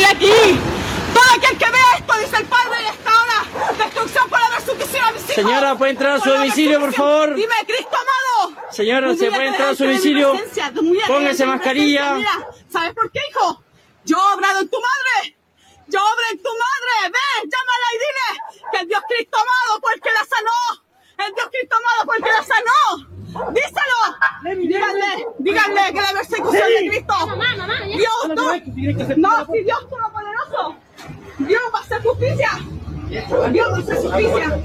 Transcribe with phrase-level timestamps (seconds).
[0.00, 0.60] estoy aquí.
[1.14, 5.04] Todo aquel que ve esto, dice el Padre, y esta hora, destrucción por la persecución
[5.04, 5.34] a mis hijos.
[5.34, 7.34] Señora, ¿puede entrar a su domicilio, por favor?
[7.34, 8.62] Dime, Cristo amado.
[8.70, 10.40] Señora, ¿se puede entrar a su domicilio?
[11.06, 12.14] Póngase mascarilla.
[12.14, 13.62] Mira, ¿sabes por qué, hijo?
[14.04, 15.36] Yo he obrado en tu madre.
[15.88, 17.10] Yo obré en tu madre.
[17.12, 20.79] Ve, llámala y dile que el Dios Cristo amado fue el que la sanó.
[21.26, 23.52] El Dios Cristo amado fue el que la sanó.
[23.52, 24.00] Díselo.
[24.42, 27.14] Díganle, díganle que la persecución de Cristo.
[27.86, 29.20] Dios, tú.
[29.20, 30.76] No, si Dios Todopoderoso.
[31.38, 32.50] Dios va a hacer justicia.
[33.52, 34.60] Dios va a hacer justicia.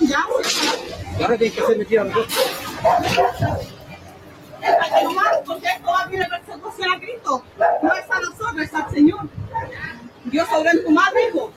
[0.00, 0.26] Ya,
[1.20, 2.04] Ahora tienes que hacer mentira
[5.46, 7.44] porque esto va a venir persecución a Cristo.
[7.82, 9.20] No es a nosotros, es al Señor.
[10.24, 11.52] Dios obró en tu madre, hijo.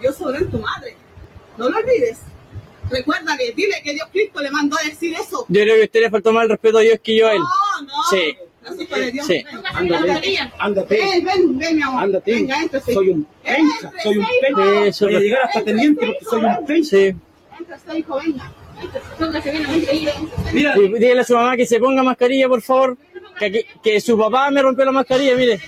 [0.00, 0.96] Dios obró en tu madre.
[1.56, 2.18] No lo olvides.
[2.90, 5.44] Recuérdale, dile que Dios Cristo le mandó a decir eso.
[5.48, 7.38] Yo creo que usted le faltó más el respeto a Dios que yo a él.
[7.38, 7.92] No, no.
[8.10, 8.36] Sí.
[9.12, 9.26] Dios.
[9.26, 9.42] Sí.
[9.72, 12.02] Ándate, ándate, Ven, ven, ven, mi amor.
[12.02, 12.32] ándate.
[12.34, 12.56] Venga.
[12.84, 14.86] Soy un penca, soy un penca.
[14.86, 16.84] Eso Voy a llegar hasta teniente porque soy un penca.
[16.88, 17.14] Sí.
[17.58, 18.52] Éntrese, hijo, venga.
[20.52, 22.96] Mira, Dígale a su mamá que se ponga mascarilla, por favor.
[23.38, 25.60] Que, aquí- que su papá me rompió la mascarilla, mire.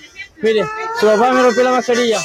[0.42, 0.64] Mire,
[0.98, 2.18] su papá me rompió la mascarilla.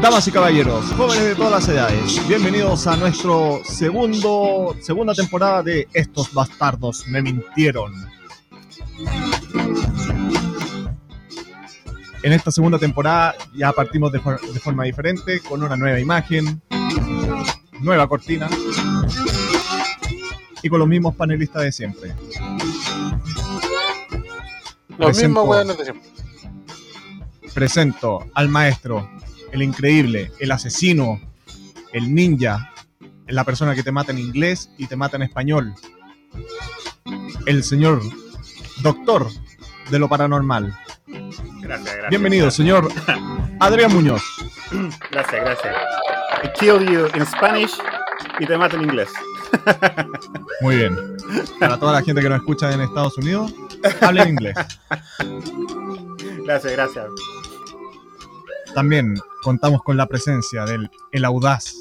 [0.00, 5.88] Damas y caballeros, jóvenes de todas las edades, bienvenidos a nuestro segundo, segunda temporada de
[5.92, 7.92] Estos bastardos me mintieron.
[12.22, 16.62] En esta segunda temporada ya partimos de, for- de forma diferente, con una nueva imagen,
[17.80, 18.48] nueva cortina
[20.62, 22.14] y con los mismos panelistas de siempre.
[24.98, 26.10] Los mismos weones de siempre.
[27.54, 29.08] presento al maestro,
[29.52, 31.20] el increíble, el asesino,
[31.92, 32.72] el ninja,
[33.26, 35.74] la persona que te mata en inglés y te mata en español,
[37.46, 38.00] el señor
[38.82, 39.28] doctor
[39.90, 40.76] de lo paranormal.
[41.06, 42.10] Gracias, gracias.
[42.10, 42.88] Bienvenido, señor
[43.60, 44.22] Adrián Muñoz.
[45.10, 45.74] Gracias, gracias.
[46.44, 47.72] I kill you in Spanish
[48.38, 49.08] y te mato en inglés.
[50.60, 50.96] Muy bien.
[51.58, 53.52] Para toda la gente que nos escucha en Estados Unidos,
[54.00, 54.54] hablen inglés.
[56.44, 57.06] Gracias, gracias.
[58.74, 61.74] También contamos con la presencia del el audaz,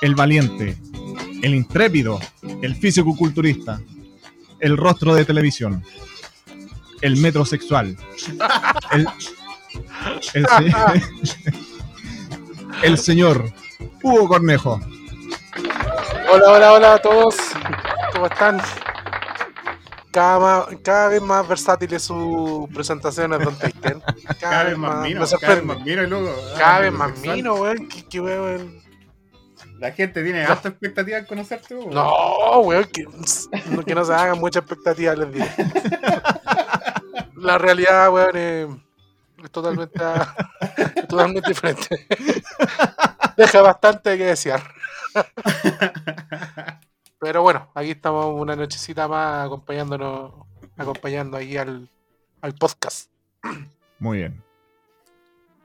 [0.00, 0.76] el valiente,
[1.42, 2.18] el intrépido,
[2.62, 3.80] el físico-culturista,
[4.60, 5.82] el rostro de televisión,
[7.02, 7.96] el metrosexual,
[8.92, 9.06] el,
[10.34, 11.52] el, se-
[12.82, 13.52] el señor
[14.02, 14.80] Hugo Cornejo.
[16.32, 17.36] Hola, hola, hola a todos.
[18.12, 18.60] ¿Cómo están?
[20.16, 24.02] Cada, cada vez más versátiles sus presentaciones, Don Taiten.
[24.40, 26.34] Cada vez más mino, me cada vez más mino y luego.
[26.56, 27.36] Cada ah, vez más sexual.
[27.36, 27.86] mino, weón.
[27.86, 28.80] ¿Qué, qué weón?
[29.78, 30.52] La gente tiene No.
[30.52, 31.74] alta expectativa en conocerte.
[31.74, 31.90] weón.
[31.90, 33.04] No, weón, que,
[33.84, 35.50] que no se hagan muchas expectativas, les diré.
[37.36, 38.68] La realidad, weón, es,
[39.44, 40.00] es totalmente,
[40.96, 42.06] es totalmente diferente.
[43.36, 44.62] Deja bastante que desear.
[47.18, 50.32] Pero bueno, aquí estamos una nochecita más acompañándonos,
[50.76, 51.88] acompañando ahí al,
[52.42, 53.10] al podcast.
[53.98, 54.42] Muy bien.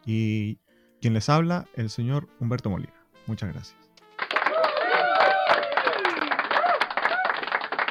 [0.05, 0.57] Y
[1.01, 2.93] quien les habla, el señor Humberto Molina.
[3.27, 3.77] Muchas gracias.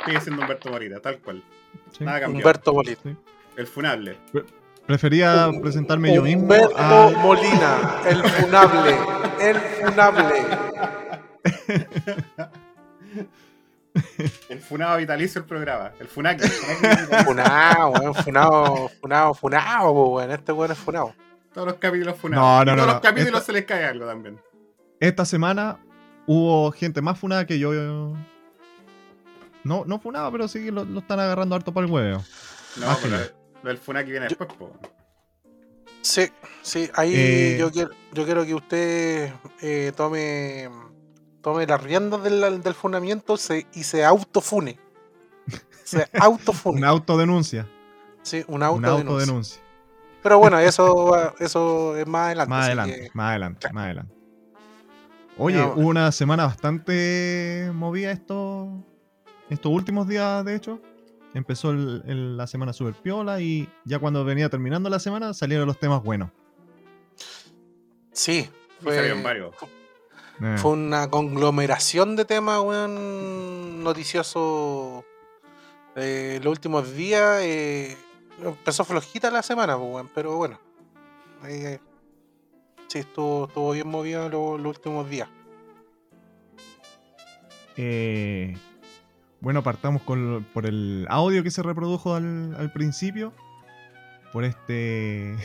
[0.06, 1.42] Sigue siendo Humberto Morita, tal cual.
[1.96, 2.04] Sí.
[2.04, 2.38] Nada cambió.
[2.38, 2.96] Humberto Molina.
[3.56, 4.16] El funable.
[4.86, 6.42] Prefería presentarme yo mismo.
[6.44, 8.96] Humberto a- Molina, el funable,
[9.40, 10.44] el funable.
[14.48, 15.92] El funado vitalicio el programa.
[15.98, 16.44] El funaki.
[17.24, 20.30] Funao, weón, funao, funao, po, weón.
[20.30, 21.14] Este weón es funao.
[21.52, 22.44] Todos los capítulos funados.
[22.44, 22.92] No, no, Y no, Todos no.
[22.94, 24.40] los capítulos Esta- se les cae algo también.
[25.00, 25.78] Esta semana
[26.26, 27.72] hubo gente más funada que yo.
[29.64, 32.22] No, no funada, pero sí lo, lo están agarrando harto para el huevo.
[32.76, 33.24] No, Más pero yo.
[33.62, 34.72] lo del funaki viene después, po.
[36.02, 36.30] Sí,
[36.62, 40.70] sí, ahí Eh, yo, quiero, yo quiero que usted eh, tome,
[41.42, 44.78] tome las riendas del, del funamiento se- y se autofune.
[45.84, 46.78] Se autofune.
[46.78, 47.66] Una autodenuncia.
[48.22, 49.12] sí, una Una autodenuncia.
[49.12, 49.62] autodenuncia.
[50.22, 52.50] Pero bueno, eso, eso es más adelante.
[52.50, 54.14] Más adelante, que- más adelante, más adelante.
[55.38, 58.68] Oye, hubo una semana bastante movida estos,
[59.48, 60.80] estos últimos días, de hecho.
[61.32, 65.66] Empezó el- el- la semana super piola y ya cuando venía terminando la semana salieron
[65.66, 66.30] los temas buenos.
[68.12, 68.50] sí,
[68.80, 69.54] Y salieron fue, varios.
[70.42, 75.04] Eh, fue una conglomeración de temas, weón, noticioso
[75.96, 77.40] eh, los últimos días.
[77.42, 77.96] eh,
[78.42, 80.58] empezó flojita la semana, pues, weón, pero bueno.
[81.44, 81.78] eh,
[82.88, 85.28] sí, estuvo, estuvo bien movido los, los últimos días.
[89.40, 93.32] Bueno, partamos con, por el audio que se reprodujo al, al principio.
[94.32, 95.36] Por este.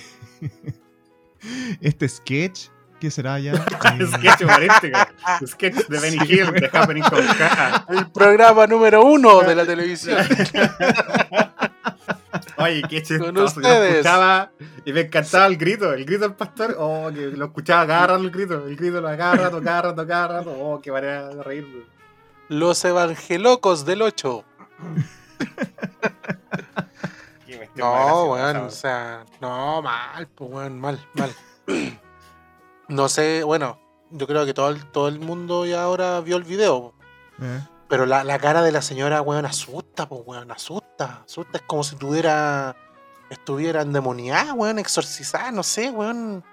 [1.82, 2.68] este sketch.
[3.00, 3.54] ¿Qué será ya?
[4.00, 4.98] Eh, sketch humorístico.
[5.48, 7.86] Sketch de Benny Sí, Hill, de Happening con K.
[7.90, 10.18] El programa número uno de la televisión.
[12.58, 13.56] Oye, qué chistoso.
[13.56, 14.52] Con Yo escuchaba
[14.86, 16.76] y me encantaba el grito, el grito del pastor.
[16.80, 20.08] Oh, que lo escuchaba cada rato el grito, el grito lo cada rato, cada rato,
[20.08, 20.52] cada rato.
[20.60, 21.84] Oh, qué manera de reírme.
[22.50, 24.44] Los evangelocos del 8.
[27.46, 28.68] Qué cuestión más No, weón, weón.
[28.68, 31.32] o sea, no, mal, pues, weón, mal, mal.
[32.88, 33.80] No sé, bueno,
[34.12, 36.94] yo creo que todo el, todo el mundo ya ahora vio el video,
[37.42, 41.64] eh, pero la, la cara de la señora, weón, asusta, pues, weón, asusta, asusta, es
[41.64, 42.76] como si tuviera,
[43.30, 46.44] estuviera endemoniada, weón, exorcizada, no sé, weón.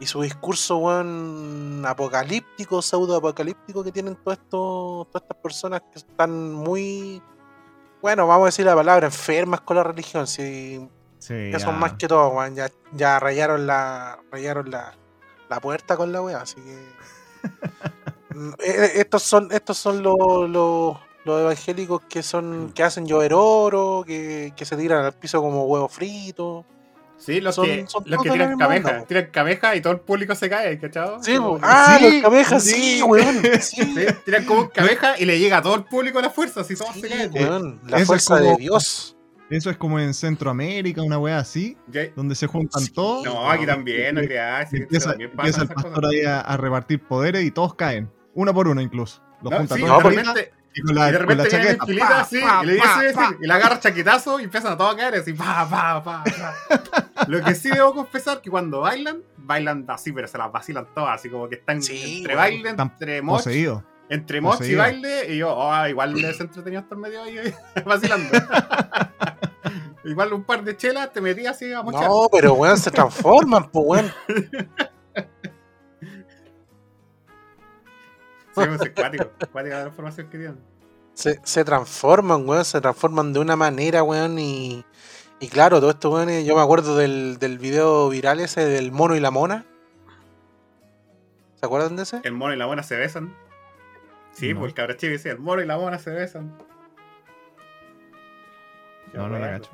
[0.00, 5.98] Y su discurso, weón, apocalíptico, pseudo apocalíptico que tienen todo esto, todas estas personas que
[5.98, 7.20] están muy,
[8.00, 10.88] bueno, vamos a decir la palabra, enfermas con la religión, si
[11.18, 12.54] sí, ya son más que todo, weón.
[12.54, 14.20] Ya, ya rayaron la.
[14.30, 14.94] rayaron la,
[15.48, 16.78] la puerta con la weá, así que.
[18.34, 20.16] Mm, eh, estos son, estos son los,
[20.48, 22.72] los, los evangélicos que son.
[22.74, 26.64] que hacen llover oro, que, que se tiran al piso como huevo frito.
[27.20, 29.04] Sí, los Son- que, son los que tiran onda, po.
[29.06, 31.20] tiran cameja y todo el público se cae, ¿cachado?
[31.20, 33.02] Sí, Como ah, Sí, los camejas, sí, sí.
[33.02, 33.42] weón.
[33.60, 36.60] Sí, Sí, tiran como un cameja y le llega a todo el público la fuerza,
[36.60, 37.32] así todos se caen.
[37.34, 37.80] weón.
[37.88, 39.16] La Eso fuerza de Dios.
[39.50, 41.76] Eso es como en Centroamérica, una wea así,
[42.14, 43.24] donde se juntan Sí, todos.
[43.24, 44.72] No, aquí también, no creas.
[44.72, 48.10] empieza, empieza el pastor ahí a, a repartir poderes y todos caen.
[48.34, 49.22] Uno por uno incluso.
[49.42, 50.02] Los No, junta sí, todos
[50.74, 51.86] y con la, y de con la repente viene en chaqueta.
[52.06, 52.28] pa,
[52.58, 53.36] pa, y le dice pa, eso, pa.
[53.40, 57.24] y le agarra chaquetazo y empiezan a todos a caer así, pa, pa, pa, pa.
[57.28, 61.16] Lo que sí debo confesar que cuando bailan, bailan así, pero se las vacilan todas,
[61.18, 63.42] así como que están Sí, entre baile, Están entre moch.
[64.08, 64.78] Entre moch y poseídos.
[64.78, 68.38] baile, y yo, oh, igual les entretenido el medio ahí vacilando.
[70.04, 72.08] igual un par de chelas te metí así a mochar.
[72.08, 74.12] No, pero weón, se transforman, pues weón.
[78.54, 80.58] Sí, pues, es cuático, cuática la información que tienen.
[81.14, 84.84] se, se transforman, weón, se transforman de una manera, weón, y,
[85.38, 88.90] y claro, todo esto, weón, eh, yo me acuerdo del, del video viral ese del
[88.90, 89.64] mono y la mona.
[91.54, 92.20] ¿Se acuerdan de ese?
[92.24, 93.32] El mono y la mona se besan.
[94.32, 94.60] Sí, No.
[94.60, 96.56] pues el cabra chico decía, el mono y la mona se besan.
[99.12, 99.70] No, no lo cacho.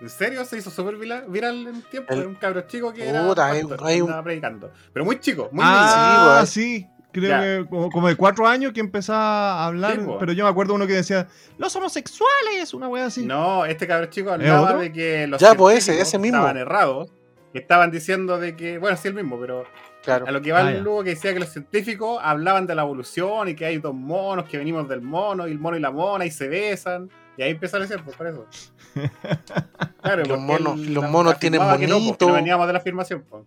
[0.00, 0.44] ¿En serio?
[0.44, 2.12] Se hizo súper viral en tiempo.
[2.12, 4.72] El- Era un cabro chico que era Puta, hay- pastor, hay que un- andaba predicando.
[4.92, 6.46] Pero muy chico, muy Ah, weón.
[6.46, 6.86] sí.
[7.12, 7.40] Creo Ya.
[7.40, 10.16] que como, como de cuatro años que empezaba a hablar, Sí, po.
[10.18, 11.26] pero yo me acuerdo uno que decía,
[11.58, 13.26] los homosexuales, una wea así.
[13.26, 14.78] No, este cabro chico hablaba otro?
[14.78, 16.38] de que los Ya, pues, ese, ese mismo.
[16.38, 17.12] estaban errados.
[17.52, 19.64] que Estaban diciendo de que, bueno, sí el mismo, pero
[20.02, 20.26] Claro.
[20.26, 23.48] a lo que va Ah, luego que decía que los científicos hablaban de la evolución
[23.48, 26.24] y que hay dos monos, que venimos del mono, y el mono y la mona,
[26.24, 27.10] y se besan.
[27.36, 28.46] Y ahí empezaron a decir, pues por eso.
[30.02, 32.28] Claro, Los monos- él los monos tienen afirmaba que no, pues, que monito.
[32.28, 33.24] no veníamos de la afirmación.
[33.28, 33.42] pues.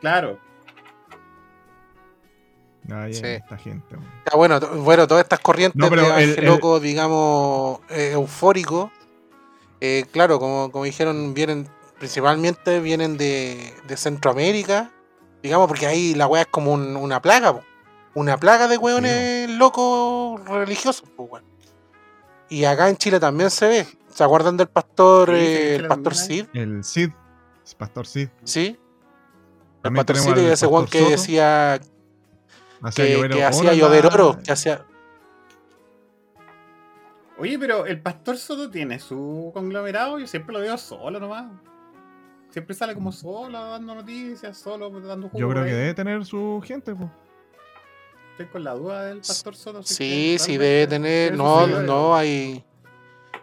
[0.00, 0.38] Claro.
[2.92, 3.22] Ay, Sí.
[3.24, 3.96] esta gente.
[4.30, 8.90] Ya, bueno, bueno, todas estas corrientes No, pero de el- evangelocos, digamos, eh, eufóricos,
[9.80, 11.66] eh, claro, como, como dijeron, vienen
[11.98, 14.90] principalmente vienen de, de Centroamérica,
[15.44, 17.62] digamos, porque ahí la weá es como un- una plaga, po.
[18.14, 21.44] una plaga de weones locos religiosos, pues, weón.
[22.48, 23.86] Y acá en Chile también se ve.
[24.08, 26.46] ¿Se acuerdan del pastor, Sí, eh, el pastor Sid?
[26.54, 28.28] El Cid, el pastor Cid.
[28.44, 28.66] ¿Sí?
[28.68, 28.78] El
[29.82, 31.74] También pastor al y ese weón que Soto, decía
[32.82, 34.86] hacía que, llover que hacía llover oro, que hacía...
[37.36, 41.46] Oye, pero el pastor Soto tiene su conglomerado, yo siempre lo veo solo nomás.
[42.54, 45.40] Siempre sale como solo, dando noticias, solo dando jugo.
[45.40, 47.10] Yo creo que debe tener su gente, pues.
[48.30, 49.82] Estoy con la duda del pastor Soto.
[49.82, 51.36] si Sí, sí, debe tener.
[51.36, 52.64] No, no, hay.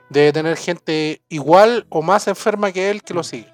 [0.10, 3.54] Debe tener gente igual o más enferma que él que lo sigue.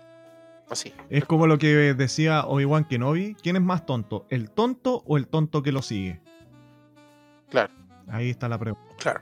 [0.69, 0.93] Así.
[1.09, 3.35] Es como lo que decía Obi-Wan Kenobi.
[3.41, 4.27] ¿Quién es más tonto?
[4.29, 6.21] ¿El tonto o el tonto que lo sigue?
[7.49, 7.73] Claro.
[8.07, 8.95] Ahí está la pregunta.
[8.99, 9.21] Claro.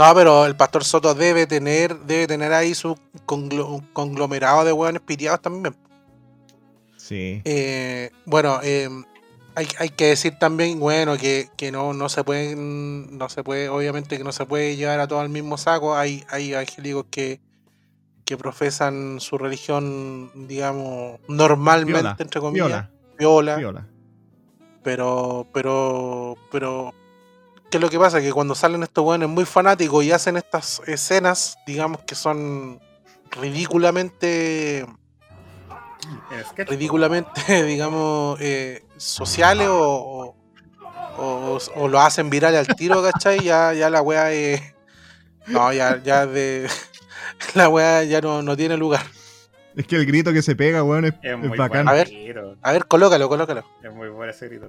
[0.00, 5.02] No, pero el pastor Soto debe tener, debe tener ahí su conglo- conglomerado de hueones
[5.02, 5.76] piteados también.
[6.96, 7.42] Sí.
[7.44, 8.88] Eh, bueno, eh,
[9.54, 13.68] hay, hay que decir también, bueno, que, que no, no se pueden, no se puede,
[13.68, 15.94] obviamente que no se puede llevar a todo al mismo saco.
[15.94, 17.38] Hay, hay evangélicos que,
[18.24, 22.16] que profesan su religión, digamos, normalmente, Viola.
[22.18, 22.90] entre comillas, Viola.
[23.18, 23.86] viola, Viola.
[24.82, 26.94] pero, pero, pero,
[27.70, 28.20] ¿qué es lo que pasa?
[28.20, 32.80] Que cuando salen estos weones muy fanáticos y hacen estas escenas, digamos que son
[33.30, 34.86] ridículamente
[36.56, 40.36] ridículamente, digamos, eh, sociales o, o-
[41.18, 43.40] o, o lo hacen viral al tiro, ¿cachai?
[43.40, 44.62] Ya, ya la weá es.
[45.46, 46.68] No, ya, ya de.
[47.54, 49.02] La weá ya no, no tiene lugar.
[49.76, 51.88] Es que el grito que se pega, weón, es, Es bacán.
[51.88, 52.10] A bueno.
[52.10, 52.56] ver.
[52.62, 53.64] A ver, colócalo, colócalo.
[53.82, 54.68] Es muy bueno ese grito.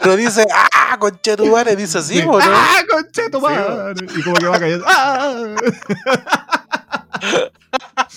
[0.00, 0.96] Pero dice, ¡ah!
[0.98, 2.26] Conchetumare, dice así, Sí.
[2.28, 4.06] ¡Ah, concheto, madre!
[4.16, 4.84] Y como que va cayendo.
[4.88, 5.54] ¡Ah!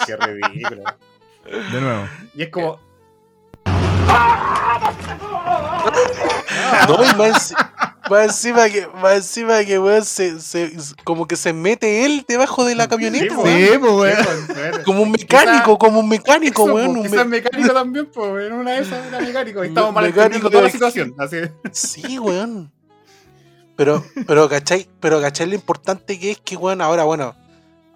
[0.06, 0.84] Qué ridículo.
[1.46, 2.08] De nuevo.
[2.36, 2.80] Y es como.
[6.88, 7.54] No, y más,
[8.10, 10.74] más encima que, más encima que weón, se, se-
[11.04, 13.48] como que se mete él debajo de la camioneta, Sí, weón.
[13.58, 14.48] Sí, pues, weón.
[14.48, 16.90] Sí, Como un Quizá- mecánico, como un mecánico, Eso, weón.
[16.98, 19.64] un quizás me- mecánico también, pues, en una de esas era mecánico.
[19.64, 21.14] Y estamos mal entendiendo toda la situación.
[21.18, 21.38] Así.
[21.72, 22.72] Sí, weón.
[23.76, 24.88] Pero, pero, ¿cachai?
[25.00, 25.48] Pero, ¿cachai?
[25.48, 27.36] Lo importante que es que, weón, ahora, bueno,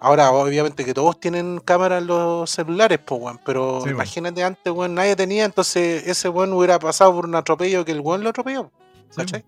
[0.00, 4.72] ahora obviamente que todos tienen cámara en los celulares, pues, weón, pero Sí, imagínate antes,
[4.72, 8.30] weón, nadie tenía, entonces ese weón hubiera pasado por un atropello que el weón lo
[8.30, 8.70] atropelló,
[9.10, 9.44] Sí, ¿cachai?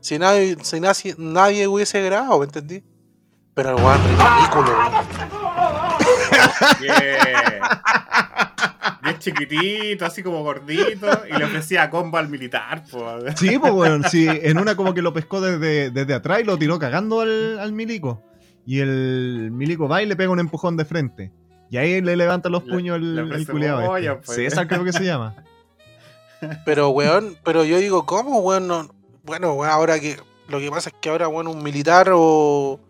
[0.00, 2.82] Si nadie, si nadie, nadie hubiese grabado, ¿me entendí?
[3.54, 4.92] Pero el weón ridículo, weón.
[6.80, 6.94] Bien.
[9.02, 11.06] Bien chiquitito, así como gordito.
[11.28, 13.38] Y le ofrecía combo al militar, pues.
[13.38, 14.04] Sí, pues, weón.
[14.04, 17.58] Sí, en una como que lo pescó desde, desde atrás y lo tiró cagando al,
[17.58, 18.22] al milico.
[18.66, 21.32] Y el milico va y le pega un empujón de frente.
[21.70, 24.26] Y ahí le levanta los puños el, le el pollo, este.
[24.26, 24.36] pues.
[24.36, 25.34] Sí, esa creo que se llama.
[26.64, 28.66] Pero, weón, pero yo digo, ¿cómo, weón?
[28.66, 28.88] No-
[29.24, 30.16] bueno, weón, ahora que.
[30.48, 32.80] Lo que pasa es que ahora, weón, un militar o.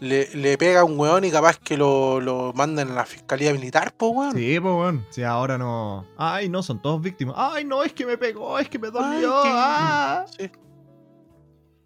[0.00, 3.52] Le, le pega a un weón y capaz que lo, lo mandan a la fiscalía
[3.52, 4.32] militar, pues, weón.
[4.36, 5.04] Sí, pues, weón.
[5.10, 6.06] Sí, ahora no.
[6.16, 7.34] Ay, no, son todos víctimas.
[7.36, 9.36] Ay, no, es que me pegó, es que me dolió.
[9.42, 10.24] Ay, que- ah.
[10.38, 10.50] Sí.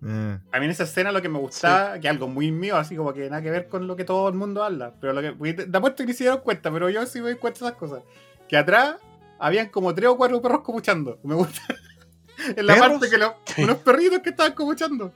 [0.05, 2.97] Eh, A mí en esa escena lo que me gustaba, que algo muy mío, así
[2.97, 4.93] como que nada que ver con lo que todo el mundo habla.
[5.01, 5.53] Pero lo que.
[5.55, 7.79] Te apuesto que ni se dieron cuenta, pero yo sí me doy cuenta de esas
[7.79, 8.03] cosas.
[8.49, 8.97] Que atrás
[9.39, 11.19] habían como tres o cuatro perros comuchando.
[11.23, 11.61] Me gusta.
[12.57, 12.89] en la ¿Perros?
[12.91, 15.13] parte que los, unos perritos que estaban comuchando.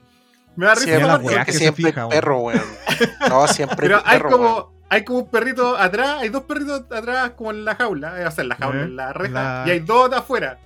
[0.55, 2.61] Me da risa Sí, la porque que siempre fija, perro, weón.
[3.29, 4.65] No, siempre Pero hay hay perro, como, weón.
[4.89, 8.31] hay como un perrito atrás, hay dos perritos atrás como en la jaula, eh, o
[8.31, 10.57] sea, en la jaula, Eh, en la reja, la- y hay dos de afuera.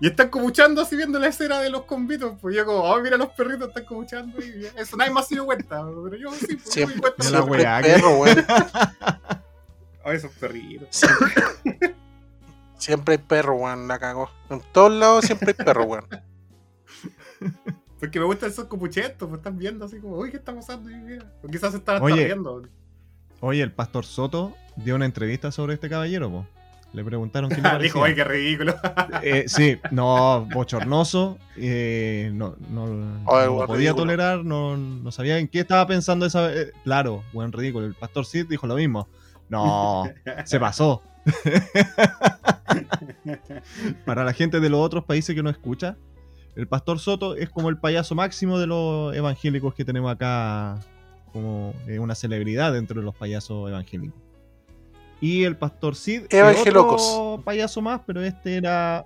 [0.00, 2.32] Y están comuchando así viendo la escena de los convitos.
[2.40, 4.40] Pues yo como, oh, mira los perritos están comuchando.
[4.42, 5.84] Y eso nadie más se dio cuenta.
[5.84, 7.24] Pero yo sí, pues, me di Siempre, cuenta.
[7.24, 8.46] Mira la siempre weá perro, weón.
[10.02, 10.88] Oh, esos perritos.
[10.90, 11.94] Siempre,
[12.78, 14.30] siempre hay perro, weón, la cagó.
[14.48, 16.06] En todos lados siempre hay perro, weón.
[17.98, 20.90] Porque me gustan esos copuchetos, pues están viendo así como, uy, ¿qué está pasando?
[21.42, 22.06] O quizás se están hasta
[23.40, 23.62] Oye.
[23.62, 26.46] el pastor Soto dio una entrevista sobre este caballero, po.
[26.92, 28.04] Le preguntaron qué le Dijo, parecía.
[28.04, 28.74] ay, qué ridículo.
[29.22, 31.38] Eh, sí, no, bochornoso.
[31.56, 32.84] eh, no no,
[33.28, 33.94] Ay, no podía ridículo.
[33.94, 37.86] tolerar, no, no sabía en qué estaba pensando esa eh, Claro, buen ridículo.
[37.86, 39.08] El pastor Sid dijo lo mismo.
[39.48, 40.04] No,
[40.44, 41.02] se pasó.
[44.04, 45.96] Para la gente de los otros países que no escucha,
[46.56, 50.78] el pastor Soto es como el payaso máximo de los evangélicos que tenemos acá,
[51.32, 54.18] como eh, una celebridad dentro de los payasos evangélicos.
[55.20, 57.02] Y el pastor Sid es Evangelocos.
[57.02, 59.04] otro payaso más, pero este era.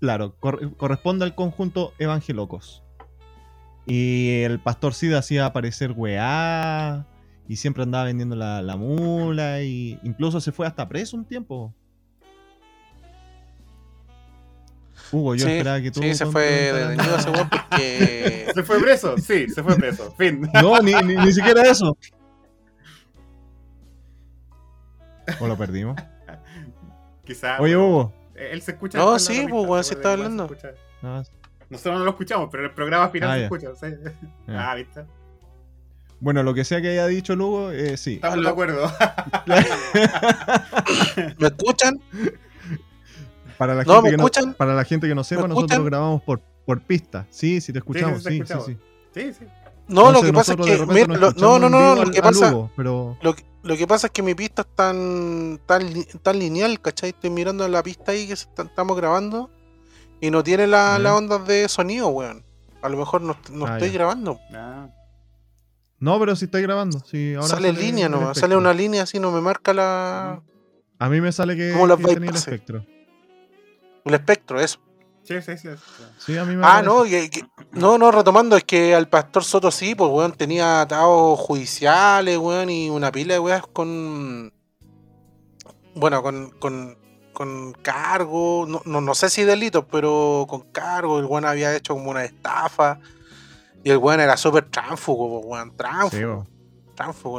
[0.00, 2.82] Claro, cor- corresponde al conjunto Evangelocos.
[3.86, 7.06] Y el pastor Sid hacía aparecer weá.
[7.48, 9.62] Y siempre andaba vendiendo la, la mula.
[9.62, 11.74] Y incluso se fue hasta preso un tiempo.
[15.10, 16.00] Hugo, yo Sí, esperaba que tú.
[16.00, 18.46] sí, se fue detenido ese porque.
[18.54, 19.18] ¿Se fue preso?
[19.18, 20.14] Sí, se fue preso.
[20.16, 20.48] Fin.
[20.54, 21.96] No, ni, ni, ni siquiera eso.
[25.40, 25.96] ¿O lo perdimos?
[27.24, 27.60] Quizás.
[27.60, 28.12] Oye, Hugo.
[28.34, 28.98] Él se escucha.
[28.98, 30.50] No, sí, pues, sí pues, está se hablando.
[31.02, 31.22] No,
[31.70, 33.44] Nosotros no lo escuchamos, pero en el programa final Ah, se ya.
[33.46, 33.68] escucha.
[34.48, 35.04] Ah, ¿viste?
[36.20, 38.14] Bueno, lo que sea que haya dicho el Hugo, eh, sí.
[38.14, 38.90] Estamos de acuerdo.
[41.38, 42.00] ¿Me escuchan?
[43.58, 44.54] Para la, No, gente ¿me que no, escuchan?
[44.54, 45.86] para la gente que no sepa, ¿Me nosotros escuchan?
[45.90, 47.26] grabamos por, por pista.
[47.30, 48.22] Sí, sí, te escuchamos.
[48.22, 48.66] sí, Sí, sí, escuchamos.
[48.66, 48.78] sí.
[49.14, 49.44] Sí, sí.
[49.88, 50.86] No, lo que pasa es que.
[50.86, 52.52] mira, lo- no, no, no, lo que pasa.
[52.52, 56.06] Hugo, pero Lo que, lo que pasa es que mi pista es tan, tan, li-
[56.22, 57.10] tan lineal, ¿cachai?
[57.10, 59.50] Estoy mirando la pista ahí que estamos grabando
[60.20, 62.44] y no tiene la- las ondas de sonido, weón.
[62.82, 63.94] A lo mejor no, no Ah, estoy ya.
[63.94, 64.40] grabando.
[64.52, 64.88] Ah.
[66.00, 66.98] No, pero sí estoy grabando.
[67.00, 70.42] Sí, ahora sale línea nomás, sale una línea así, no me marca la,
[70.98, 72.84] A mí me sale que, ¿Cómo las que tenía el espectro.
[74.04, 74.80] el espectro, eso.
[75.40, 75.68] Sí, sí, sí.
[75.76, 76.04] sí.
[76.18, 79.44] Sí, a mí me Ah, no, que- que- no, no, retomando, es que al pastor
[79.44, 84.52] Soto sí, pues, weón, tenía atados judiciales, weón, y una pila de weas con.
[85.94, 86.50] Bueno, con.
[86.58, 87.00] con
[87.32, 91.94] con cargo, no, no, no sé si delitos, pero con cargo, el weón había hecho
[91.94, 92.98] como una estafa,
[93.82, 96.44] y el weón era súper tránfugo, pues, weón, tránfugo,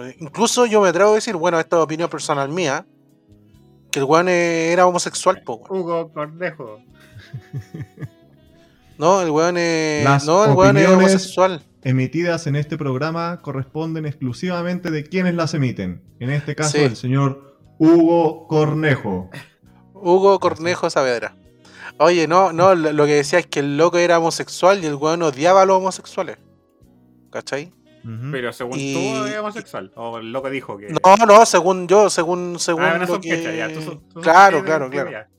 [0.04, 0.16] Sí.
[0.20, 2.88] Incluso yo me atrevo a decir, bueno, esta es opinión personal mía,
[3.94, 5.84] Que el weón eh, era homosexual, po, weón.
[5.84, 6.80] Hugo Cornejo.
[8.98, 10.04] No, el weón es.
[10.04, 11.64] Las No, el weón es homosexual.
[11.84, 16.02] Emitidas en este programa corresponden exclusivamente de quienes las emiten.
[16.20, 16.84] En este caso, Sí.
[16.84, 19.30] el señor Hugo Cornejo.
[19.94, 21.36] Hugo Cornejo Saavedra.
[21.98, 24.96] Oye, no, no, lo lo que decía es que el loco era homosexual y el
[24.96, 26.38] weón odiaba a los homosexuales.
[27.32, 27.74] ¿Cachai?
[28.32, 29.92] Pero según Y- tú es homosexual.
[29.96, 30.90] O el loco dijo que.
[30.90, 33.58] No, no, según yo, según, según ah, lo que...
[33.58, 33.72] ya.
[33.74, 35.10] tú tú Claro, claro, claro.
[35.12, 35.30] ya.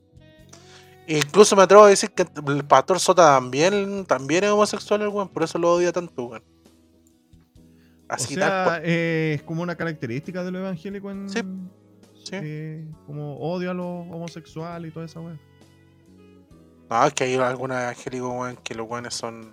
[1.07, 5.29] Incluso me atrevo a decir que el pastor Sota también, también es homosexual el weón,
[5.29, 6.43] por eso lo odia tanto, weón.
[6.43, 8.83] O Así tal sea, cual.
[8.85, 11.29] eh, es como una característica de lo evangélico en.
[11.29, 11.41] Sí,
[12.25, 12.31] sí.
[12.33, 15.39] eh, como odio a los homosexuales y toda esa weá.
[16.89, 19.53] No, es que hay algunos evangélicos, weón, que los weones son.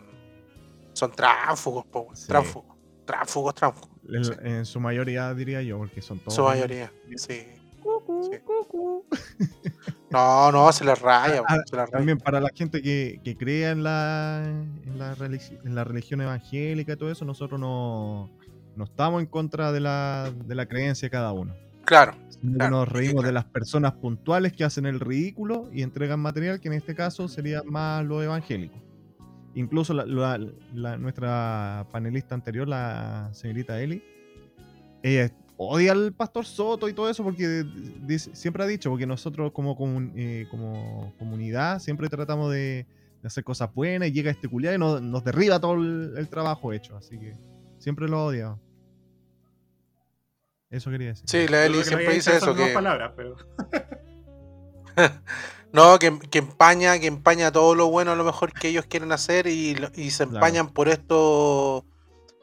[0.94, 2.16] Son tránsfugos, po, weón.
[2.16, 2.28] Sí.
[2.28, 2.71] Tránsfugos.
[3.06, 3.90] Tránsfugos, tránsfugos.
[4.10, 4.32] En, Sí.
[4.44, 6.36] en su mayoría diría yo, porque son todos.
[6.36, 7.18] Su mayoría, sí.
[7.18, 8.38] Sí.
[10.12, 11.92] No, no, se les raya, Ah, se les raya.
[11.92, 16.94] También para la gente que, que crea en la, en, la en la religión evangélica
[16.94, 18.30] y todo eso, nosotros no,
[18.76, 21.56] no estamos en contra de la, de la creencia de cada uno.
[21.86, 26.60] Claro, nos sí, reímos de las personas puntuales que hacen el ridículo y entregan material,
[26.60, 28.76] que en este caso sería más lo evangélico.
[29.56, 30.40] Incluso la- la-
[30.74, 34.02] la- nuestra panelista anterior, la señorita Eli,
[35.04, 37.66] ella odia al pastor Soto y todo eso porque
[38.02, 42.88] dice- siempre ha dicho, porque nosotros como, comun- eh, como comunidad siempre tratamos de,
[43.22, 46.30] de hacer cosas buenas y llega este culiado y nos, nos derriba todo el, el
[46.30, 46.96] trabajo hecho.
[46.98, 47.36] Así que
[47.78, 48.58] siempre lo odia.
[50.70, 51.26] Eso quería decir.
[51.28, 53.36] sí, la Eli siempre dice eso, que, palabras, pero.
[55.74, 59.12] no, que, que empaña, que empaña todo lo bueno a lo mejor que ellos quieren
[59.12, 60.36] hacer y, se Claro.
[60.36, 61.84] empañan por estos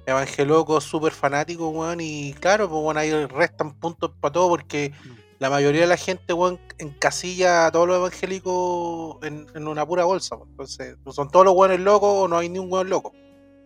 [0.06, 4.92] evangelocos súper fanáticos, weón, y claro, pues bueno, ahí restan puntos para todo porque
[5.38, 10.04] la mayoría de la gente, weón, encasilla a todos los evangélicos en, en una pura
[10.04, 10.78] bolsa, pues.
[10.80, 13.12] entonces, son todos los weones locos o no hay ni un weón loco,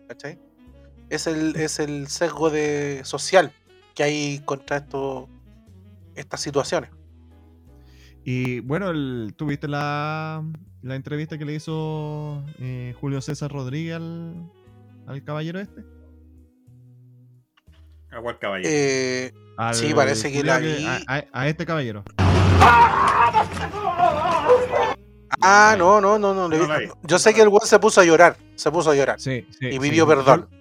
[0.09, 0.37] ¿cachai?
[1.09, 3.53] Es el, es el sesgo de social
[3.95, 5.29] que hay contra esto,
[6.15, 6.89] estas situaciones.
[8.23, 10.43] Y bueno, el- ¿tú viste la,
[10.81, 14.49] la entrevista que le hizo eh, Julio César Rodríguez al,
[15.07, 15.83] al caballero este?
[18.11, 18.69] Agua caballero.
[18.71, 20.85] Eh, Al Sí, parece que la vi.
[20.85, 22.03] A, a- a este caballero.
[25.41, 26.47] ah, no, no, no, no.
[26.47, 26.89] No vi-.
[27.03, 29.19] Yo sé que el weón se puso a llorar, se puso a llorar.
[29.19, 29.67] Sí, sí.
[29.67, 30.47] Y pidió yo- perdón.
[30.51, 30.57] Yo,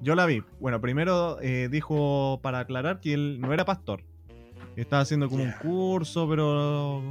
[0.00, 0.42] yo la vi.
[0.60, 4.02] Bueno, primero eh, dijo para aclarar que él no era pastor.
[4.76, 7.02] Estaba haciendo como un curso, pero.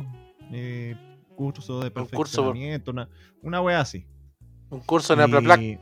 [0.52, 0.96] eh,
[1.36, 3.10] curso de Un curso- perfeccionamiento, una,
[3.44, 4.06] una wea así.
[4.70, 5.80] Un curso en Aplaplac.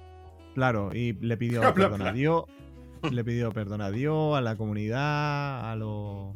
[0.53, 2.11] Claro, y le pidió Bla, bla, perdón a.
[2.13, 2.43] Dios,
[3.11, 6.35] le pidió perdón a Dios, a la comunidad, a los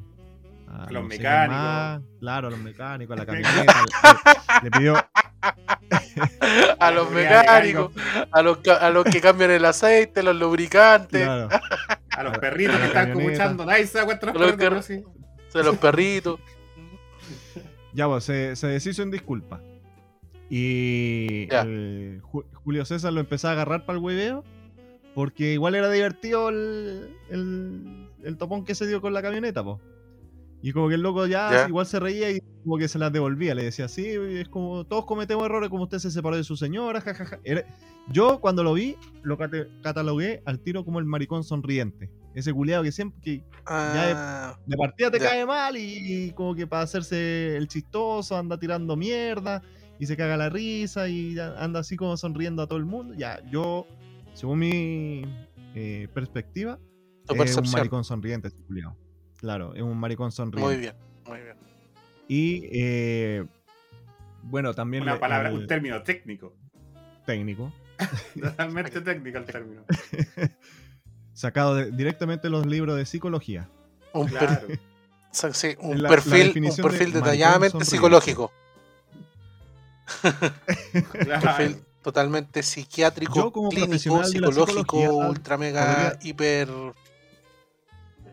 [0.68, 1.58] A los no mecánicos.
[1.58, 3.74] más, claro, a los mecánicos, a la camioneta.
[4.62, 4.94] le, le pidió,
[6.80, 7.92] A los mecánicos,
[8.32, 11.50] a los, a los que cambian el aceite, los lubricantes, claro,
[12.20, 13.66] A los perritos que están escuchando.
[13.66, 15.04] Nadie se da cuenta de los A los perritos, sí.
[15.58, 16.40] a los perritos.
[17.94, 19.62] ya pues, se, se deshizo en disculpa.
[20.50, 24.44] Y el Julio César lo empezó a agarrar para el hueveo,
[25.16, 29.80] porque igual era divertido el, el, el topón que se dio con la camioneta, po.
[30.62, 33.56] Y como que el loco ya, igual se reía y como que se las devolvía.
[33.56, 37.00] Le decía, sí, es como todos cometemos errores, como usted se separó de su señora,
[37.00, 37.40] jajaja.
[37.46, 37.64] Era-
[38.12, 42.10] Yo cuando lo vi, lo cate- catalogué al tiro como el maricón sonriente.
[42.36, 46.82] Ese culeado que siempre, que Ah, de partida te cae mal y, como que para
[46.84, 49.62] hacerse el chistoso anda tirando mierda
[50.00, 53.14] y se caga la risa y anda así como sonriendo a todo el mundo.
[53.16, 53.86] Ya, yo,
[54.34, 55.22] según mi
[55.76, 56.80] eh, perspectiva,
[57.46, 58.98] es un maricón sonriente ese culiao.
[59.40, 60.66] Claro, es un maricón sonriente.
[60.74, 60.94] Muy bien,
[61.26, 61.56] muy bien.
[62.28, 63.46] Y eh,
[64.44, 66.54] bueno, también Una palabra, el un término técnico.
[67.26, 67.72] técnico,
[68.42, 69.84] Totalmente técnico el término.
[71.34, 73.70] sacado de- directamente de los libros de psicología.
[74.14, 74.68] Un, Claro.
[75.54, 78.52] sí, un La- la perfil, un de perfil detalladamente psicológico.
[81.24, 81.42] Claro.
[81.42, 86.70] Perfil totalmente psiquiátrico, Yo como clínico, psicológico, ultra mega, podría- hiper.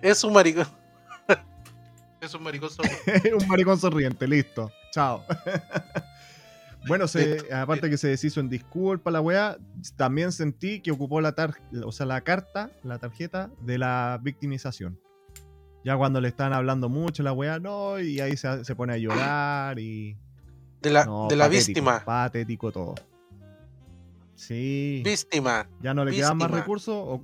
[0.03, 0.67] Es un maricón.
[2.27, 2.89] Es un maricón solo.
[3.39, 4.71] un maricón sonriente, listo.
[4.93, 5.25] Chao.
[6.89, 9.59] bueno, se, aparte que se deshizo en disculpa la weá,
[9.97, 15.01] también sentí que ocupó la tar o sea, la carta, la tarjeta de la victimización.
[15.85, 18.99] Ya cuando le están hablando mucho la weá, no, y ahí se, se pone a
[18.99, 20.17] llorar y.
[20.83, 22.05] De la, no, de la patético, víctima.
[22.05, 22.95] Patético todo.
[24.35, 25.03] Sí.
[25.05, 25.69] Víctima.
[25.81, 27.21] Ya no le quedan más recursos.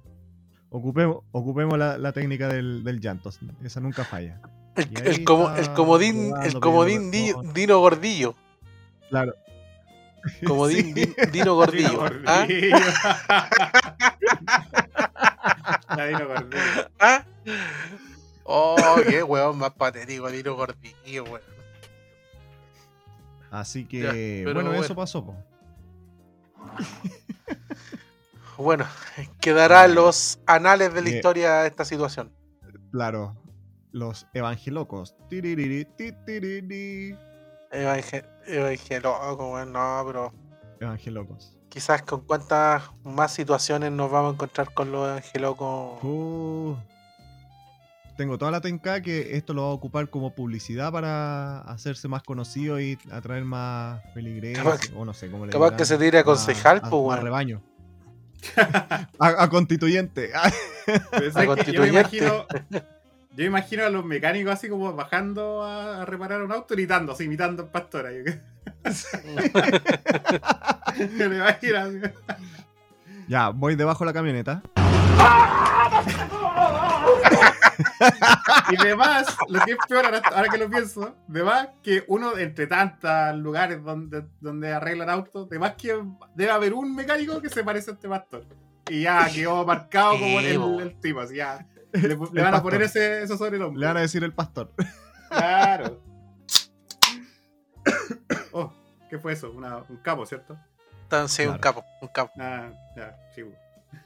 [0.71, 3.31] ocupemos ocupemos la, la técnica del, del llanto.
[3.63, 4.41] Esa nunca falla.
[4.77, 8.35] El, el, comodín, el comodín Di- Dino Gordillo.
[9.11, 9.35] Claro.
[10.47, 10.95] Comodín Sí.
[10.95, 12.09] Di- Dino Gordillo.
[12.09, 12.47] Dino ¿Ah?
[15.97, 16.89] La Dino Gordillo.
[17.01, 17.25] ¿Ah?
[18.45, 18.77] Oh,
[19.09, 21.41] qué weón más patético, Dino Gordillo, weón.
[23.51, 24.85] Así que, Ya, pero bueno, bueno.
[24.85, 25.37] eso pasó, po.
[28.57, 28.87] Bueno,
[29.41, 31.17] quedará los anales de la Bien.
[31.17, 32.31] historia esta situación.
[32.93, 33.35] Claro.
[33.93, 35.15] Los evangelocos.
[35.29, 37.17] Tiririri, titiriri.
[37.71, 40.33] Evangel Evangeloco, weón, no, pero
[40.81, 41.57] Evangelocos.
[41.69, 46.03] quizás con cuántas más situaciones nos vamos a encontrar con los evangelocos.
[46.05, 46.75] Uh,
[48.17, 52.23] tengo toda la tenca que esto lo va a ocupar como publicidad para hacerse más
[52.23, 56.19] conocido y atraer más que- o no sé cómo le capaz dirán, que se tire
[56.19, 57.63] a concejal, a- po, a rebaño.
[59.19, 60.31] a, a constituyente.
[60.31, 61.89] La que yo me constituyente.
[62.19, 62.47] imagino.
[63.35, 67.25] Yo imagino a los mecánicos así como bajando a, a reparar un auto gritando, así
[67.25, 68.07] imitando al pastor.
[68.07, 68.23] ahí.
[71.13, 72.01] Me imagino, así.
[73.29, 74.63] ya, voy debajo de la camioneta.
[78.71, 82.67] Y además, lo que es peor ahora, ahora que lo pienso, además que uno entre
[82.67, 86.03] tantos lugares donde, donde arreglan autos, además que
[86.35, 88.45] debe haber un mecánico que se parece a este pastor.
[88.91, 91.67] Y ya quedó marcado como el, el tipo, así ya.
[92.33, 93.81] Le, van a poner ese, eso sobre el hombro.
[93.81, 94.73] Le van a decir el pastor.
[95.29, 96.01] Claro.
[98.55, 98.71] Oh,
[99.09, 99.51] ¿qué fue eso?
[99.51, 100.59] Una- un capo, ¿cierto?
[101.05, 101.83] Entonces, un Claro.
[101.83, 102.33] capo, un capo.
[102.39, 103.43] Ah, ya, sí.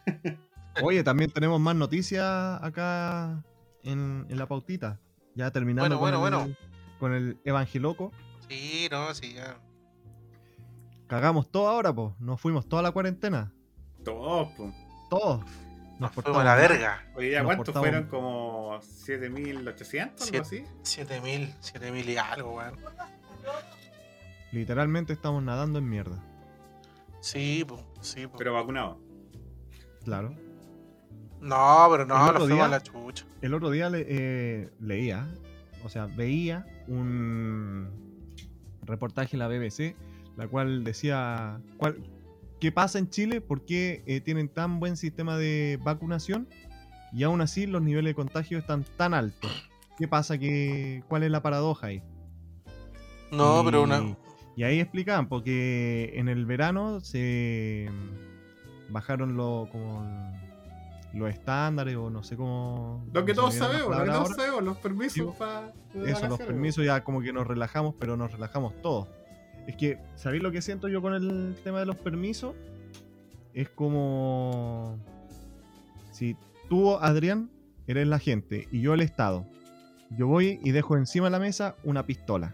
[0.82, 2.24] Oye, también tenemos más noticias
[2.62, 3.42] acá
[3.82, 5.00] en, en la pautita.
[5.34, 6.56] Ya terminando Bueno, con, bueno, el,
[6.98, 8.12] con el evangeloco.
[8.48, 9.58] Sí, no, sí, ya.
[11.08, 12.12] Cagamos todo ahora, pues.
[12.20, 13.52] Nos fuimos toda la cuarentena.
[14.04, 14.72] Todos, po.
[15.10, 15.44] Todos.
[15.98, 17.02] Nos fuimos a la verga.
[17.14, 18.08] Oye, ¿ya Nos cuántos portamos- fueron?
[18.08, 20.64] Como 7800, algo así.
[20.82, 22.76] 7000, 7000 y algo, weón.
[24.52, 26.22] Literalmente estamos nadando en mierda.
[27.20, 28.36] Sí, po, sí, po.
[28.38, 28.98] Pero vacunados.
[30.04, 30.34] Claro.
[31.40, 33.26] No, pero El no, otro nos fuimos día- a la chucha.
[33.42, 35.26] El otro día le- eh, leía,
[35.84, 37.88] o sea, veía un
[38.82, 39.96] reportaje en la BBC,
[40.36, 41.98] la cual decía cuál,
[42.60, 46.48] qué pasa en Chile, por qué eh, tienen tan buen sistema de vacunación
[47.12, 49.68] y aún así los niveles de contagio están tan altos.
[49.98, 50.36] ¿Qué pasa?
[50.38, 52.02] ¿Qué, ¿Cuál es la paradoja ahí?
[53.32, 54.16] No, Y- pero una.
[54.56, 57.90] Y ahí explicaban, porque en el verano se
[58.88, 60.06] bajaron lo, como
[61.12, 63.04] los estándares o no sé cómo...
[63.12, 65.72] Lo que todos sabemos, lo que todos sabemos, los Sí, permisos para.
[66.06, 69.08] Eso, los permisos ya como que nos relajamos, pero nos relajamos todos.
[69.66, 72.54] Es que, ¿sabéis lo que siento yo con el tema de los permisos?
[73.52, 74.98] Es como...
[76.12, 76.36] Si
[76.68, 77.50] tú, Adrián,
[77.86, 79.46] eres la gente y yo el Estado,
[80.10, 82.50] yo voy y dejo encima de la mesa una pistola.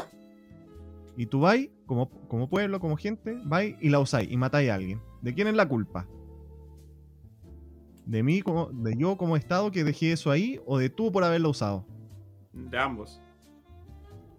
[1.17, 4.75] Y tú vais, como, como pueblo, como gente, vais y la usáis y matáis a
[4.75, 5.01] alguien.
[5.21, 6.07] ¿De quién es la culpa?
[8.07, 11.23] ¿De mí, como, de yo como Estado que dejé eso ahí o de tú por
[11.25, 11.87] haberlo usado?
[12.53, 13.21] De ambos.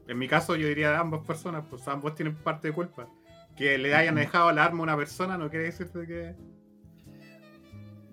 [0.07, 3.07] En mi caso, yo diría de ambas personas, pues ambos tienen parte de culpa.
[3.55, 6.35] Que le hayan dejado la arma a una persona no quiere decir de que.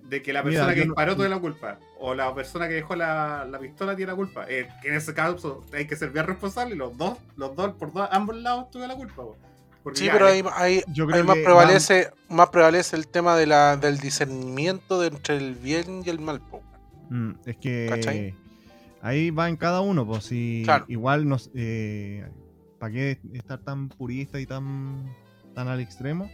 [0.09, 1.79] De que la Mira, persona que yo no- disparó tiene la culpa.
[1.99, 4.45] O la persona que dejó la, la pistola tiene la culpa.
[4.49, 7.75] Eh, que en ese caso hay que ser bien responsable y los dos, los dos,
[7.75, 9.23] por dos, ambos lados tuvieron la culpa.
[9.83, 12.97] Porque Sí, ya, pero ya- ahí, ahí, Yo ahí creo más que prevalece, más prevalece
[12.97, 16.43] el tema de la, del discernimiento de entre el bien y el mal.
[17.09, 18.35] Mm, es que ¿Cachai?
[19.03, 20.85] Ahí va en cada uno, pues si Claro.
[20.89, 21.49] igual nos
[22.79, 25.05] ¿para qué estar tan purista y tan
[25.55, 26.31] tan al extremo?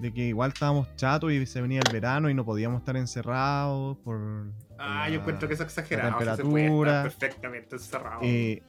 [0.00, 3.96] De que igual estábamos chatos y se venía el verano y no podíamos estar encerrados
[3.98, 4.46] por
[4.78, 6.10] Ah, la- yo encuentro que es exagerado.
[6.10, 7.06] la o sea, se puede temperatura.
[7.06, 8.20] estar perfectamente encerrado.
[8.22, 8.62] eh,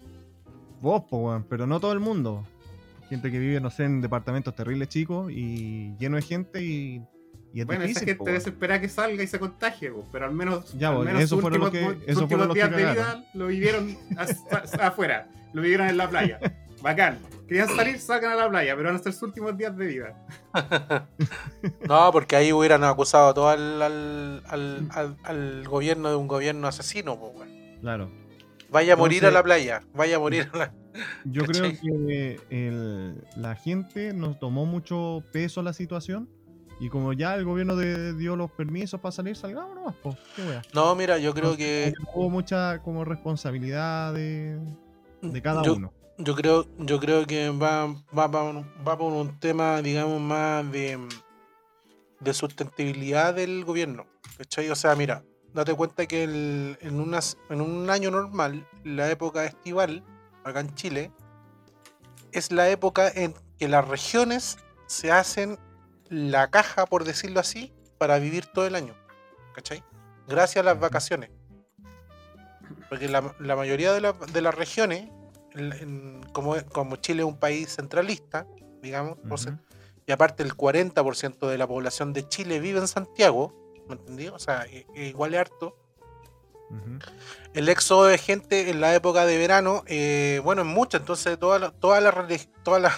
[0.81, 2.45] vos, po, weón, pero no todo el mundo.
[3.09, 7.01] Gente que vive, no sé, en departamentos terribles chicos y lleno de gente y,
[7.53, 10.25] y es Bueno, esa difícil, po, gente desespera que salga y se contagie, po, pero
[10.25, 12.47] al menos, Ya, al menos eso sus fueron los últimos, que- sus eso últimos fueron
[12.47, 13.97] los días que de vida lo vivieron
[14.81, 16.39] afuera, lo vivieron en la playa.
[16.81, 17.19] Bacán.
[17.47, 20.25] Querían salir, salgan a la playa, pero van a ser sus últimos días de vida.
[21.87, 26.67] No, porque ahí hubieran acusado todo al, al, al, al- al gobierno de un gobierno
[26.67, 27.17] asesino.
[27.19, 27.33] po.
[27.81, 28.09] Claro.
[28.69, 30.73] Vaya a morir a la playa, vaya a morir a la...
[31.25, 36.27] Yo creo que el- la gente nos tomó mucho peso a la situación
[36.83, 40.17] y como ya el gobierno de- dio los permisos para salir, salgamos nomás, po.
[40.35, 40.61] Qué wea.
[40.73, 42.03] No, mira, yo creo Entonces, que...
[42.13, 44.59] Hubo mucha como responsabilidad de,
[45.21, 45.93] de cada yo, uno.
[46.17, 50.99] Yo creo, yo creo que va, va, va, va por un tema, digamos, más de,
[52.19, 54.05] de sustentabilidad del gobierno.
[54.37, 54.69] ¿cachai?
[54.69, 59.45] O sea, mira, date cuenta que el- en, unas, en un año normal, la época
[59.45, 60.03] estival,
[60.43, 61.11] acá en Chile,
[62.33, 65.57] es la época en que las regiones se hacen
[66.13, 68.93] la caja, por decirlo así, para vivir todo el año.
[69.55, 69.83] ¿Cachai?
[70.27, 71.29] Gracias a las vacaciones.
[72.89, 75.09] Porque la, la mayoría de, la- de las regiones,
[75.55, 78.45] en- como, como Chile es un país centralista,
[78.81, 79.61] digamos, o sea, Ujú.
[80.05, 83.53] y aparte el 40% de la población de Chile vive en Santiago,
[83.87, 84.27] ¿me entendí?
[84.27, 85.77] O sea, e- e igual es harto.
[87.53, 91.61] El éxodo de gente en la época de verano, eh, bueno, es mucho, entonces todas
[91.61, 92.15] las todas las
[92.63, 92.93] todas las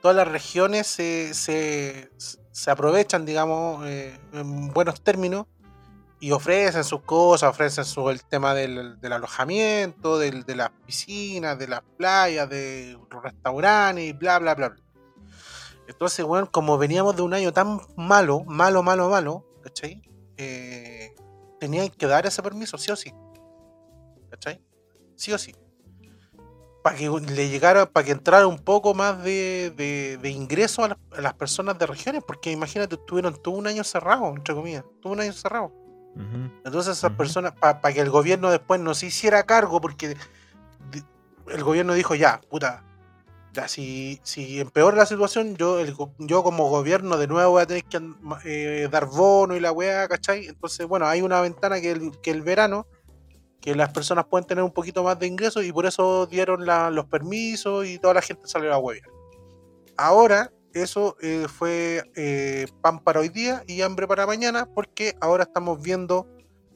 [0.00, 2.10] todas las regiones se, se,
[2.58, 5.46] se aprovechan, digamos, eh, en buenos términos
[6.18, 11.68] y ofrecen sus cosas, ofrecen su, el tema del, alojamiento, del- de las piscinas, de
[11.68, 14.70] las playas, de los restaurantes y bla, bla, bla.
[14.70, 14.82] bla.
[15.86, 20.02] Entonces, bueno, como veníamos de un año tan malo, malo, malo, malo, ¿cachai?
[20.36, 21.14] Eh,
[21.60, 23.12] tenían que dar ese permiso, sí o sí.
[24.30, 24.60] ¿Cachai?
[25.14, 25.54] Sí o sí.
[26.88, 30.88] Para que le llegara, para que entrara un poco más de, de, de ingreso a
[30.88, 34.84] las, a las personas de regiones, porque imagínate, estuvieron todo un año cerrado, entre comillas,
[35.02, 35.70] todo un año cerrado.
[36.64, 40.16] Entonces esas personas, para que el gobierno después no se hiciera cargo, porque
[41.48, 42.82] el gobierno dijo, ya, puta,
[43.52, 47.66] ya, si, si empeora la situación, yo, el yo como gobierno de nuevo voy a
[47.66, 48.00] tener que
[48.46, 50.46] eh, dar bono y la weá, ¿cachai?
[50.46, 52.86] Entonces, bueno, hay una ventana que el, que el verano,
[53.60, 56.90] que las personas pueden tener un poquito más de ingresos y por eso dieron la-
[56.90, 59.08] los permisos y toda la gente salió a huevear.
[59.96, 65.44] Ahora, eso eh, fue eh, pan para hoy día y hambre para mañana, porque ahora
[65.44, 66.26] estamos viendo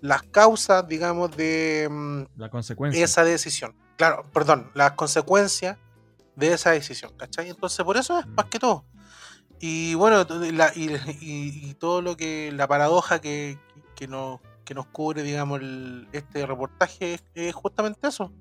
[0.01, 3.05] las causas, digamos, de mm, La consecuencia.
[3.05, 3.77] esa decisión.
[3.97, 5.79] Claro, perdón, las consecuencias
[6.35, 7.49] de esa decisión, ¿cachai?
[7.51, 8.35] Entonces, por eso es Mm.
[8.35, 8.85] más que todo.
[9.61, 10.91] Y bueno, la- y,
[11.21, 13.59] y- y todo lo que, la paradoja que,
[13.95, 18.33] que, nos, que nos cubre, digamos, el- este reportaje es, es justamente eso.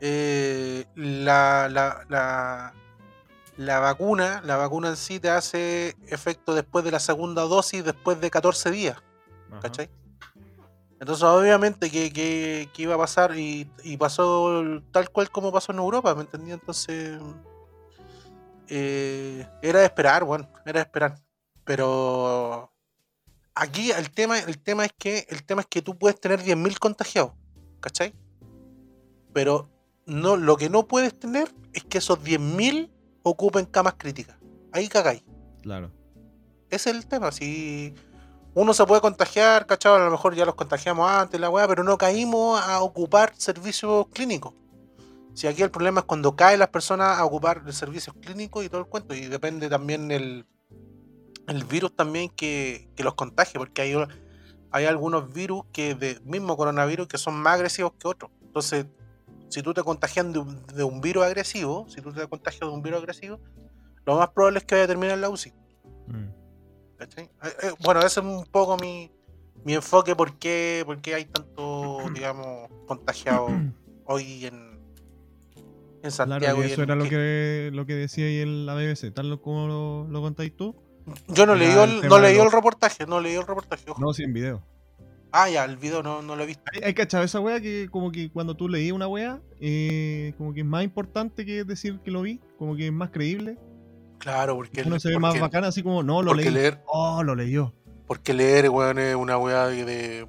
[0.00, 2.74] Eh, la, la, la,
[3.56, 8.20] la vacuna, la vacuna en sí te hace efecto después de la segunda dosis, después
[8.20, 8.98] de 14 días.
[9.50, 9.60] Ajá.
[9.60, 9.88] ¿cachai?
[11.00, 14.52] Entonces, obviamente, que, que- que iba a pasar y, y pasó
[14.92, 16.52] tal cual como pasó en Europa, ¿me entendí?
[16.52, 17.18] Entonces,
[18.68, 21.14] eh, era de esperar, bueno, era de esperar.
[21.64, 22.70] Pero
[23.56, 26.78] aquí el tema, el tema es que el tema es que tú puedes tener 10.000
[26.78, 27.32] contagiados,
[27.80, 28.14] ¿cachai?
[29.32, 29.68] Pero
[30.04, 32.90] no, lo que no puedes tener es que esos 10.000
[33.22, 34.36] ocupen camas críticas.
[34.72, 35.24] Ahí cagáis.
[35.62, 35.90] Claro.
[36.70, 37.32] Ese es el tema.
[37.32, 37.94] Si
[38.54, 39.94] uno se puede contagiar, ¿cachai?
[39.94, 44.06] A lo mejor ya los contagiamos antes, la weá, pero no caímos a ocupar servicios
[44.12, 44.54] clínicos.
[45.34, 48.80] Si aquí el problema es cuando caen las personas a ocupar servicios clínicos y todo
[48.80, 50.46] el cuento, y depende también el,
[51.48, 53.94] el virus también que, que los contagie, porque hay,
[54.72, 58.30] hay algunos virus que de mismo coronavirus que son más agresivos que otros.
[58.42, 58.86] Entonces,
[59.48, 62.74] si tú te contagias de un, de un virus agresivo, si tú te contagias de
[62.74, 63.38] un virus agresivo,
[64.04, 65.52] lo más probable es que vaya a terminar en la UCI.
[66.08, 66.28] Mm.
[66.98, 67.06] Eh,
[67.42, 69.10] eh, bueno, ese es un poco mi,
[69.64, 73.50] mi enfoque, por qué, por qué hay tanto, digamos, contagiados
[74.06, 74.80] hoy en,
[76.02, 76.56] en Santiago.
[76.56, 78.74] Claro, y y eso en- era lo que- que, lo que decía ahí en la
[78.74, 80.74] BBC, tal como lo, lo contáis tú.
[81.28, 83.84] Yo no leí, el, no leí el reportaje, no leí el reportaje.
[83.90, 84.00] ojo.
[84.00, 84.62] No, sin video.
[85.32, 86.62] Ah, ya, el video no, no lo he visto.
[86.72, 90.54] Hay, hay cachado esa wea que como que cuando tú leí una wea, eh, como
[90.54, 93.58] que es más importante que decir que lo vi, como que es más creíble.
[94.18, 96.54] Claro, porque, Uno se ve más bacana así como, no, lo porque leí.
[96.54, 97.74] leer, Oh, lo leyó.
[98.06, 100.26] porque leer, weón, es una weá de, de,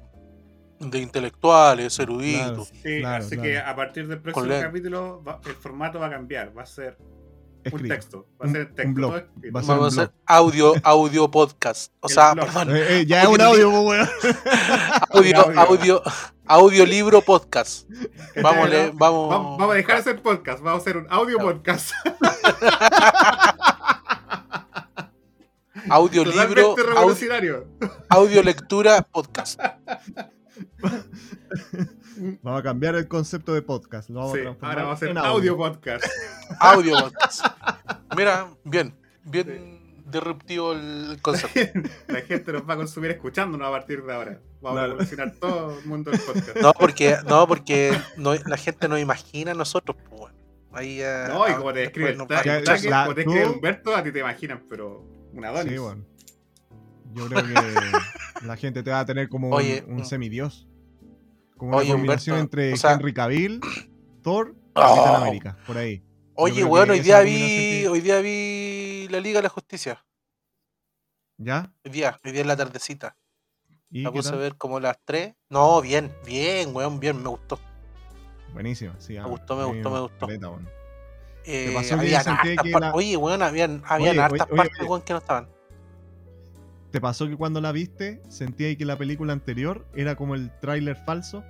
[0.80, 2.68] de intelectuales, eruditos.
[2.68, 3.42] Sí, Claro, así claro.
[3.42, 6.98] que a partir del próximo capítulo va- el formato va a cambiar, va a ser
[7.74, 8.94] un texto, va a Un- ser un texto.
[8.94, 9.12] blog.
[9.12, 11.92] Va a ser Vamos a un hacer audio, audio podcast.
[12.00, 12.46] O El sea, blog.
[12.46, 14.08] perdón, Eh, eh, ya es un Audio- audio, weón.
[15.10, 15.60] audio, audio.
[15.60, 16.02] audio,
[16.46, 17.88] audiolibro podcast.
[17.90, 18.72] ¿Cachai, Vamos, a no?
[18.72, 21.90] leer- vamos, Vamos, vamos a dejar de hacer podcast, vamos a hacer un audio podcast.
[25.90, 27.66] audiolibro, Totalmente audio, revolucionario.
[28.08, 29.60] audio lectura podcast.
[32.42, 34.10] Vamos a cambiar el concepto de podcast.
[34.10, 36.04] Lo vamos Sí, a ahora vamos a hacer en audio podcast.
[36.60, 37.46] Audio podcast.
[38.16, 38.94] Mira, bien,
[39.24, 41.60] bien disruptivo el concepto.
[42.08, 44.40] La gente nos va a consumir escuchándonos a partir de ahora.
[44.60, 44.86] Vamos a Claro.
[44.88, 46.56] revolucionar todo el mundo del podcast.
[46.56, 50.36] No, porque, no, porque no, la gente nos imagina a nosotros, pues, bueno.
[50.72, 54.64] Ahí, No, y como te describe va- como te tú- Humberto, a ti te imaginan,
[54.68, 55.72] pero una Adonis.
[55.72, 56.04] Sí, bueno.
[57.14, 57.54] Yo creo que
[58.42, 60.04] la gente te va a tener como un- Oye, un, mm.
[60.04, 60.68] semidios.
[61.56, 63.60] Como una Oye, combinación Humberto, entre o sea- Henry Cavill,
[64.22, 64.80] Thor y Oh.
[64.80, 65.56] Capitán América.
[65.66, 66.04] Por ahí.
[66.34, 70.04] Oye, bueno, hoy día vi, hoy día vi la Liga de la Justicia.
[71.36, 71.72] ¿Ya?
[71.84, 73.16] Hoy día, hoy día en la tardecita.
[73.90, 75.34] ¿Y La puse a ver como las 3.
[75.48, 77.58] No, bien, bien, weón, bien, me gustó.
[78.52, 79.14] Buenísima, sí.
[79.14, 80.26] Me ah, gustó, me gustó, me gustó.
[80.26, 80.68] caleta, weón.
[81.44, 81.74] Eh,
[82.62, 85.48] que la- Oye, weón, habían, habían Oye, hartas oye, partes, weón, que no estaban.
[86.90, 90.50] ¿Te pasó que cuando la viste sentí ahí que la película anterior era como el
[90.60, 91.44] tráiler falso?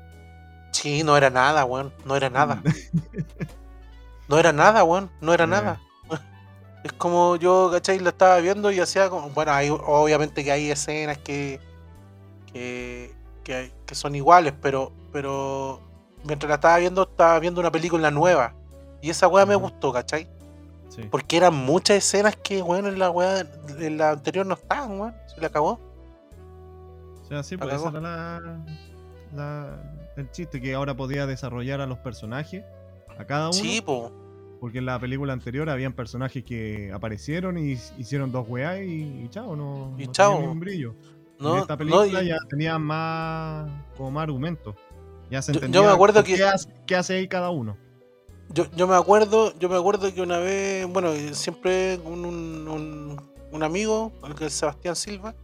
[0.72, 1.92] Sí, no era nada, weón.
[2.04, 2.62] No era nada.
[4.28, 5.10] No era nada, weón.
[5.20, 5.48] No era Eh.
[5.48, 5.80] nada.
[6.84, 7.98] Es como yo, ¿cachai?
[7.98, 9.30] La estaba viendo y hacía como.
[9.30, 11.60] Bueno, hay, obviamente que hay escenas que.
[12.52, 13.14] que.
[13.44, 14.92] que, son iguales, pero.
[15.12, 15.80] pero.
[16.24, 18.54] Mientras la estaba viendo, estaba viendo una película nueva.
[19.00, 20.28] Y esa weá me gustó, ¿cachai?
[21.02, 21.08] Sí.
[21.10, 23.46] Porque eran muchas escenas que, weón, en la weá.
[23.78, 25.14] En la anterior no estaban, weón.
[25.32, 25.78] Se la acabó.
[27.22, 28.64] O sea, sí, pues esa era la,
[29.34, 32.64] la- el chiste que ahora podía desarrollar a los personajes,
[33.18, 33.52] a cada uno.
[33.52, 34.10] Sí, po.
[34.60, 39.28] Porque en la película anterior habían personajes que aparecieron y hicieron dos weas y, y
[39.30, 40.38] chao, no, Y no chao.
[40.38, 40.94] un brillo.
[41.38, 44.74] No, en esta no, película y- ya tenía más como más argumentos.
[45.30, 47.76] Ya se Yo- yo entendía me acuerdo que- qué hace, qué hace ahí cada uno.
[48.50, 53.20] Yo, yo me acuerdo, yo me acuerdo que una vez, bueno, eh, siempre un, un,
[53.52, 55.34] un- amigo, el que es Sebastián Silva,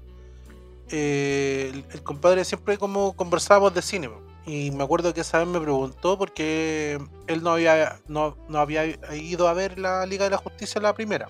[0.91, 4.11] eh, el, el compadre siempre como conversábamos de cine.
[4.47, 8.85] Y me acuerdo que esa vez me preguntó porque él no había, no, no había
[9.15, 11.29] ido a ver la Liga de la Justicia la primera.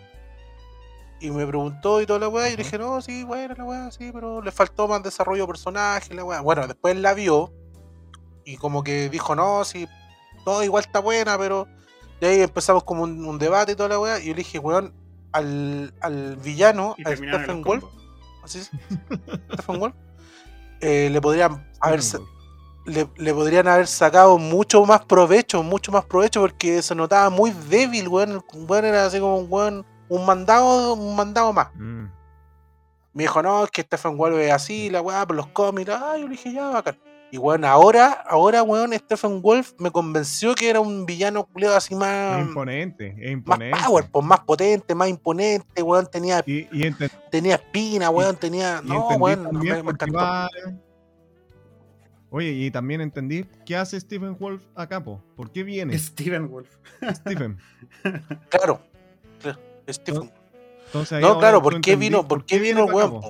[1.20, 3.90] Y me preguntó y toda la weá, y le dije, no, sí, bueno, la weá,
[3.90, 6.40] sí, pero le faltó más desarrollo de personaje, la weá.
[6.40, 7.52] Bueno, después él la vio
[8.44, 9.86] y como que dijo, no, sí,
[10.44, 11.66] todo igual está buena, pero.
[12.20, 14.20] Y ahí empezamos como un, un debate y toda la weá.
[14.20, 14.94] Y yo le dije, weón,
[15.32, 17.84] al, al villano, a Stephen Wolf,
[18.42, 18.70] así es,
[19.52, 19.94] Stephen Wolf,
[20.80, 22.00] eh, le podrían haber
[22.86, 27.50] le, le podrían haber sacado mucho más provecho, mucho más provecho, porque se notaba muy
[27.50, 28.30] débil, weón.
[28.30, 31.74] El weón era así como un weón, un mandado, un mandado más.
[31.74, 32.04] Mm.
[33.12, 35.90] Me dijo, no, es que Stephen Wolf es así, la weá, por los cómics.
[35.90, 36.98] Ah, yo le dije, ya, bacán.
[37.34, 41.92] Y weón, ahora, ahora, weón, Stephen Wolf me convenció que era un villano culiado así
[41.92, 43.76] Es más, imponente, es más imponente.
[43.84, 48.80] power, pues más potente, más imponente, weón, tenía, Y, y enten- tenía espina, weón, tenía.
[48.84, 50.18] y No, weón, también me, me porque encantó.
[50.24, 50.48] va-
[52.30, 55.20] Oye, y también entendí qué hace Stephen Wolf acá, po.
[55.34, 56.68] ¿Por qué viene Steven Wolf.
[57.16, 57.58] Stephen?
[58.48, 58.80] Claro,
[59.40, 59.58] claro,
[59.90, 60.30] Stephen.
[60.86, 63.20] Entonces, ahí No, claro, ¿por qué vino, por qué vino weón?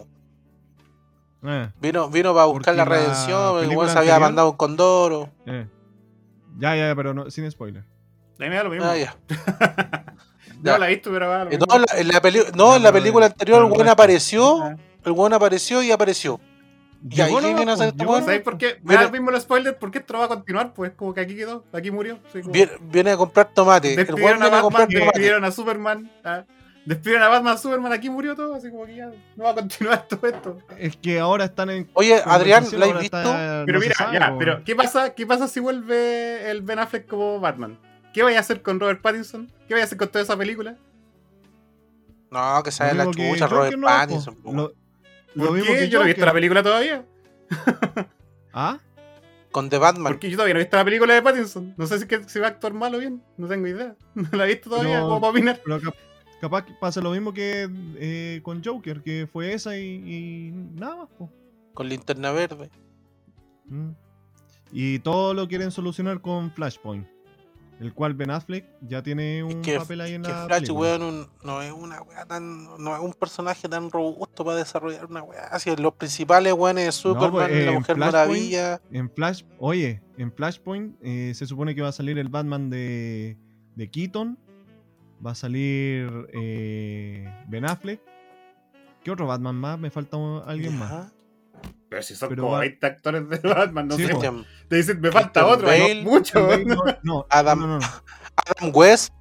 [1.46, 4.56] Eh, Vino, vino para buscar Porque la la redención, el weón se había mandado un
[4.56, 5.30] condoro.
[5.46, 5.66] eh.
[6.58, 7.82] Ya, ya, ya, pero no, sin spoiler.
[7.82, 8.86] A mí me da lo mismo.
[8.86, 9.16] Ah, ya.
[10.62, 10.78] Ya.
[10.78, 11.66] la he visto, pero va mismo.
[11.68, 14.76] no, en la, en la peli- no, en la película anterior el weón apareció, Ah.
[15.04, 16.40] el weón apareció y apareció.
[17.02, 18.24] ¿y qué nomás, viene a hacer este nomás.
[18.24, 18.78] ¿Sabes por qué?
[18.82, 21.20] Me da lo mismo los spoilers, porque esto no va a continuar, pues como que
[21.20, 22.18] aquí quedó, aquí murió.
[22.32, 23.92] como- Viene, viene a comprar tomate.
[23.92, 25.18] El weón Despidieron a viene a comprar Batman, tomate.
[25.18, 26.10] despidieron a Superman.
[26.24, 26.44] ah,
[26.86, 30.06] Despidieron a Batman, Superman, aquí murió todo, así como que ya no va a continuar
[30.08, 30.58] todo esto.
[30.78, 31.88] Es que ahora están en.
[31.94, 33.16] Oye, Adrián, ¿la has visto?
[33.18, 34.38] está- Pero no mira, sabe, ya, po.
[34.38, 37.78] pero ¿qué pasa, ¿qué pasa si vuelve el Ben Affleck como Batman?
[38.12, 39.50] ¿Qué vaya a hacer con Robert Pattinson?
[39.66, 40.76] ¿Qué vaya a hacer con toda esa película?
[42.30, 43.86] No, que Lo sabe la chucha, Robert no.
[43.86, 44.34] Pattinson.
[44.36, 44.52] po.
[44.52, 44.72] Lo,
[45.34, 45.78] lo ¿Por mismo qué?
[45.80, 47.04] que Yo no he visto la película todavía.
[48.52, 48.78] ¿Ah?
[49.50, 50.12] Con The Batman.
[50.12, 51.74] Porque yo todavía no he visto la película de Pattinson.
[51.76, 53.22] No sé si, que, si va a actuar mal o bien.
[53.36, 53.94] No tengo idea.
[54.14, 55.60] No la he visto todavía Pero- como para opinar.
[55.64, 55.80] Pero
[56.44, 60.96] capaz que pasa lo mismo que eh, con Joker, que fue esa y, y nada
[60.96, 61.08] más.
[61.18, 61.30] po.
[61.72, 62.70] Con linterna verde.
[63.66, 63.90] Mm.
[64.72, 67.06] Y todo lo quieren solucionar con Flashpoint.
[67.80, 70.80] El cual Ben Affleck ya tiene un que, papel ahí en que la Flash, película.
[70.80, 72.64] weón, un- no es una weá tan.
[72.78, 75.48] No es un personaje tan robusto para desarrollar una weá.
[75.48, 78.80] Así los principales weones de Superman, pues, eh, la Mujer Maravilla.
[78.92, 83.36] En Flash, oye, en Flashpoint eh, se supone que va a salir el Batman de,
[83.74, 84.38] de Keaton.
[85.24, 88.00] Va a salir eh, Ben Affleck.
[89.02, 89.78] ¿Qué otro Batman más?
[89.78, 91.12] Me falta alguien más.
[91.88, 94.14] Pero si son Pero como va- 20 actores de Batman, no Sí, sé.
[94.14, 94.20] po.
[94.68, 95.70] Te dicen, me falta Christian otro.
[95.70, 96.02] hay Bale.
[96.02, 96.48] mucho.
[96.66, 97.86] No, no, Adam- no, no, no.
[98.36, 99.12] Adam West.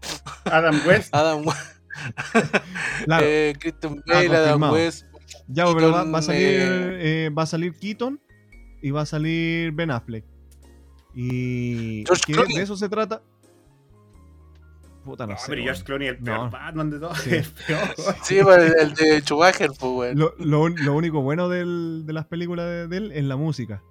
[0.46, 1.14] Adam West.
[1.16, 1.82] Adam West.
[3.06, 4.72] Claro, eh, Christian Bale, Adam.
[4.74, 5.06] West.
[5.48, 8.20] ya, pero va, Keaton, va a salir, eh, eh, va a salir Keaton
[8.82, 10.26] y va a salir Ben Affleck.
[11.14, 13.22] Y que de eso se trata.
[15.04, 15.46] Puta, no, No, sé.
[15.50, 15.64] pero.
[15.64, 16.50] George Clooney el peor No.
[16.50, 17.18] Batman de todos.
[17.20, 17.30] Sí.
[17.36, 17.96] El peor.
[18.24, 20.18] Sí, pues, el, el de Schumacher, pues, weón.
[20.18, 23.82] Lo, lo único bueno del- de las películas de, de él es la música.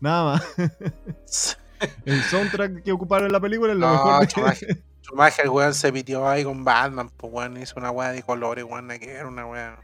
[0.00, 0.44] Nada más.
[2.06, 4.20] El soundtrack que ocuparon en la película es lo No, mejor.
[4.20, 8.22] de- Schumacher, Schumacher, weón, se pitió ahí con Batman, pues, weón, hizo una weá de
[8.22, 9.78] colores, weón, que era una weá.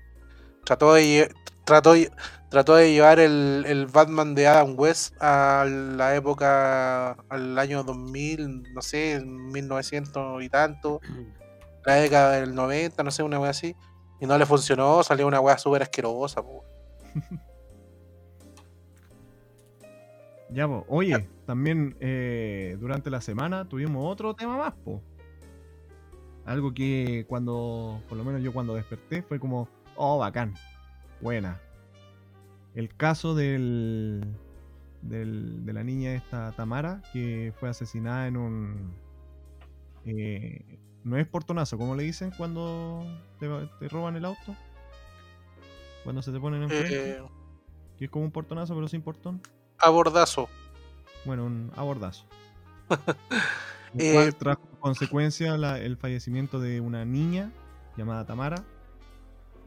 [0.64, 1.30] Trató de,
[1.64, 2.10] trató, de-
[2.50, 8.74] trató de llevar el, el Batman de Adam West a la época, al año 2000,
[8.74, 11.00] no sé, 1900 y tanto,
[11.86, 13.74] la década del 90, no sé, una weá así.
[14.20, 16.62] Y no le funcionó, salió una weá súper asquerosa, pues.
[20.52, 20.84] Ya, po.
[20.88, 25.00] Oye, también eh, durante la semana tuvimos otro tema más, po.
[26.44, 30.54] Algo que cuando, por lo menos yo cuando desperté, fue como, oh, bacán,
[31.20, 31.60] buena.
[32.74, 34.24] El caso del,
[35.02, 38.94] del- de la niña esta Tamara, que fue asesinada en un...
[40.04, 43.04] eh, no es portonazo, ¿cómo le dicen cuando
[43.38, 43.48] te,
[43.78, 44.54] te roban el auto?
[46.04, 47.12] Cuando se te ponen enfrente.
[47.12, 47.22] Eh,
[47.98, 49.40] Que es como un portonazo, pero sin portón.
[49.78, 50.48] abordazo.
[51.24, 52.24] Bueno, un abordazo.
[53.94, 57.50] El Eh, trajo consecuencia la- el fallecimiento de una niña
[57.96, 58.62] llamada Tamara,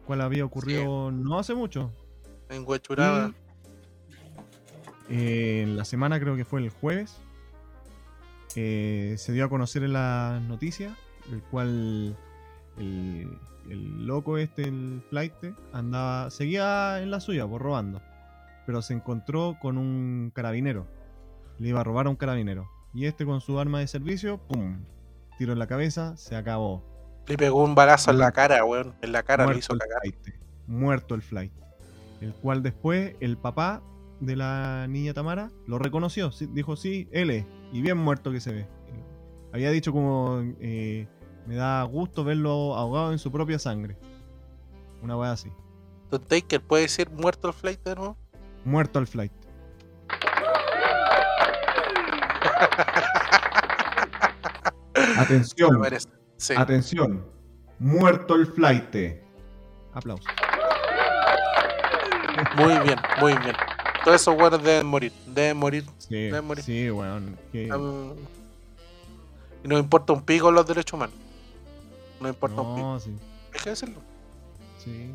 [0.07, 1.91] cual había ocurrido no hace mucho.
[2.53, 2.65] En
[5.09, 7.19] eh, en la semana, creo que fue el jueves,
[8.55, 10.93] eh, se dio a conocer en las noticias,
[11.31, 12.15] el cual
[12.77, 13.37] el,
[13.69, 15.33] el loco este, el flight,
[15.71, 18.01] andaba, seguía en la suya, por robando,
[18.65, 20.87] pero se encontró con un carabinero,
[21.59, 24.83] le iba a robar a un carabinero, y este con su arma de servicio, ¡pum!
[25.37, 26.83] Tiro en la cabeza, se acabó.
[27.25, 28.93] Le pegó un balazo en la cara, weón.
[29.01, 30.01] En la cara le hizo cagar.
[30.01, 30.35] flight,
[30.67, 31.62] muerto el flight.
[32.23, 33.83] El cual después el papá
[34.21, 36.31] de la niña Tamara lo reconoció.
[36.51, 37.45] dijo, sí, él es.
[37.73, 38.67] Y bien muerto que se ve.
[39.51, 41.05] Había dicho como, eh,
[41.45, 43.97] me da gusto verlo ahogado en su propia sangre.
[45.01, 45.51] Una weá así.
[46.09, 48.15] Don Taker puede decir muerto el flight de nuevo.
[48.63, 49.33] Muerto el flight.
[55.17, 55.81] Atención.
[56.37, 56.53] Sí.
[56.55, 57.25] atención.
[57.79, 58.95] Muerto el flight.
[59.93, 60.25] Aplausos.
[62.57, 63.55] Muy bien, muy bien.
[64.03, 65.11] Todos esos weones deben morir.
[65.27, 65.85] Deben morir.
[65.97, 66.63] Sí, Deben morir.
[66.63, 67.37] sí, weón.
[67.51, 68.13] que- Um,
[69.63, 71.15] y no importa un pico los derechos humanos.
[72.19, 72.99] No importa un pico.
[72.99, 73.15] Sí,
[73.53, 73.99] Hay que decirlo.
[74.83, 75.11] sí.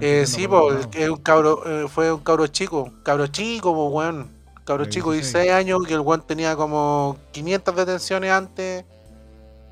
[0.00, 2.92] Eh, sí, po, es un cabro, eh, fue un cabro chico.
[3.02, 4.30] Cabro chico, po, weón.
[4.64, 5.42] Cabro De chico, 16.
[5.44, 8.84] 16 años, que el weón tenía como 500 detenciones antes.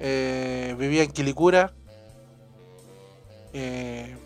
[0.00, 1.72] eh, vivía en Quilicura.
[3.52, 4.16] Eh,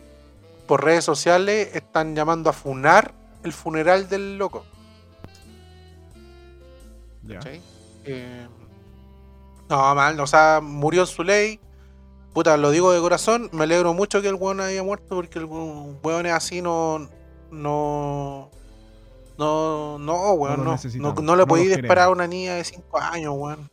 [0.73, 3.13] por redes sociales están llamando a funar
[3.45, 4.65] el funeral del loco.
[8.07, 8.49] Eh,
[9.69, 11.61] no, mal, o sea, murió en su ley.
[12.33, 15.45] Puta, lo digo de corazón, me alegro mucho que el weón haya muerto porque el
[15.45, 17.07] weón es así, no.
[17.51, 18.49] No.
[19.37, 20.79] No, no, weón, no.
[20.95, 23.71] No, no le no podí los disparar a una niña de 5 años, weón.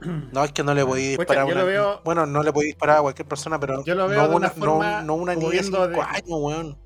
[0.32, 2.52] No, es que no le podí Pucha, disparar a yo una veo- Bueno, no le
[2.52, 5.14] podí disparar a cualquier persona, pero Yo lo veo no de una una, forma no,
[5.14, 6.78] una como niña de 5 viendo de- años, weón.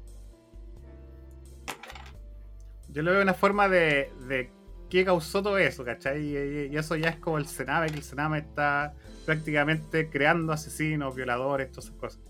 [2.88, 4.50] Yo lo veo una forma de, de
[4.90, 6.20] qué causó todo eso, ¿cachai?
[6.22, 8.94] Y, y- y eso ya es como el Sename, que el Sename está
[9.24, 12.20] prácticamente creando asesinos, violadores, todas esas cosas.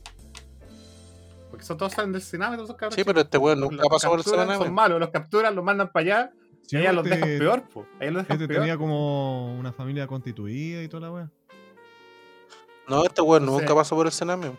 [1.51, 2.95] Porque son todos salen del Sename, todos esos cabros.
[2.95, 4.57] Sí, pero este weón nunca los pasó por el Sename.
[4.57, 6.33] Son malos, los capturan, los mandan para allá
[6.71, 7.81] Y allá los este- dejan peor, po.
[8.01, 8.61] Los dejan Este peor.
[8.61, 11.31] tenía como una familia constituida y toda la wea.
[12.89, 14.53] No, este weón nunca pasó por el Sename.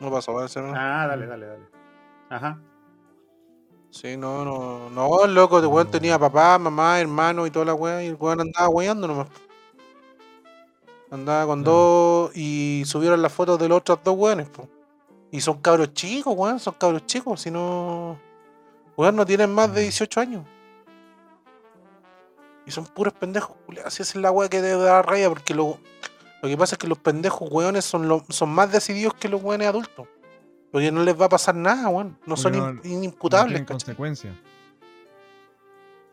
[0.00, 0.76] No pasó por el Sename.
[0.78, 1.62] Ah, dale, dale, dale.
[2.30, 2.58] Ajá.
[3.90, 5.90] Sí, no, no, no, el loco, el weón No.
[5.90, 9.28] tenía papá, mamá, hermano y toda la weá, y el weón andaba weyando nomás.
[11.10, 14.68] Andaba con dos y subieron las fotos de los otros dos weones, po.
[15.32, 18.16] Y son cabros chicos, weón, son cabros chicos, si no.
[18.96, 19.84] Weón, no tienen más de Mm.
[19.84, 20.44] 18 años.
[22.70, 23.92] Y son puros pendejos, culiados.
[23.92, 25.78] Así es la weá que debe dar raya, porque lo,
[26.40, 29.42] lo que pasa es que los pendejos weones son, lo- son más decididos que los
[29.42, 30.06] weones adultos.
[30.70, 32.16] Porque no les va a pasar nada, weón.
[32.26, 33.66] No Porque son no- in- No inimputables, ¿cachai?
[33.66, 34.36] consecuencias.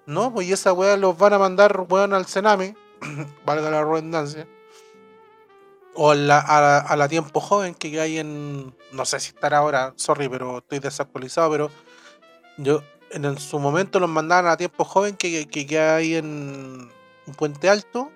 [0.08, 2.76] No, pues y esa weá los van a mandar, weón, al Sename,
[3.46, 4.48] valga la redundancia.
[5.94, 8.76] O a la, a, la- a la tiempo joven que hay en.
[8.94, 11.72] No sé si estará ahora, sorry, pero estoy desactualizado, pero
[12.58, 12.82] yo
[13.12, 16.90] en, el- su momento los mandaban a tiempo joven que, que, que hay en,
[17.26, 18.12] en Puente Alto.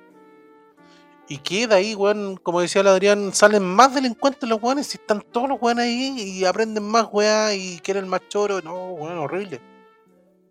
[1.28, 4.98] Y que de ahí, weón, como decía el Adrián, salen más delincuentes los weones si
[4.98, 8.60] están todos los weones ahí y aprenden más weá y quieren más choro.
[8.62, 9.62] No, weón, horrible.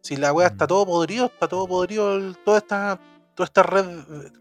[0.00, 0.68] Si la weá está Mm.
[0.68, 2.98] todo podrido, está todo podrido, el- toda esta,
[3.34, 3.84] toda esta red,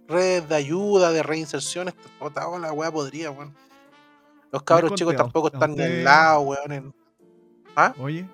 [0.08, 3.54] red de ayuda, de reinserción, está toda la weá podrida, weón.
[4.52, 6.72] Los cabros chicos tampoco están usted- aislados, weón.
[6.72, 6.94] en-
[7.76, 7.94] ¿Ah?
[8.00, 8.26] Oye,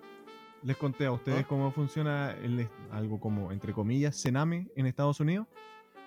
[0.66, 1.46] les conté a ustedes ¿Ah?
[1.48, 5.48] cómo funciona el, algo como, entre comillas, Sename en Estados Unidos.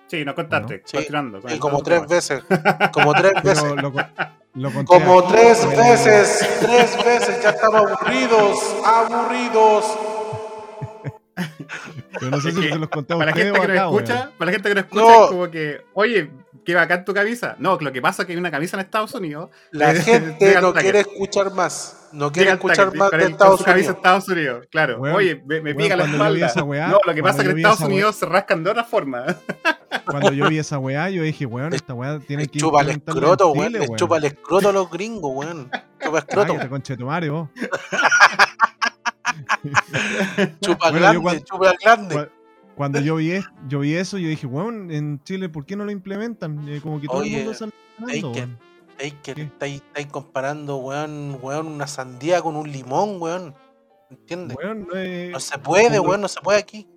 [0.07, 0.81] Sí, no contaste.
[0.85, 2.13] Sí, con Y como tres tema.
[2.15, 2.43] veces,
[2.93, 3.63] como tres veces.
[3.63, 3.99] Pero lo, co-
[4.55, 9.97] lo conté Como aquí, tres pero- veces, tres veces, ya estamos aburridos, aburridos.
[12.19, 13.77] Pero no sé Es si que se los conté a Para gente o que nos
[13.77, 15.23] acá, escucha, para la gente que nos escucha No.
[15.25, 16.31] es como que, oye,
[16.65, 17.55] qué bacán tu camisa.
[17.59, 19.49] No, lo que pasa es que hay una camisa en Estados Unidos.
[19.71, 21.98] La gente no quiere escuchar más.
[22.11, 23.95] No al escuchar más de Estados Unidos.
[23.95, 25.01] Estados Unidos, claro.
[25.01, 26.45] Oye, me, pica la espalda.
[26.47, 28.69] esa weá, no, lo que pasa es que en Estados weá- Unidos se rascan de
[28.71, 29.25] otra forma.
[30.05, 33.51] Cuando yo vi esa weá, yo dije, weón, esta weá tiene que chupa el escroto,
[33.51, 33.71] weón.
[33.73, 35.69] Le chupa el escroto a los gringos, weón.
[36.03, 36.47] Chupa escroto.
[36.53, 37.49] Cállate, conchetumare, vos.
[40.61, 42.15] Chupa Bueno, grande, cuando- chupa grande.
[42.15, 42.29] Cua-
[42.75, 45.91] Cuando yo vi, yo vi eso, yo dije, weón, en Chile, ¿por qué no lo
[45.91, 46.65] implementan?
[46.69, 48.47] Eh, como que todo Oye, el mundo ganando, hay que-
[49.23, 53.55] que estáis, estáis comparando, weón, weón, una sandía con un limón, weón.
[54.09, 54.57] ¿Entiendes?
[54.57, 56.87] Weón, no es- No se puede, weón, no se puede aquí.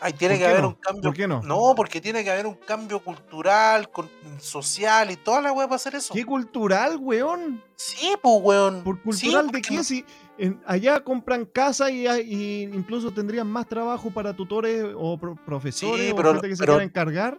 [0.00, 0.68] Ay, tiene ¿Por que haber no?
[0.68, 1.02] un cambio.
[1.02, 1.42] ¿Por qué no?
[1.42, 4.08] No, porque tiene que haber un cambio cultural, con-
[4.38, 6.14] social y toda la weá para hacer eso.
[6.14, 7.62] ¿Qué cultural, weón?
[7.76, 8.82] Sí, pues, weón.
[8.84, 9.74] ¿Por Sí, cultural de porque qué?
[9.76, 10.04] no- Si
[10.38, 15.34] en- allá compran casa y, hay- y incluso tendrían más trabajo para tutores o pro-
[15.44, 17.38] profesores Sí, o pero- gente que se pero- quiera encargar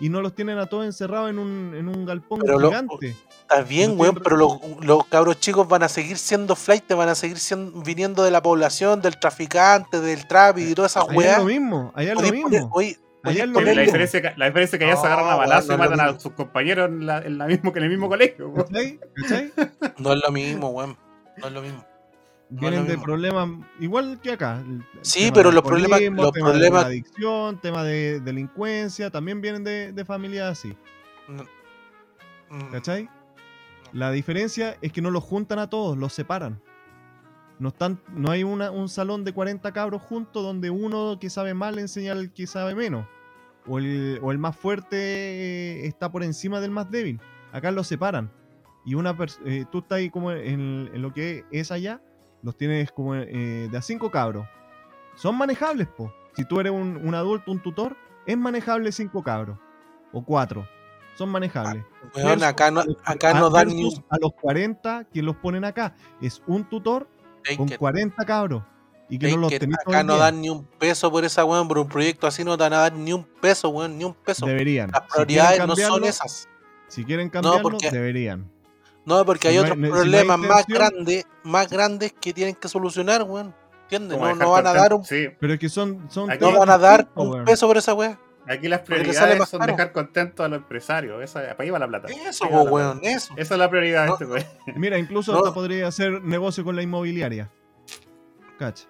[0.00, 3.16] y no los tienen a todos encerrados en un, en un galpón Pero lo- gigante.
[3.42, 7.10] Está bien, no weón, pero los, los cabros chicos van a seguir siendo flight, van
[7.10, 11.12] a seguir siendo, viniendo de la población, del traficante, del trap y todas esas Allá
[11.12, 11.38] es weas.
[11.38, 12.70] lo mismo, allá es lo mismo.
[12.72, 13.98] oye, Allá es lo ponerle- la, mismo.
[13.98, 16.20] diferencia la diferencia es que allá se agarran a balazo y matan a mismo.
[16.20, 18.48] sus compañeros en, la, en, la mismo, que en el mismo colegio.
[18.48, 18.66] weón.
[18.66, 19.00] ¿Cachai?
[19.14, 19.52] ¿Cachai?
[19.98, 20.96] No es lo mismo, weón.
[21.38, 21.84] No es lo mismo.
[22.50, 23.48] Vienen de problemas
[23.80, 24.62] igual que acá.
[25.02, 29.92] Sí, pero los problemas- los tema de problemas- adicción, tema de delincuencia, también vienen de,
[29.92, 30.76] de familias así.
[32.50, 33.08] Mm, ¿Cachai?
[33.92, 36.60] La diferencia es que no los juntan a todos, los separan.
[37.58, 41.54] No, están, no hay una, un salón de 40 cabros juntos donde uno que sabe
[41.54, 43.06] más le enseña al que sabe menos.
[43.66, 47.20] O el, o el más fuerte eh, está por encima del más débil.
[47.52, 48.30] Acá los separan.
[48.84, 49.16] Y una
[49.46, 52.02] eh, tú estás ahí como en, en lo que es allá,
[52.44, 54.46] los tienes como eh, de a cinco cabros.
[55.16, 56.12] Son manejables, po.
[56.36, 59.58] Si tú eres un, un adulto, un tutor, es manejable cinco cabros.
[60.12, 60.68] O cuatro.
[61.16, 61.84] Son manejables.
[62.14, 65.94] Weón, Versus acá no, acá no dan ni a los 40 que los ponen acá.
[66.20, 67.08] Es un tutor
[67.56, 68.62] con Taker, 40 cabros.
[69.08, 71.78] Y que no los tenés acá no dan ni un peso por esa weón, por
[71.78, 74.44] un proyecto así no te van a dar ni un peso, weón, ni un peso.
[74.46, 74.90] Deberían.
[74.90, 76.48] Las prioridades no son esas.
[76.88, 78.50] Si quieren cambiarlo, porque- deberían.
[79.06, 82.12] No, porque Si hay no hay- otros si no hay problemas más grandes, más grandes
[82.20, 83.54] que tienen que solucionar, weón.
[83.82, 84.18] ¿Entiendes?
[84.18, 86.10] No, van a dar un, contento- Sí, Pero es que son.
[86.10, 88.18] son Aquí no van a dar un peso por esa weá.
[88.48, 89.72] aquí las prioridades son caro.
[89.72, 91.22] dejar contentos a los empresarios.
[91.22, 92.08] Esa, para ahí va la plata.
[92.08, 93.14] Eso, weón, plata.
[93.16, 93.34] eso.
[93.36, 94.12] Esa es la prioridad de No.
[94.14, 94.44] este weón.
[94.76, 95.38] Mira, incluso No.
[95.38, 97.50] hasta podría hacer negocio con la inmobiliaria.
[98.58, 98.86] Cacha.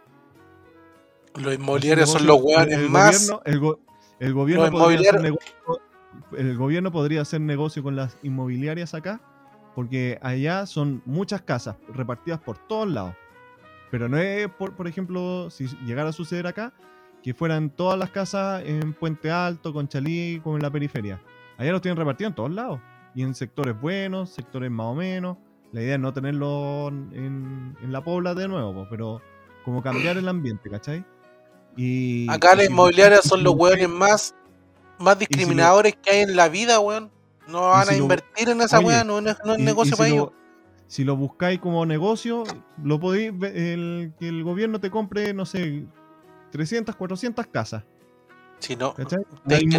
[1.35, 3.29] Los inmobiliarios son los weones más.
[3.29, 3.81] Gobierno, el, go-
[4.21, 5.83] el gobierno Los podría hacer inmobiliarios- negocio,
[6.39, 9.21] el gobierno podría hacer negocio con las inmobiliarias acá,
[9.75, 13.15] porque allá son muchas casas repartidas por todos lados.
[13.91, 16.73] Pero no es, por, por ejemplo, si llegara a suceder acá,
[17.23, 21.21] que fueran todas las casas en Puente Alto, Conchalí, como en la periferia.
[21.57, 22.81] Allá los tienen repartidos en todos lados.
[23.15, 25.37] Y en sectores buenos, sectores más o menos.
[25.73, 29.23] La idea es no tenerlo en, en la pobla de nuevo, pero
[29.65, 31.05] como cambiar el ambiente, ¿cachai?
[31.77, 34.35] Y, Acá las inmobiliarias son los weones más,
[34.99, 37.11] más discriminadores que hay en la vida, weón.
[37.49, 39.65] No van si a lo- invertir en esa weá, no, es- no es y- y
[39.65, 40.33] negocio si para lo- ellos.
[40.87, 42.45] Si lo buscáis como negocio,
[42.83, 45.85] lo podéis el, que el gobierno te compre, no sé,
[46.53, 47.83] 300, 400 casas.
[48.59, 48.95] Si no,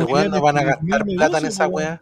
[0.05, 2.01] weón, no van a gastar plata en esa weá.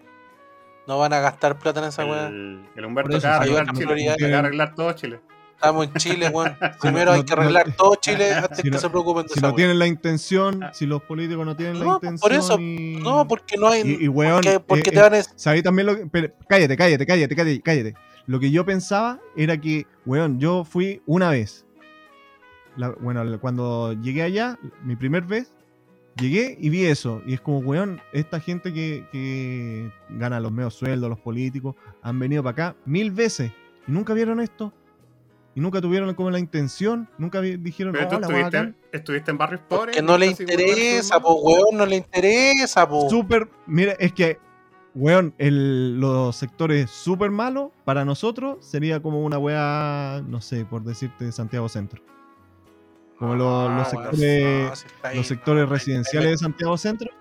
[0.87, 2.27] No van a gastar plata en esa weá.
[2.27, 3.11] El, el Humberto.
[3.17, 5.21] Acaba de arreglar todo Chile.
[5.63, 6.57] Estamos en Chile, weón.
[6.73, 9.23] Si Primero no- hay que no- arreglar todo Chile antes si que no- se preocupen
[9.23, 12.19] de Si no tienen la intención, si los políticos no tienen la No, intención.
[12.19, 13.81] por eso, y- No, porque no hay.
[13.81, 15.23] Y, y, weón, porque porque eh, te eh, van a.
[15.37, 16.05] ¿sabéis también lo que.?
[16.07, 17.93] pero, cállate, cállate, cállate, cállate, cállate.
[18.25, 21.65] Lo que yo pensaba era que, weón, yo fui una vez.
[22.75, 25.53] La- bueno, cuando llegué allá, mi primer vez,
[26.17, 27.21] llegué y vi eso.
[27.25, 32.19] Y es como, weón, esta gente que, que gana los medios sueldos, los políticos, han
[32.19, 33.51] venido para acá mil veces
[33.87, 34.73] y nunca vieron esto.
[35.55, 38.75] Y nunca tuvieron como la intención, nunca dijeron, Pero tú "Oh, la estuviste, bacán".
[38.91, 39.95] estuviste en barrios pobres.
[39.95, 43.07] Que no le interesa, po, weón, no le interesa, po.
[43.09, 44.39] Súper, mira, es que,
[44.95, 50.83] weón, el- los sectores súper malos para nosotros sería como una weá, no sé, por
[50.83, 52.01] decirte, Santiago Centro.
[53.19, 56.77] Como lo- Ah, los sectores, no, si está ahí, los sectores no, residenciales de Santiago
[56.77, 57.11] Centro,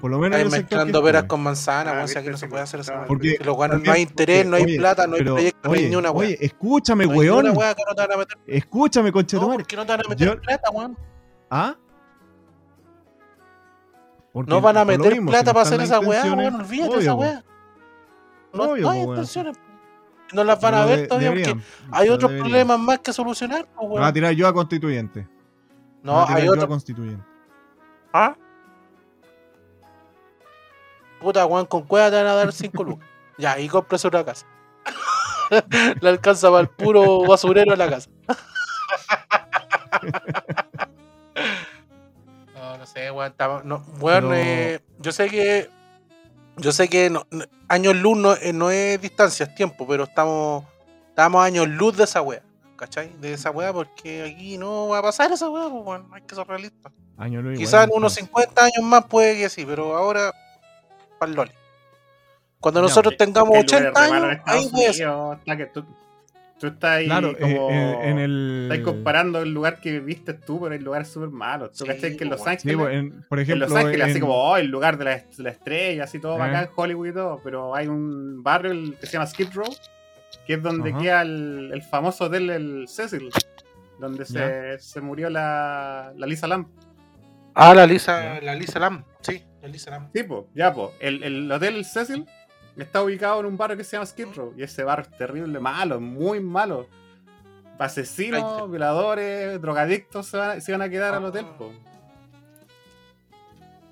[0.00, 2.48] Por lo menos que mezclando peras con manzanas, Ah, weón, si aquí viste, no se
[2.48, 3.00] puede hacer claro.
[3.00, 3.08] eso.
[3.08, 5.74] Porque los ganos no hay interés, no hay oye, plata, no hay pero, proyecto, no
[5.74, 6.28] hay ni una weá.
[6.28, 7.56] Oye, escúchame, No weón.
[7.56, 8.38] weá que no te van a meter.
[8.46, 9.64] Escúchame, No, conchetumare.
[9.64, 10.98] te van a meter Yo- plata, weón.
[11.50, 11.74] ¿Ah?
[14.32, 16.54] Porque No van a por meter mismo, plata si para hacer esa weá, weón.
[16.56, 17.44] Olvídate esa weá.
[18.52, 19.56] No, Obvio, hay intenciones.
[20.32, 21.56] No las van a ver todavía porque
[21.92, 25.28] hay otros problemas más que solucionar, po, Me va a tirar yo a constituyente.
[26.02, 26.66] No, hay otro.
[26.68, 27.22] constituyente.
[28.12, 28.34] ¿Ah?
[31.24, 33.08] Puta, weón, con cueva te van a dar 5 lucas.
[33.36, 34.46] Ya, y cómprese una casa.
[36.00, 38.08] Le alcanza para el puro basurero de la casa.
[42.54, 43.34] No, no sé, weón.
[43.64, 45.70] no, weón, eh, yo sé que.
[46.56, 50.04] Yo sé que no- no- años luz no, eh, no es distancia, es tiempo, pero
[50.04, 50.64] estamos.
[51.08, 52.42] Estamos años luz de esa wea.
[52.76, 53.08] ¿Cachai?
[53.20, 56.08] De esa wea, porque aquí no va a pasar esa wea, pues, weón.
[56.12, 56.92] Hay que ser realistas.
[57.56, 58.24] Quizás en unos entonces.
[58.24, 60.32] 50 años más puede que sí, pero ahora.
[61.18, 61.50] Para el Loli.
[62.60, 65.08] Cuando nosotros tengamos El lugar 80 re malo en años, ahí Estados puede ser.
[65.08, 65.84] Unidos, está que tú,
[66.58, 67.70] tú estás ahí Claro, eh, como...
[67.70, 67.76] en,
[68.08, 68.68] en el.
[68.72, 71.72] Estás comparando el lugar que viste tú, pero hay lugares súper malos.
[71.72, 72.46] ¿Tú Sí, que en Los.
[72.46, 72.62] Ángeles...
[72.78, 73.66] Sí, en- por en ejemplo.
[73.68, 76.38] Los Ángeles, así en- como oh, el lugar de la, estrella, así todo Eh.
[76.38, 79.68] bacán, Hollywood y todo, pero hay un barrio el que se llama Skid Row,
[80.46, 83.28] que es donde queda el, el famoso hotel el Cecil,
[84.00, 86.66] donde se, se murió la, la Lisa Lamb.
[87.54, 89.04] Ah, la Lisa, la Lisa Lam.
[89.20, 89.44] Sí,
[90.12, 90.90] Sí, ya, pues.
[91.00, 92.26] El, el hotel el Cecil
[92.76, 95.58] está ubicado en un barrio que se llama Skid Row, y ese barrio es terrible,
[95.60, 96.86] malo, muy malo.
[97.78, 101.44] Asesinos, Ay, violadores, drogadictos se van, a- se van a quedar al hotel.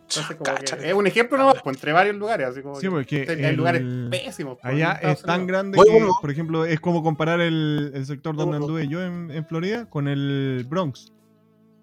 [0.08, 2.74] Entonces, como Cacha que que- es un ejemplo nomás, pues, entre varios lugares, así como
[2.76, 4.58] Sí, que porque hay el- lugares pésimos.
[4.62, 5.48] Allá es tan Unidos.
[5.48, 6.12] grande que, bueno.
[6.20, 10.08] por ejemplo, es como comparar el, el sector donde anduve yo en, en Florida con
[10.08, 11.12] el Bronx.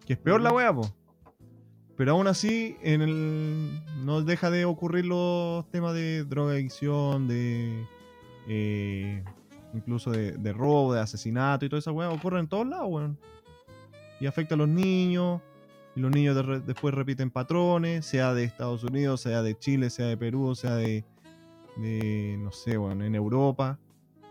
[0.05, 0.93] Que es peor la wea, po.
[1.99, 7.85] Pero aún así, en el no deja de ocurrir los temas de drogadicción, de
[8.47, 9.21] eh,
[9.73, 12.09] incluso de, de robo, de asesinato y toda esa wea.
[12.09, 13.17] Ocurre en todos lados, weón.
[14.21, 15.41] Y afecta a los niños.
[15.93, 19.89] Y los niños de re- después repiten patrones, sea de Estados Unidos, sea de Chile,
[19.89, 21.03] sea de Perú, sea de,
[21.75, 23.77] de no sé, bueno, en Europa.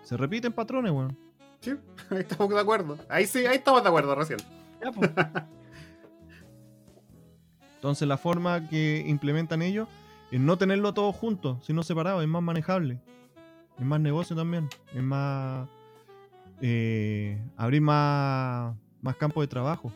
[0.05, 1.19] Se repiten patrones, weón.
[1.61, 1.73] Sí,
[2.11, 2.97] ahí estamos de acuerdo.
[3.11, 4.39] Ahí sí, ahí estamos de acuerdo recién.
[7.79, 9.89] Entonces la forma que implementan ellos
[10.31, 13.01] es no tenerlo todo junto, sino separado, es más manejable.
[13.79, 14.69] Es más negocio también.
[14.95, 15.69] Es más...
[16.61, 19.93] eh, abrir más, más campo de trabajo.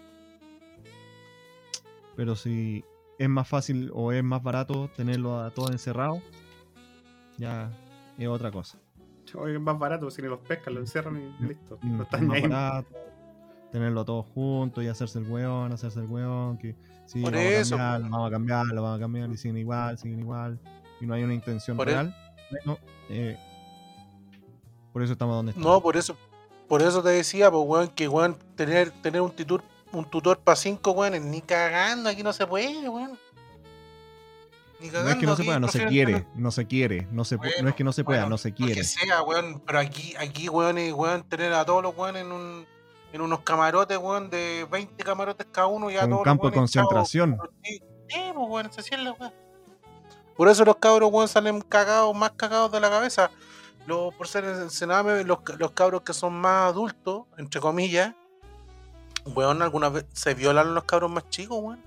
[2.16, 2.84] Pero si
[3.18, 6.20] es más fácil o es más barato tenerlo a todos encerrados,
[7.38, 7.70] ya
[8.18, 8.78] es otra cosa.
[9.34, 11.78] Hoy es más barato, si ni los pescan, lo encierran y listo.
[11.82, 12.42] Mm, No es están más ahí.
[12.42, 12.88] barato
[13.72, 16.76] tenerlo todos juntos y hacerse el weón, hacerse el weón, que
[17.12, 18.08] sí, Por vamos, eso, a cambiar, po.
[18.10, 20.58] vamos a cambiar, lo vamos a cambiar y siguen igual, siguen igual,
[21.00, 22.16] y no hay una intención Por e- real.
[22.50, 22.78] Bueno,
[23.10, 23.38] eh,
[24.92, 25.70] por eso estamos donde estamos.
[25.72, 26.16] No, por eso,
[26.68, 30.56] por eso te decía, pues, weón, que weón, tener, tener un tutor, un tutor para
[30.56, 33.18] cinco weones, ni cagando, aquí no se puede, weón.
[34.80, 37.36] Ni No es que no se pueda, no se quiere, no se quiere, no se
[37.36, 38.74] es que no se pueda, bueno, no se quiere.
[38.74, 42.32] Que sea, weón, pero aquí, aquí, weón, y, weón, tener a todos los weones en
[42.32, 42.66] un,
[43.12, 47.38] en unos camarotes, weón, de 20 camarotes cada uno y a Un campo de concentración.
[47.62, 49.32] Sí, pues, weón, es la weón.
[50.36, 53.30] Por eso los cabros, weón, salen cagados, más cagados de la cabeza.
[53.86, 58.14] Los, por ser el Sename, los, los cabros que son más adultos, entre comillas,
[59.26, 61.82] weón, alguna vez se violan los cabros más chicos, weón.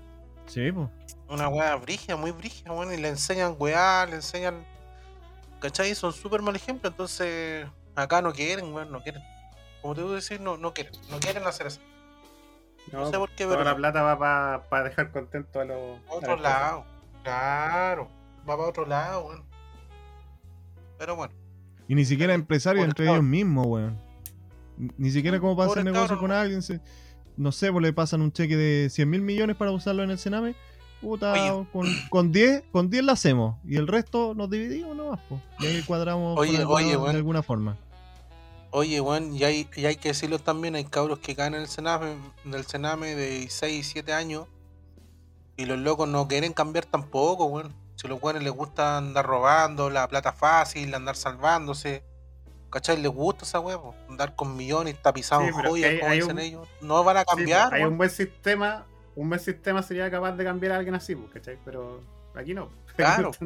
[0.46, 0.88] Sí, pues.
[1.28, 4.64] Una weá brígida, muy brígida, weón, y le enseñan weá, le enseñan.
[5.58, 5.94] ¿Cachai?
[5.94, 7.66] Son súper mal ejemplo, entonces
[7.96, 9.22] acá no quieren, weón, no quieren.
[9.82, 11.80] Como te voy a decir, no, no quieren, no quieren hacer eso.
[12.92, 15.98] No, No, sé por qué, toda pero la plata va para dejar contento a los.
[16.08, 16.84] a a otro las lado.
[17.22, 18.08] Claro,
[18.48, 19.44] va para otro lado, weón.
[20.98, 21.34] Pero bueno,
[21.88, 23.24] Y ni siquiera empresarios entre cabrón.
[23.26, 23.98] ellos mismos, weón.
[24.98, 26.30] Ni- siquiera como para hacer Pobre negocio cabrón.
[26.30, 26.62] con alguien.
[26.62, 26.80] se-
[27.36, 30.18] no sé, pues le pasan un cheque de 100 mil millones para usarlo en el
[30.18, 30.54] Sename.
[31.02, 31.66] Puta, Oye.
[31.72, 33.56] con, con 10, con 10 la hacemos.
[33.66, 35.42] Y el resto nos dividimos nomás, pues.
[35.60, 37.76] Y ahí cuadramos Oye, el de alguna forma.
[38.70, 41.68] Oye, weón, y hay, y hay que decirlo también, hay cabros que caen en el
[41.68, 44.46] Sename, en el Sename de 6, 7 años
[45.56, 47.74] y los locos no quieren cambiar tampoco, weón.
[47.94, 52.04] Si a los weones les gusta andar robando, la plata fácil, andar salvándose,
[52.68, 52.98] ¿cachai?
[53.00, 56.36] Les gusta esa po, andar con millones tapizados Sí, en joyas, hay- como hay dicen
[56.36, 56.68] un- ellos.
[56.82, 60.44] No van a Sí, cambiar, hay un buen sistema, un buen sistema sería capaz de
[60.44, 61.58] cambiar a alguien así, ¿cachai?
[61.64, 62.00] Pero
[62.34, 62.68] aquí no.
[62.96, 63.30] Claro.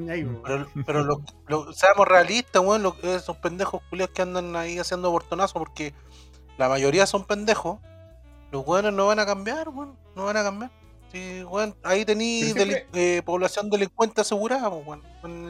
[0.45, 5.11] Pero, pero lo- lo- seamos realistas, weón, lo- esos pendejos culiados que andan ahí haciendo
[5.11, 5.93] portonazo, porque
[6.59, 7.79] la mayoría son pendejos,
[8.53, 10.71] los weones no van a cambiar, weón, no van a cambiar.
[11.13, 15.03] Sí, weón, ahí tení Pero siempre- deli- eh, población delincuente asegurada, pues, weón.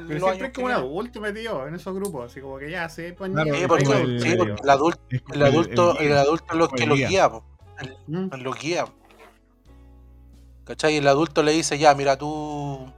[0.09, 3.13] Pero siempre es como un adulto metido en esos grupos, así como que ya, sí,
[3.17, 5.01] pues Claro, Sí, porque, el- sí, porque el adulto,
[5.35, 7.31] el adulto, el, adulto es lo que lo guía.
[7.81, 8.31] el- Mm.
[8.43, 8.87] lo guía.
[10.65, 10.97] ¿Cachai?
[10.97, 12.91] El adulto le dice, ya, mira, tú,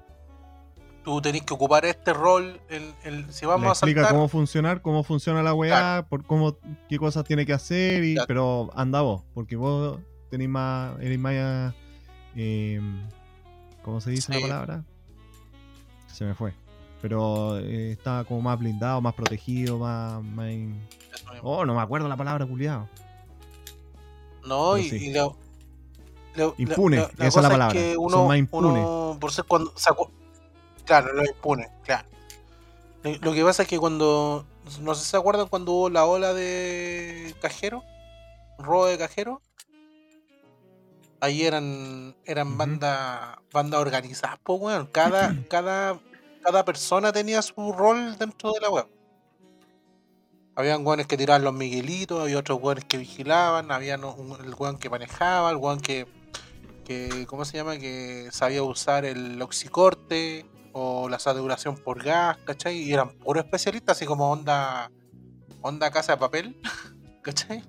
[1.05, 4.29] tú tenés que ocupar este rol, el, el- si Le vamos a explica saltar, cómo
[4.29, 6.57] funcionar, cómo funciona la weá, por cómo,
[6.89, 8.27] qué cosas tiene que hacer, y, Claro.
[8.29, 9.99] pero anda vos, porque vos
[10.31, 11.75] tenés más, eres más,
[12.37, 12.81] eh,
[13.83, 14.41] ¿cómo se dice Sí.
[14.41, 14.85] la palabra?
[16.07, 16.55] Se me fue.
[17.01, 20.23] Pero eh, estaba como más blindado, más protegido, más.
[20.53, 20.81] in-.
[21.43, 22.89] Oh, no me acuerdo la palabra, culiado.
[24.47, 25.13] No, y, sí.
[25.13, 27.73] y Impune, esa es la palabra.
[27.73, 28.71] que Son más impunes.
[28.85, 29.73] uno, por ser cuando
[30.85, 32.09] Claro, lo impune, claro.
[33.03, 34.47] Lo, que pasa es que cuando.
[34.81, 37.83] No sé si se acuerdan cuando hubo la ola de cajero,
[38.59, 39.43] robo de cajero.
[41.21, 42.57] Ahí eran eran Ujú.
[42.59, 44.87] bandas bandas organizadas, pues weón.
[44.87, 46.01] Cada, cada,
[46.43, 48.87] cada persona tenía su rol dentro de la web.
[50.55, 54.79] Habían weones que tiraban los miguelitos, había otros weones que vigilaban, había un, el weón
[54.79, 56.07] que manejaba, el weón que,
[56.85, 57.79] que, ¿cómo se llama?
[57.79, 62.77] Que sabía usar el oxicorte o la saturación por gas, ¿cachai?
[62.79, 64.91] Y eran puros especialistas, así como onda,
[65.61, 66.57] onda casa de papel,
[67.23, 67.63] ¿cachai?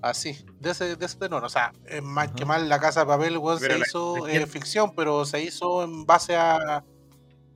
[0.00, 1.44] Así, de ese, de ese tenor.
[1.44, 4.46] O sea, es más que mal la casa de papel, weón, se la- hizo eh,
[4.46, 6.84] ficción, pero se hizo en base a,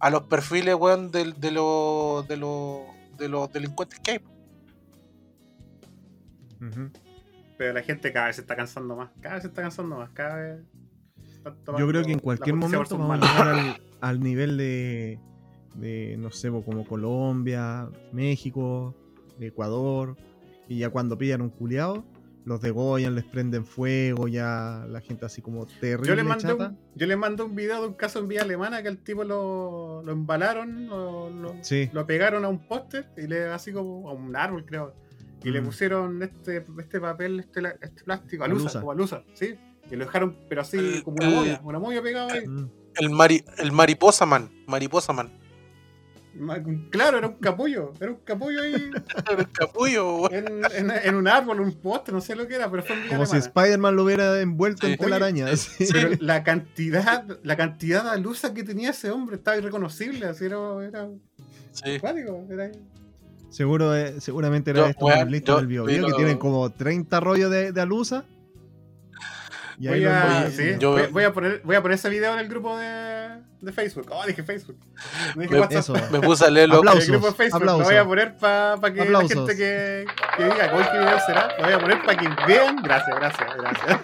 [0.01, 2.81] a los perfiles, weón, del- de, los de, los
[3.17, 4.21] de los delincuentes que hay.
[7.59, 9.11] Pero la gente cada vez se está cansando más.
[9.21, 10.11] Cada vez se está cansando más.
[10.11, 10.61] Cada vez.
[11.79, 15.19] Yo creo que en cualquier momento vamos a llegar al, al nivel de,
[15.77, 18.95] de, no sé, como Colombia, México,
[19.41, 20.17] Ecuador,
[20.69, 22.05] y ya cuando pillan un culiado,
[22.45, 26.09] los degollan, les prenden fuego, ya la gente así como terrible.
[26.09, 28.83] Yo le, mandé un, yo le mandé un video de un caso en vía alemana
[28.83, 33.29] que al tipo lo, lo embalaron, lo, lo- Sí, lo pegaron a un póster y
[33.29, 34.95] le así como a un árbol, creo.
[35.45, 35.65] Y le Mm.
[35.65, 38.81] pusieron este, este papel, este, este plástico, alusa, Alusa.
[38.81, 39.55] como alusa, ¿sí?
[39.91, 42.47] Y lo dejaron, pero así como una movia, una movia pegada ahí.
[42.47, 45.31] mm, El, mari, el mariposa man, mariposa man.
[46.35, 48.73] Ma- Claro, era un capullo, era un capullo ahí
[49.39, 50.35] El capullo, weón.
[50.35, 53.27] en, en- en un árbol, un póster, no sé lo que era, pero fue como
[53.27, 53.37] si.
[53.37, 54.95] Spider-Man lo hubiera envuelto Sí.
[54.95, 55.45] en telaraña.
[55.45, 55.87] Oye, así.
[55.93, 60.59] Pero la cantidad, la cantidad de alusa que tenía ese hombre estaba irreconocible, así era,
[60.87, 61.09] era
[61.73, 61.99] Sí.
[62.01, 62.71] cuático, era
[63.51, 67.51] Seguro, eh, seguramente era Yo, weón, pueblitos yo del Bio, que tienen como 30 rollos
[67.51, 68.25] de, de alusa.
[69.83, 70.53] Y Voy a, envuelven.
[70.53, 73.41] sí, yo- voy, voy a poner, voy a poner ese video en el grupo de,
[73.61, 74.07] de Facebook.
[74.13, 74.77] Oh, dije Facebook.
[75.35, 75.81] No dije Me- WhatsApp.
[75.81, 75.95] Eso.
[76.13, 76.75] Me puse a leerlo.
[76.77, 77.05] En Aplausos.
[77.07, 77.81] el grupo de Facebook aplausos.
[77.81, 79.31] lo voy a poner para que Aplausos.
[79.31, 80.05] la gente que,
[80.37, 82.77] que diga hoy qué video será, lo voy a poner para que vean.
[82.81, 84.01] Gracias, gracias, gracias.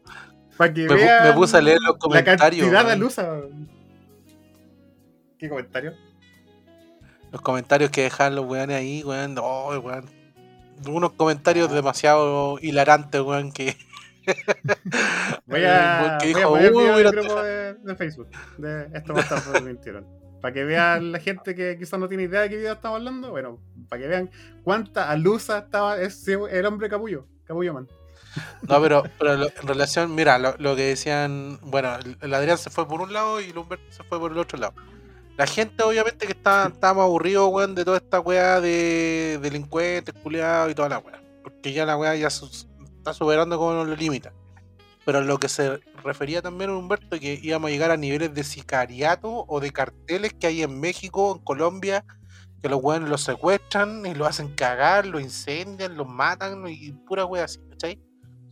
[0.56, 3.30] para que Me vean me puse a leer los la comentarios, cantidad de alusa.
[5.38, 5.94] ¿Qué comentario?
[7.30, 9.36] Los comentarios que dejan los weones ahí, weón.
[9.40, 10.04] Oh, weón.
[10.86, 13.76] Unos comentarios demasiado hilarantes, weón, que.
[15.46, 18.28] Voy a, que voy a poner el "Uh, el grupo de, de Facebook.
[18.58, 19.14] De esto
[19.52, 20.06] me mintieron.
[20.40, 23.30] Para que vean la gente que quizás no tiene idea de qué video estamos hablando.
[23.30, 24.30] Bueno, para que vean
[24.64, 27.26] cuánta alusa estaba ese, el hombre capullo.
[27.44, 27.88] Capullo man.
[28.62, 32.70] No, pero, pero lo- en relación, mira, lo, lo que decían, bueno, el, Adrián se
[32.70, 34.74] fue por un lado y el Humberto se fue por el otro lado.
[35.36, 40.70] La gente, obviamente, que está, estábamos aburridos, weón, de toda esta weá de delincuentes, culiados
[40.70, 41.22] y toda la weá.
[41.42, 42.66] Porque ya la weá ya su-
[43.02, 44.32] está superando como los límites.
[45.04, 48.44] Pero lo que se refería también a Humberto, que íbamos a llegar a niveles de
[48.44, 52.04] sicariato o de carteles que hay en México, en Colombia,
[52.62, 57.24] que los weones los secuestran y los hacen cagar, los incendian, los matan y pura
[57.26, 58.00] weá así, ¿cachai?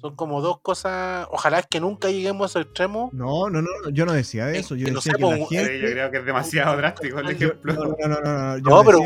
[0.01, 1.28] Son como dos cosas.
[1.30, 3.11] Ojalá es que nunca lleguemos a ese extremo.
[3.12, 4.74] No, no, no, no, yo no decía eso.
[4.74, 5.80] Yo decía sé, que la Sí, gente.
[5.80, 7.74] yo creo que es demasiado drástico el ejemplo.
[7.74, 8.98] no, no, no, no, pero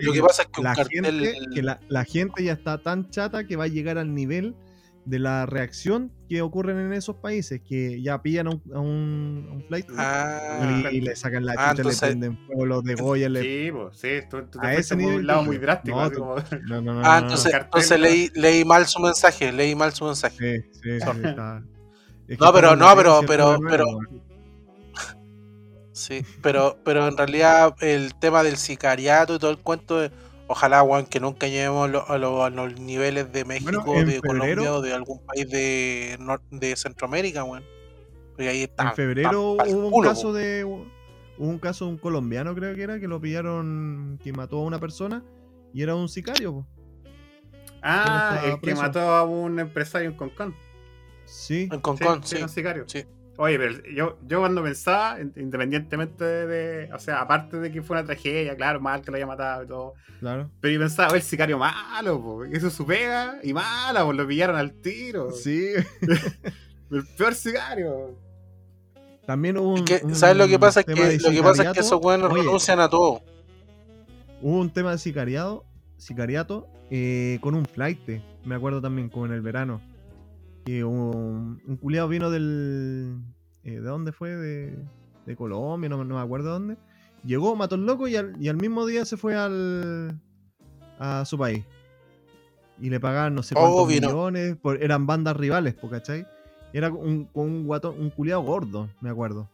[0.00, 3.56] lo que pasa es que la gente, que la gente ya está tan chata que
[3.56, 4.54] va a llegar al nivel
[5.08, 9.46] de la reacción que ocurren en esos países, que ya pillan a un, a un,
[9.48, 12.66] a un flight Ah, y, y le sacan la Ah, chucha, entonces- le prenden fuego,
[12.66, 13.42] los degollan, le...
[13.42, 15.96] Sí, pues, sí, tú, tú A ese nivel un lado muy drástico.
[15.96, 16.36] no, así como-
[16.68, 18.04] No, no, no, ah, entonces, cartel, entonces ¿no?
[18.04, 20.36] leí, leí mal su mensaje, leí mal su mensaje.
[20.62, 21.62] Sí, sí, sí, está-
[22.28, 23.86] es No, pero- no, pero- pero- pero-.
[25.92, 30.12] Sí, pero, pero en realidad el tema del sicariato y todo el cuento, de-
[30.48, 33.70] ojalá, weón, que nunca lleguemos lo- a, lo- a los niveles de México,
[34.04, 36.18] de Colombia o de algún país de,
[36.76, 37.64] Centroamérica, weón.
[38.30, 38.88] Porque ahí está.
[38.90, 40.86] En febrero hubo un culo, caso de hubo
[41.38, 44.80] un caso de un colombiano creo que era que lo pillaron que mató a una
[44.80, 45.22] persona
[45.72, 46.52] y era un sicario.
[46.52, 46.66] po.
[47.82, 50.54] Ah, el que mató a un empresario en Concón.
[51.24, 52.36] Sí, En Concón, sí, sí.
[52.36, 52.84] era un sicario.
[52.88, 53.04] sí.
[53.40, 57.96] Oye, pero yo, yo cuando pensaba, in- independientemente de, O sea, aparte de que fue
[57.96, 59.94] una tragedia, claro, mal que lo haya matado y todo.
[60.18, 60.50] claro.
[60.60, 64.26] Pero yo pensaba, el sicario malo, po, eso es su pega y mala, pues lo
[64.26, 65.30] pillaron al tiro.
[65.30, 65.70] Sí.
[66.90, 68.16] El peor sicario.
[69.26, 70.80] También hubo un, Es que, un ¿Sabes lo que pasa?
[70.80, 73.20] Es que, lo que pasa es que esos weones Oye, renuncian a todo.
[74.40, 75.64] Hubo un tema de sicariado,
[75.98, 78.00] sicariato eh, con un flight,
[78.44, 79.80] me acuerdo también, como en el verano.
[80.68, 83.16] Que un, un culiado vino del...
[83.64, 84.36] eh, ¿De dónde fue?
[84.36, 84.78] De,
[85.24, 86.76] de Colombia, no, no me acuerdo dónde.
[87.24, 90.20] Llegó, mató al loco y al, y al mismo día se fue al
[90.98, 91.64] a su país.
[92.78, 94.08] Y le pagaban no sé Oh, cuántos vino.
[94.08, 94.56] millones.
[94.58, 96.26] por- eran bandas rivales, ¿cachai?
[96.74, 99.48] Era un, un guatón, un culiado gordo, me acuerdo.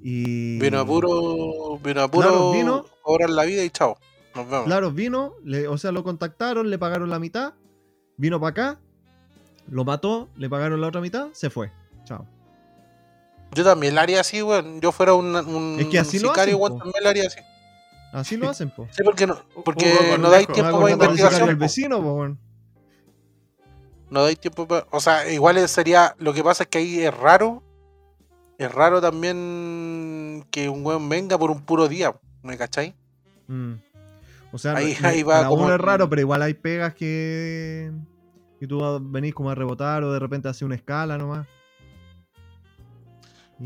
[0.00, 0.58] Y.
[0.58, 1.78] Vino a puro.
[1.84, 2.28] Vino a puro.
[2.28, 2.84] Claro, vino.
[3.02, 3.98] Cobrar la vida y chao.
[4.34, 4.64] Nos vemos.
[4.64, 7.52] Claro, vino, le- o sea, lo contactaron, le pagaron la mitad,
[8.16, 8.80] vino para acá,
[9.68, 11.70] lo mató, le pagaron la otra mitad, se fue.
[12.04, 12.26] Chao.
[13.52, 14.80] Yo también la haría así, weón.
[14.80, 16.84] Yo fuera un, un Es que así lo sicario, hacen, weón, po.
[16.84, 17.38] también la haría así.
[18.12, 18.88] Así lo hacen, po.
[18.90, 21.48] Sí, porque no, porque Hugo no dais tiempo para el investigación.
[21.50, 21.56] po.
[21.56, 22.38] vecino, po, weón.
[24.10, 24.86] No dais tiempo para.
[24.90, 26.14] O sea, igual sería.
[26.18, 27.62] Lo que pasa es que ahí es raro.
[28.58, 32.14] Es raro también que un weón venga por un puro día.
[32.42, 32.94] ¿Me cachai?
[33.48, 33.74] Mm.
[34.52, 36.94] O sea, Ahí- no- ahí va como uno es el- raro, pero igual hay pegas
[36.94, 37.90] que.
[38.66, 41.46] Que tú venís como a rebotar o de repente hace una escala nomás.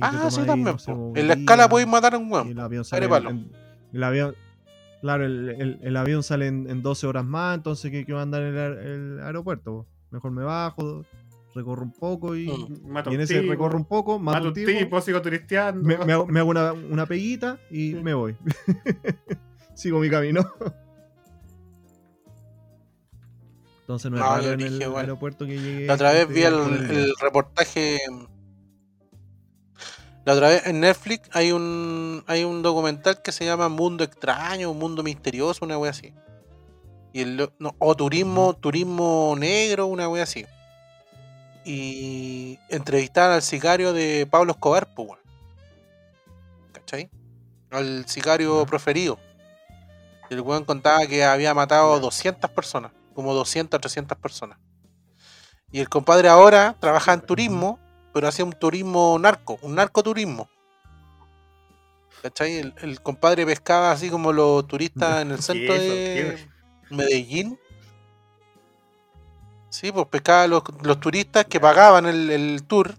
[0.01, 0.65] Ah, sí, también.
[0.73, 2.49] no sé, En la escala podéis matar a un y weón.
[2.49, 3.51] el avión sale en-
[3.93, 4.35] el avión
[5.01, 8.21] claro el, el- el avión sale en, en 12 horas más entonces que, que va
[8.21, 9.87] a andar en el, aer- el aeropuerto po?
[10.13, 11.05] mejor me bajo
[11.57, 12.87] recorro un poco y, Mm.
[12.89, 15.21] Mato y en ese tipo, recorro un poco mato mato un un tipo, tipo, sigo
[15.21, 15.83] turisteando.
[15.83, 18.37] me, me hago, me hago una, una peguita y me voy
[19.75, 20.47] sigo mi camino
[23.91, 24.99] entonces no es No, raro yo en dije, el bueno.
[24.99, 27.99] aeropuerto que llegue La otra vez vi el, reportaje.
[30.25, 34.73] La otra vez en Netflix hay un hay un documental que se llama Mundo Extraño,
[34.75, 36.15] Mundo Misterioso, una wea así.
[37.13, 40.47] Y el, no, o turismo, turismo negro, una wea así.
[41.65, 45.11] Y entrevistaban al sicario de Pablo Escobar, pues.
[46.73, 47.11] ¿Cachai?
[47.71, 49.19] Al sicario preferido.
[50.31, 54.59] El weón contaba que había matado 200 personas, como 200, 300 personas.
[55.71, 57.79] Y el compadre ahora trabaja en turismo,
[58.13, 60.49] pero hacía un turismo narco, un narcoturismo.
[62.23, 62.57] ¿Cachai?
[62.59, 65.95] El, el compadre pescaba así como los turistas en el ¿Qué centro eso?
[65.95, 66.49] de.
[66.91, 67.59] Medellín.
[69.71, 72.97] Sí, pues pescaba los, los turistas que pagaban el, el tour,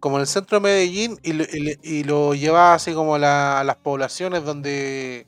[0.00, 3.18] como en el centro de Medellín, y, lo- y le- y lo llevaba así como
[3.18, 5.26] la- a las poblaciones donde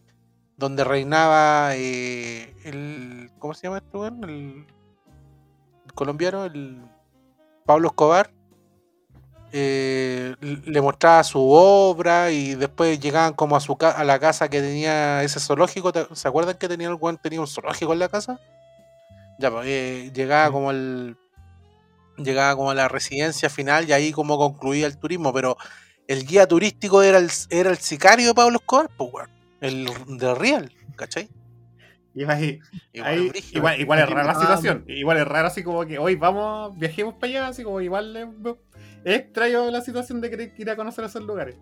[0.61, 3.31] donde reinaba eh, el.
[3.41, 4.23] ¿Cómo se llama este weón?
[4.25, 4.67] El,
[5.87, 6.81] el colombiano, el
[7.67, 8.31] Pablo Escobar.
[9.53, 14.61] eh, le mostraba su obra y después llegaban como a su a la casa que
[14.61, 15.93] tenía ese zoológico.
[15.93, 18.39] ¿te- ¿Se acuerdan que tenía el weón tenía un zoológico en la casa?
[19.39, 21.17] Ya, pues, eh, llegaba como el.
[22.19, 25.57] Llegaba como a la residencia final y ahí como concluía el turismo, pero
[26.07, 29.31] el guía turístico era el, era el sicario de Pablo Escobar, pues, weón.
[29.61, 29.89] El
[30.19, 31.29] de Real, ¿cachai?
[32.15, 32.59] Y ahí,
[32.93, 33.59] Igual ahí- brígido.
[33.59, 34.85] igual, igual es rara la situación.
[34.89, 38.27] Igual es raro así como que hoy vamos, viajemos para allá, así como igual es,
[39.05, 41.57] es extraño la situación de querer ir a conocer esos lugares.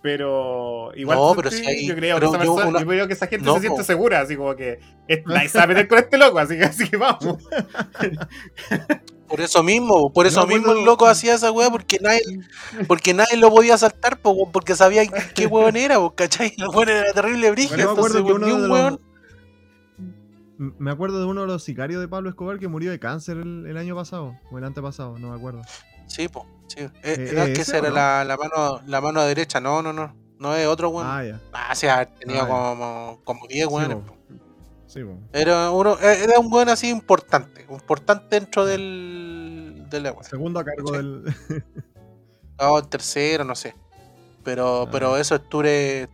[0.00, 2.86] Pero igual No, pero si hay- yo creo pero que esa yo persona- una- yo
[2.86, 4.78] creo que esa gente No, se siente segura, así como que
[5.08, 7.38] es, nadie se va a meter con este loco, así que, así que vamos.
[9.28, 12.20] Por eso mismo, por eso No, mismo el loco hacía esa weá, porque nadie,
[12.88, 15.02] porque nadie lo podía saltar, po, porque sabía
[15.34, 16.54] qué weón era, po, ¿cachai?
[16.56, 19.00] El weón era terrible brígido, Bueno, entonces, que uno ni un los- weón.
[20.58, 23.64] Me acuerdo de uno de los sicarios de Pablo Escobar que murió de cáncer el,
[23.66, 25.62] el año pasado, o el antepasado, no me acuerdo.
[26.08, 26.80] Sí, po, sí.
[26.80, 30.16] Eh, Eh, era que esa era la, la mano, la mano derecha, no, no, no.
[30.40, 31.06] No es otro weón.
[31.08, 31.40] Ah, ya.
[31.52, 33.98] Ah, sí, ha tenido Ah, como, como 10 Sí, weones.
[33.98, 34.14] po.
[34.88, 35.00] Sí.
[35.32, 40.24] Era uno, eh, era un weón así importante, importante dentro del, de la weá.
[40.24, 40.96] Segundo a cargo Sí.
[40.96, 41.24] del.
[42.60, 43.76] No, el tercero, no sé.
[44.42, 44.88] Pero, Ah.
[44.90, 45.64] pero eso es tour,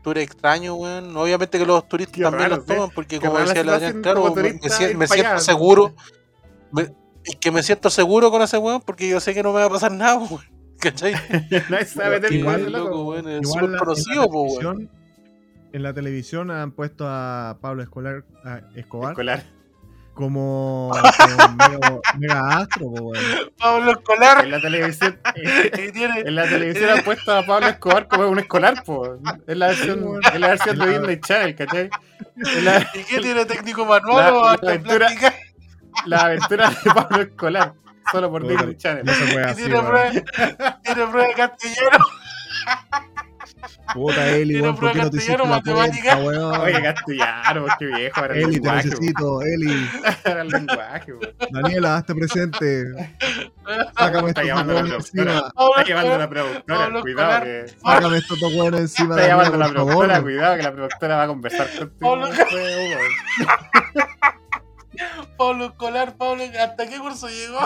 [0.03, 1.17] tour extraño, weón.
[1.17, 3.69] Obviamente que los turistas Qué también raro, los toman, porque Qué como la decía el
[3.71, 4.59] Adrián, claro, me,
[5.09, 5.95] siento seguro.
[6.71, 6.93] me-
[7.25, 9.67] es que me siento seguro con ese weón porque yo sé que no me va
[9.67, 10.43] a pasar nada, weón.
[10.81, 11.13] ¿Cachai?
[11.71, 13.05] nadie se va a meter Que con el ese loco.
[13.05, 14.91] weón, es Igual súper la- conocido, la weón.
[15.75, 19.43] En la televisión han puesto a Pablo Escolar, a Escobar Escolar.
[20.15, 22.87] como, como mega, mega astro.
[23.59, 24.45] Pablo Escolar.
[24.45, 25.19] En la televisión.
[26.27, 29.19] En la televisión han puesto a Pablo Escobar como un escolar, po.
[29.47, 31.91] Es la versión, es la versión de Disney Channel, ¿cachai?
[32.63, 35.09] La, ¿Y qué tiene técnico manual La- o la aventura-
[36.07, 37.75] la aventura de Pablo Escolar.
[38.13, 39.05] Solo por Disney Channel.
[39.05, 40.11] No se puede así, tiene prueba,
[40.83, 42.07] tiene prueba de castellano.
[43.95, 46.61] Puta, Eli, weón, ¿por qué no te hiciste la cuenta, weón?
[46.61, 48.21] Oye, castellano, qué viejo.
[48.21, 49.91] Ahora el Eli, te lenguaje, necesito, Eli.
[50.25, 51.35] Ahora el lenguaje, weón.
[51.51, 52.85] Daniela, hazte presente.
[53.97, 55.33] Sácame Está estos llamando a la weones productora.
[55.33, 55.53] encima.
[55.79, 57.01] Está llamando a la productora.
[57.01, 57.69] Cuidado que.
[57.83, 60.23] Sácame estos dos weones encima, Está llamando la productora.
[60.23, 62.21] Cuidado que la productora va a conversar contigo.
[65.37, 67.59] Pablo Escolar, Pablo, ¿hasta qué curso llegó?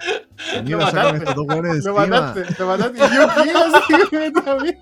[0.00, 2.98] Estos dos hueones Lo mataste, lo mataste.
[2.98, 4.74] Y yo qué, así me metí a mí.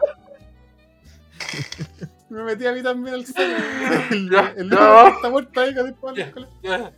[2.30, 3.20] Me metí a mí también al.
[3.20, 3.26] El,
[4.30, 5.04] Ya, el ya.
[5.04, 6.50] que está muerto ahí con el Pablo Escolar.
[6.62, 6.92] Ya,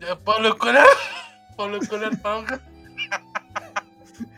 [0.00, 0.86] ya, Pablo Escolar.
[1.56, 2.58] Pablo Escolar, Pablo.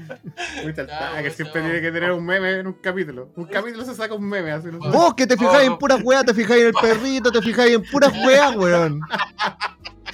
[0.06, 0.20] Taca,
[0.56, 3.30] que bueno, siempre tiene que tener un meme en un capítulo.
[3.34, 4.68] Un capítulo se saca un meme así.
[4.68, 4.78] No.
[4.78, 7.82] Vos que te fijáis en puras weas, te fijáis en el perrito, te fijáis en
[7.90, 9.00] puras weas, weón.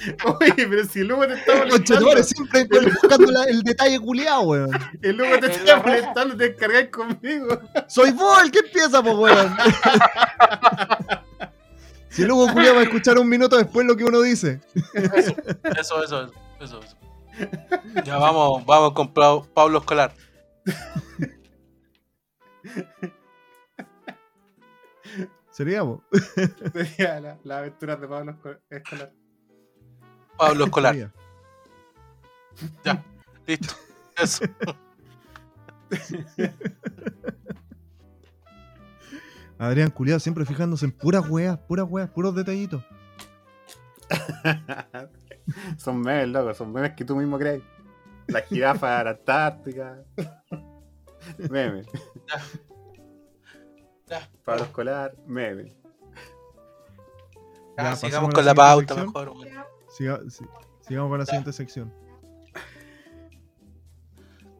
[0.39, 2.23] Oye, pero si el Lugo te está molestando.
[2.23, 4.69] Siempre buscando la- el detalle culiado, weón.
[5.01, 7.59] El Lugo te está molestando, te descargáis conmigo.
[7.87, 9.55] Soy vos el que empieza, pues, weón.
[12.09, 14.61] Si luego culiado va a escuchar un minuto después lo que uno dice.
[14.93, 15.35] Eso,
[15.79, 16.79] eso, eso, eso.
[16.79, 16.97] eso.
[18.05, 20.13] Ya vamos, vamos con Pablo Escolar.
[25.51, 26.01] Sería vos.
[26.73, 29.13] Sería la, la aventura de Pablo Esco- Escolar.
[30.47, 31.11] Pablo Escolar.
[32.83, 33.03] Ya,
[33.47, 33.73] listo.
[34.17, 34.45] Eso.
[39.57, 42.83] Adrián culiado siempre fijándose en puras weas, puras weas, puros detallitos.
[45.77, 47.61] son memes, loco, son memes que tú mismo crees.
[48.27, 49.99] La jirafa, la Antártica.
[51.49, 51.87] Memes.
[54.07, 55.73] Ya, Pablo Escolar, memes.
[57.77, 59.29] ya, Ya, pasamos sigamos con la la pauta mejor.
[59.29, 59.72] weón.
[59.97, 60.45] Siga- si-
[60.87, 61.93] sigamos con la siguiente sección.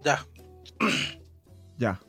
[0.04, 0.26] Ya,
[1.78, 2.00] Ya.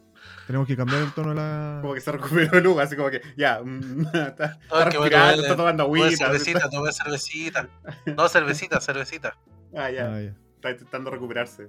[0.47, 1.79] Tenemos que cambiar el tono de la.
[1.81, 5.57] Como que se recuperó Lugo, así como que, ya, mm, está, No, está respirando, está
[5.57, 6.17] tomando agüita.
[6.17, 7.69] cervecita, tomé cervecita.
[8.17, 9.37] No, cervecita, cervecita.
[9.77, 10.35] Ah, ya, Ah, ya.
[10.57, 11.67] está intentando recuperarse.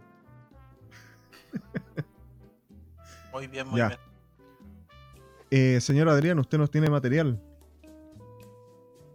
[3.34, 3.88] Muy bien, muy Ya.
[3.88, 3.99] bien.
[5.51, 7.41] Eh, señor Adrián, usted nos tiene material.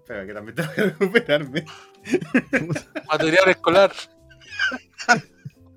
[0.07, 1.64] Pero que también tengo que recuperarme.
[3.09, 3.92] Material escolar.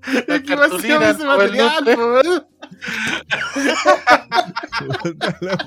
[0.06, 1.84] Es que cartulina, vaciamos ese todo el material.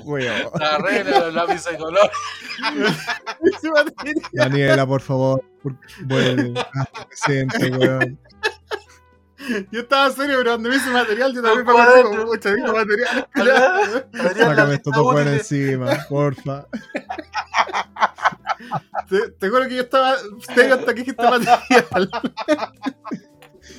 [0.04, 0.50] La.
[0.60, 2.10] La regla, los lápices de color.
[3.42, 3.68] Ese.
[4.32, 5.44] Daniela, por favor,
[6.04, 6.54] vuelve.
[6.74, 8.18] Hazte presente, weón.
[9.72, 12.72] Yo estaba serio, pero cuando vi ese material, yo también me acordé como, pucha, digo
[12.72, 13.28] material
[14.36, 16.66] Sácame estos dos weones encima, porfa.
[19.08, 20.16] Te, te juro que yo estaba
[20.54, 22.10] serio hasta que dijiste material.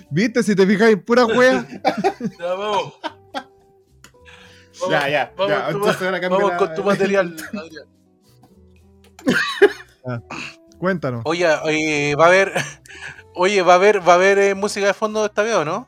[0.09, 0.41] ¿Viste?
[0.41, 1.65] Si te fijas en puras weas.
[2.39, 2.93] Ya, vamos.
[4.79, 7.35] Vamos, Ya, ya, Vamos, ya, con tu- entonces ahora cambia vamos la- con tu material,
[7.53, 7.85] Adrián.
[10.79, 11.21] Cuéntanos.
[11.25, 12.53] Oye, oye, va a haber.
[13.41, 15.87] Oye, va a haber, va a haber eh, música de fondo esta vez, ¿o no?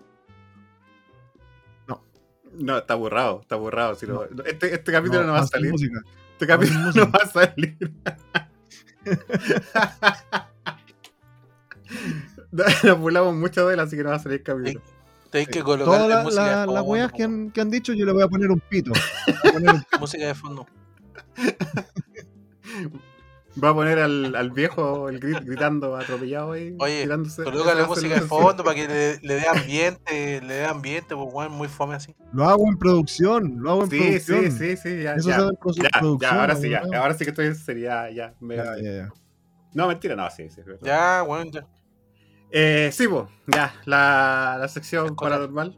[2.53, 3.95] No, está borrado, está borrado.
[3.95, 5.71] si lo- este, este capítulo no, va a salir.
[5.71, 5.99] música.
[6.33, 7.77] Este capítulo no, no va a salir.
[12.83, 14.81] Nos burlamos mucho de él, así que no va a salir el capítulo.
[15.29, 17.93] Tenéis que colocar Todas la- música la- de las weas que han, que han dicho,
[17.93, 18.91] yo le voy a poner un pito.
[19.53, 20.65] Poner un- Música de fondo.
[23.61, 26.73] Va a poner al, al viejo el grit- gritando atropellado ahí.
[26.79, 31.15] Oye, tirándose- la música de fondo para que le, le dé ambiente, le dé ambiente,
[31.15, 32.15] pues weón, muy fome así.
[32.31, 34.51] Lo hago en producción, lo hago en Sí, producción.
[34.51, 35.15] sí, sí, sí, ya.
[35.15, 35.35] Eso ya.
[35.39, 35.43] se
[35.83, 36.19] Ya, producción.
[36.19, 36.81] ya, ahora sí, ya.
[36.97, 38.35] Ahora sí que estoy en serio, ya, ya.
[38.39, 39.13] me Ya, ya, ya.
[39.73, 40.61] No, mentira, no, sí, sí.
[40.81, 41.67] Ya, weón, ya.
[42.51, 45.77] Eh, sí, pues, ya, la, la sección paranormal.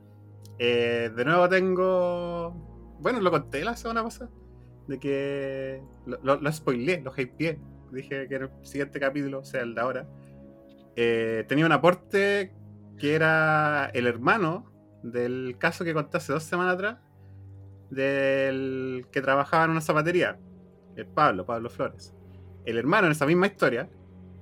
[0.59, 2.95] Eh, de nuevo tengo.
[2.99, 4.29] Bueno, lo conté la semana pasada.
[4.87, 5.81] De que.
[6.05, 7.03] Lo, lo, lo spoileé.
[7.91, 10.07] Dije que el siguiente capítulo, o sea, el de ahora.
[10.95, 12.53] eh, tenía un aporte
[12.97, 14.71] que era el hermano
[15.03, 16.97] del caso que conté hace dos semanas atrás.
[17.89, 20.39] Del que trabajaba en una zapatería.
[20.95, 22.13] El Pablo, Pablo Flores.
[22.65, 23.89] El hermano en esa misma historia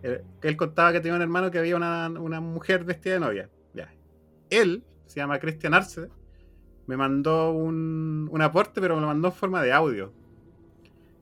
[0.03, 3.49] él, él contaba que tenía un hermano que había una, una mujer vestida de novia.
[3.73, 3.93] Ya.
[4.49, 6.07] Él, se llama Cristian Arce,
[6.87, 10.13] me mandó un, un aporte, pero me lo mandó en forma de audio.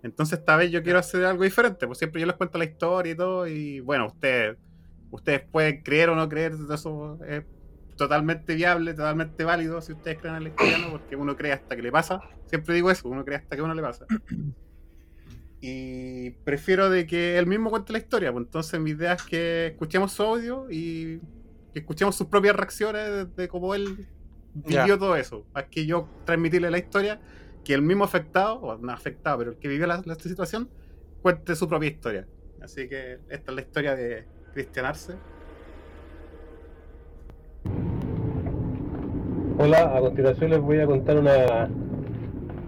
[0.04, 3.12] Entonces esta vez yo quiero hacer algo diferente, pues siempre yo les cuento la historia
[3.12, 4.58] y todo, y bueno, ustedes,
[5.12, 7.44] ustedes pueden creer o no creer, eso es
[7.98, 10.92] totalmente viable, totalmente válido si ustedes creen en la historia, ¿no?
[10.92, 13.74] porque uno cree hasta que le pasa, siempre digo eso, uno cree hasta que uno
[13.74, 14.06] le pasa.
[15.62, 18.32] Y prefiero de que él mismo cuente la historia.
[18.32, 21.20] Pues entonces mi idea es que escuchemos su audio y
[21.74, 24.08] que escuchemos sus propias reacciones de, de cómo él
[24.54, 25.46] vivió todo eso.
[25.54, 27.20] Más que yo transmitirle la historia,
[27.64, 30.70] que el mismo afectado, o no afectado, pero el que vivió la, situación,
[31.22, 32.28] cuente su propia historia.
[32.62, 35.14] Así que esta es la historia de Cristian Arce.
[39.58, 41.70] Hola, a continuación les voy a contar una,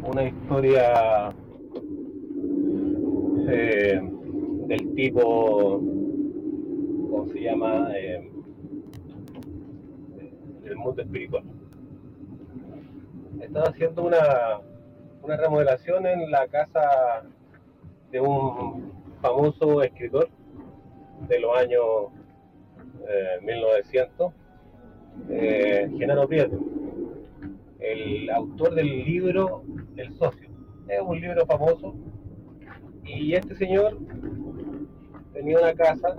[0.03, 1.33] una historia
[3.49, 4.01] eh,
[4.67, 5.81] del tipo,
[7.09, 7.87] ¿cómo se llama?
[7.95, 8.31] Eh,
[10.65, 11.43] el mundo espiritual.
[13.41, 14.61] Estaba haciendo una,
[15.23, 17.23] una remodelación en la casa
[18.11, 18.91] de un
[19.21, 20.29] famoso escritor
[21.27, 21.83] de los años
[23.07, 24.33] eh, 1900,
[25.29, 26.57] eh, Genaro Prieto,
[27.79, 29.63] el autor del libro
[29.95, 30.49] El Socio.
[30.87, 31.95] Es un libro famoso
[33.03, 33.97] y este señor
[35.33, 36.15] tenía una casa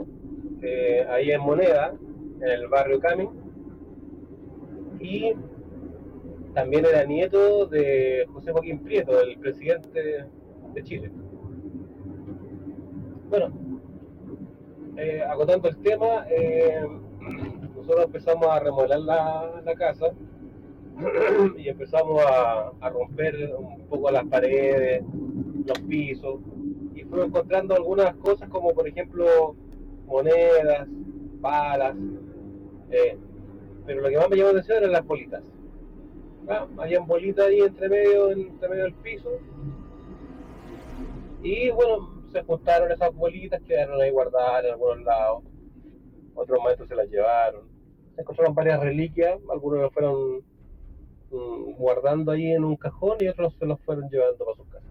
[0.63, 1.93] eh, ahí en Moneda,
[2.41, 3.29] en el barrio Camin,
[5.01, 5.33] y
[6.55, 10.27] también era nieto de José Joaquín Prieto, el presidente
[10.75, 11.11] de Chile.
[13.29, 13.51] Bueno,
[14.97, 16.87] eh, acotando el tema, eh,
[17.75, 19.01] nosotros empezamos a remodelar
[19.65, 20.07] la, casa
[21.57, 25.03] y empezamos a, a romper un poco las paredes,
[25.67, 26.41] los pisos,
[26.95, 29.57] y fuimos encontrando algunas cosas como por ejemplo
[30.07, 30.87] monedas,
[31.41, 31.97] balas,
[32.91, 33.17] eh,
[33.87, 35.43] pero lo que más me llamó la atención eran las bolitas.
[36.49, 39.31] Ah, habían bolitas ahí entre medio, entre medio del piso.
[41.43, 45.43] Y bueno, se juntaron esas bolitas, quedaron ahí guardadas en algunos lados.
[46.35, 47.63] Otros maestros se las llevaron.
[48.15, 50.39] Se encontraron varias reliquias, algunos las fueron
[51.31, 54.91] mm, guardando ahí en un cajón y otros se los fueron llevando para sus casas.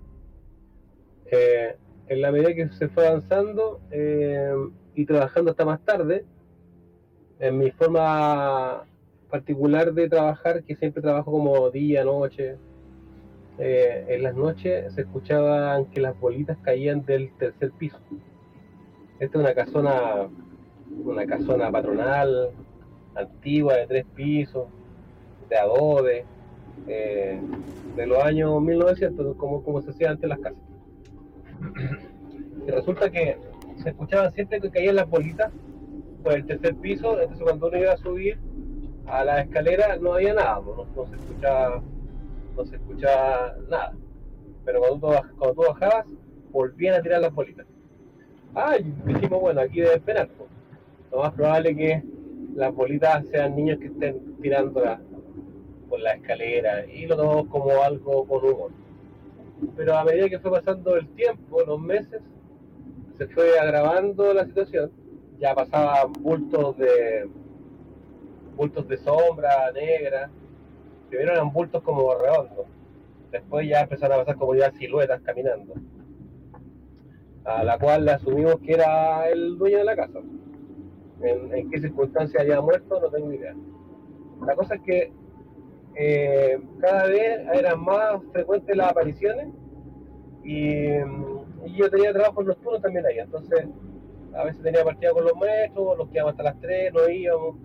[1.26, 1.76] Eh,
[2.08, 4.54] en la medida que se fue avanzando eh,
[4.96, 6.26] y trabajando hasta más tarde,
[7.40, 8.86] en mi forma
[9.32, 12.58] particular de trabajar, que siempre trabajo como día, noche,
[13.58, 17.98] eh, en las noches se escuchaban que las bolitas caían del tercer piso.
[19.20, 20.28] Esta es una casona,
[21.04, 22.50] una casona patronal,
[23.16, 24.68] antigua, de tres pisos,
[25.50, 26.26] de adobe,
[26.88, 27.40] eh,
[27.96, 30.60] de los años 1900, como, como se hacía antes las casas.
[32.68, 33.38] Y resulta que
[33.78, 35.52] se escuchaban siempre que caían las bolitas
[36.24, 38.38] por el tercer piso, entonces cuando uno iba a subir
[39.12, 40.62] a la escalera no había nada,
[40.96, 41.82] no, se escuchaba
[42.56, 43.94] no se escuchaba nada.
[44.66, 46.06] Pero cuando tú, cuando tú bajabas,
[46.52, 47.66] volvían a tirar las bolitas.
[48.56, 50.30] Ah, y dijimos, bueno, aquí debe esperar.
[51.12, 52.04] Lo más probable que
[52.56, 55.02] las bolitas sean niños que estén tirando la-
[55.90, 58.72] por la escalera y lo tomamos como algo con humor.
[59.76, 62.22] Pero a medida que fue pasando el tiempo, los meses,
[63.18, 64.92] se fue agravando la situación.
[65.40, 67.30] Ya pasaban bultos de
[68.62, 70.30] bultos de sombra negra,
[71.10, 72.68] primero eran bultos como redondos,
[73.32, 75.74] después ya empezaron a pasar como ya siluetas caminando,
[77.44, 80.20] a la cual le asumimos que era el dueño de la casa.
[81.24, 83.56] En, en qué circunstancias había muerto no tengo idea.
[84.46, 85.12] La cosa es que
[85.96, 89.48] eh, cada vez eran más frecuentes las apariciones
[90.44, 91.00] y,
[91.78, 93.68] yo tenía trabajo nocturno también ahí, entonces
[94.34, 97.56] a veces tenía partida con los maestros, los quedábamos hasta las 3, nos íbamos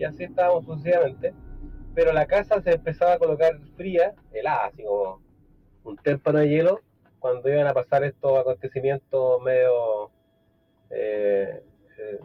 [0.00, 1.32] y así estábamos sucesivamente
[1.94, 5.20] pero la casa se empezaba a colocar fría, helada, así como
[5.84, 6.80] un témpano de hielo,
[7.18, 10.10] cuando iban a pasar estos acontecimientos medio
[10.90, 11.62] eh,
[11.98, 12.18] eh,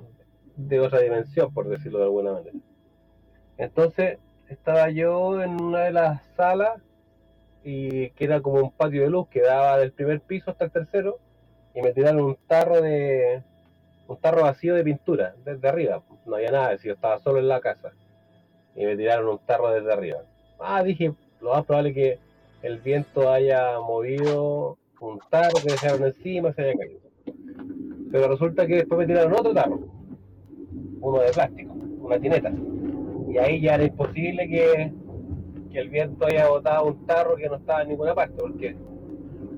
[0.56, 2.58] de otra dimensión, por decirlo de alguna manera.
[3.58, 4.20] Entonces
[4.50, 6.82] estaba yo en una de las salas
[7.64, 10.72] y que era como un patio de luz que daba del primer piso hasta el
[10.72, 11.20] tercero
[11.74, 13.44] y me tiraron un tarro de
[14.08, 17.48] un tarro vacío de pintura desde arriba, no había nada, si yo estaba solo en
[17.48, 17.94] la casa
[18.76, 20.20] y me tiraron un tarro desde arriba.
[20.60, 22.20] Ah, dije, lo más probable es que
[22.62, 27.00] el viento haya movido un tarro que dejaron encima, se haya caído.
[28.12, 29.80] Pero resulta que después me tiraron otro tarro,
[31.00, 32.52] uno de plástico, una tineta.
[33.30, 34.94] Y ahí ya era imposible que,
[35.72, 38.76] que el viento haya botado un tarro que no estaba en ninguna parte, porque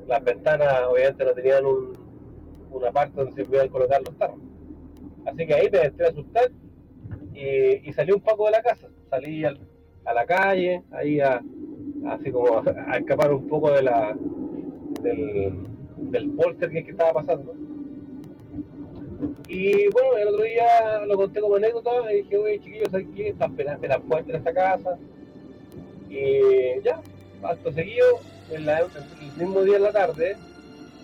[0.07, 1.96] las ventanas obviamente no tenían un,
[2.77, 4.39] una parte donde se pudieran colocar los tarros.
[5.25, 6.49] Así que ahí me entré a asustar
[7.33, 9.59] y, y salí un poco de la casa, salí al-
[10.05, 11.41] a la calle, ahí a,
[12.07, 14.15] así como a, escapar un poco de la
[15.01, 15.53] del,
[15.97, 16.31] del
[16.71, 17.53] que, estaba pasando.
[19.49, 23.51] Y bueno, el otro día lo conté como anécdota y dije, oye chiquillos, aquí están
[23.51, 24.97] esperando las puertas en esta casa.
[26.09, 27.01] Y ya,
[27.43, 28.05] acto seguido,
[28.51, 28.87] en la- el
[29.37, 30.35] mismo día en la tarde,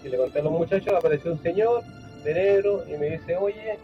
[0.04, 1.84] y le conté a los muchachos, apareció un señor
[2.24, 3.80] de negro y me dice, oye,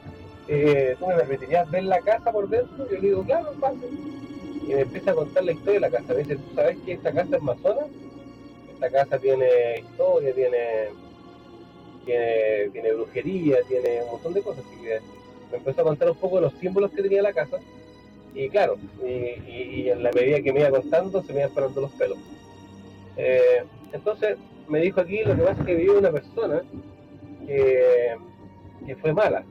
[0.47, 2.85] eh, ¿tú me permitirías ver la casa por dentro?
[2.89, 3.87] Yo le digo, claro, pase.
[4.67, 6.13] Y me empieza a contar la historia de la casa.
[6.13, 7.87] Me dice, ¿tú sabes que esta casa es masona?
[8.67, 9.47] Esta casa tiene
[9.79, 10.89] historia, tiene,
[12.05, 14.65] tiene, tiene brujería, tiene un montón de cosas.
[14.65, 14.99] Así que
[15.51, 17.57] me empezó a contar un poco de los símbolos que tenía la casa.
[18.33, 21.53] Y claro, y, y- y en la medida que me iba contando, se me iban
[21.53, 22.17] parando los pelos.
[23.15, 24.37] Eh, entonces,
[24.69, 26.61] me dijo aquí, lo que pasa es que vive una persona
[27.45, 28.15] que,
[28.85, 29.43] que fue mala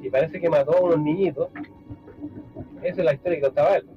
[0.00, 1.48] y parece que mató a unos niñitos.
[2.82, 3.88] Esa es la historia que contaba él.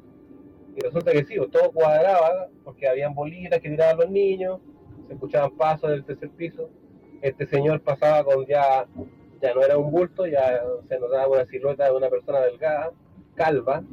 [0.76, 4.60] Y resulta que sí, todo cuadraba, porque habían bolitas que tiraban los niños,
[5.08, 6.70] se escuchaban pasos del tercer piso.
[7.22, 8.88] Este señor pasaba con ya,
[9.42, 12.92] ya no era un bulto, ya se notaba una silueta de una persona delgada,
[13.36, 13.84] calva,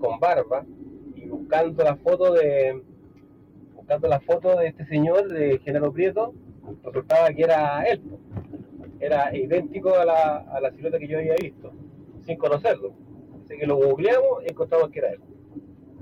[0.00, 0.64] con barba,
[1.14, 2.82] y buscando la foto de
[3.88, 6.34] buscando la foto de este señor de Genaro Prieto,
[6.84, 8.02] resultaba que era él.
[9.00, 11.72] Era idéntico a la, a la silueta que yo había visto,
[12.26, 12.92] sin conocerlo.
[13.42, 15.20] Así que lo googleamos y encontramos que era él.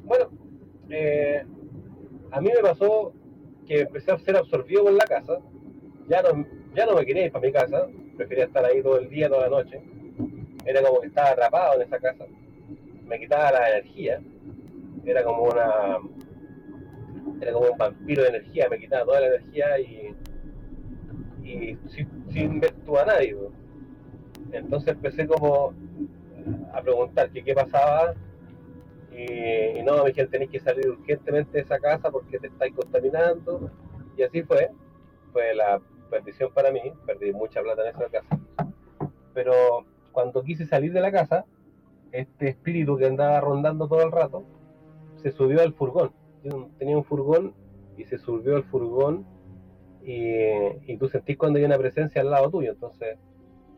[0.03, 0.31] Bueno,
[0.91, 1.45] eh,
[2.33, 3.13] a mí me pasó
[3.69, 5.39] que empecé a ser absorbido por la casa.
[6.09, 6.45] Ya no,
[6.75, 7.87] ya no me quería ir para mi casa,
[8.17, 9.81] prefería estar ahí todo el día, toda la noche.
[10.65, 12.25] Era como que estaba atrapado en esa casa.
[13.05, 14.21] Me quitaba la energía.
[15.05, 15.99] Era como una.
[17.41, 20.15] Era como un vampiro de energía, me quitaba toda la energía y.
[21.45, 23.37] y sin, sin ver tú a nadie.
[24.53, 25.75] Entonces empecé como
[26.73, 28.15] a preguntar que qué pasaba
[29.17, 32.75] y, y no, me dijeron tenéis que salir urgentemente de esa casa porque te estáis
[32.75, 33.71] contaminando.
[34.17, 34.71] Y así fue.
[35.33, 35.81] Fue la
[36.11, 36.93] perdición para mí.
[37.07, 38.39] Perdí mucha plata en esa casa.
[39.33, 41.47] Pero cuando quise salir de la casa,
[42.13, 44.45] este espíritu que andaba rondando todo el rato
[45.17, 46.13] se subió al furgón.
[46.79, 47.55] Tenía un furgón
[47.97, 49.25] y se subió al furgón
[50.05, 50.37] y,
[50.87, 52.73] y tú sentís cuando hay una presencia al lado tuyo.
[52.73, 53.19] Entonces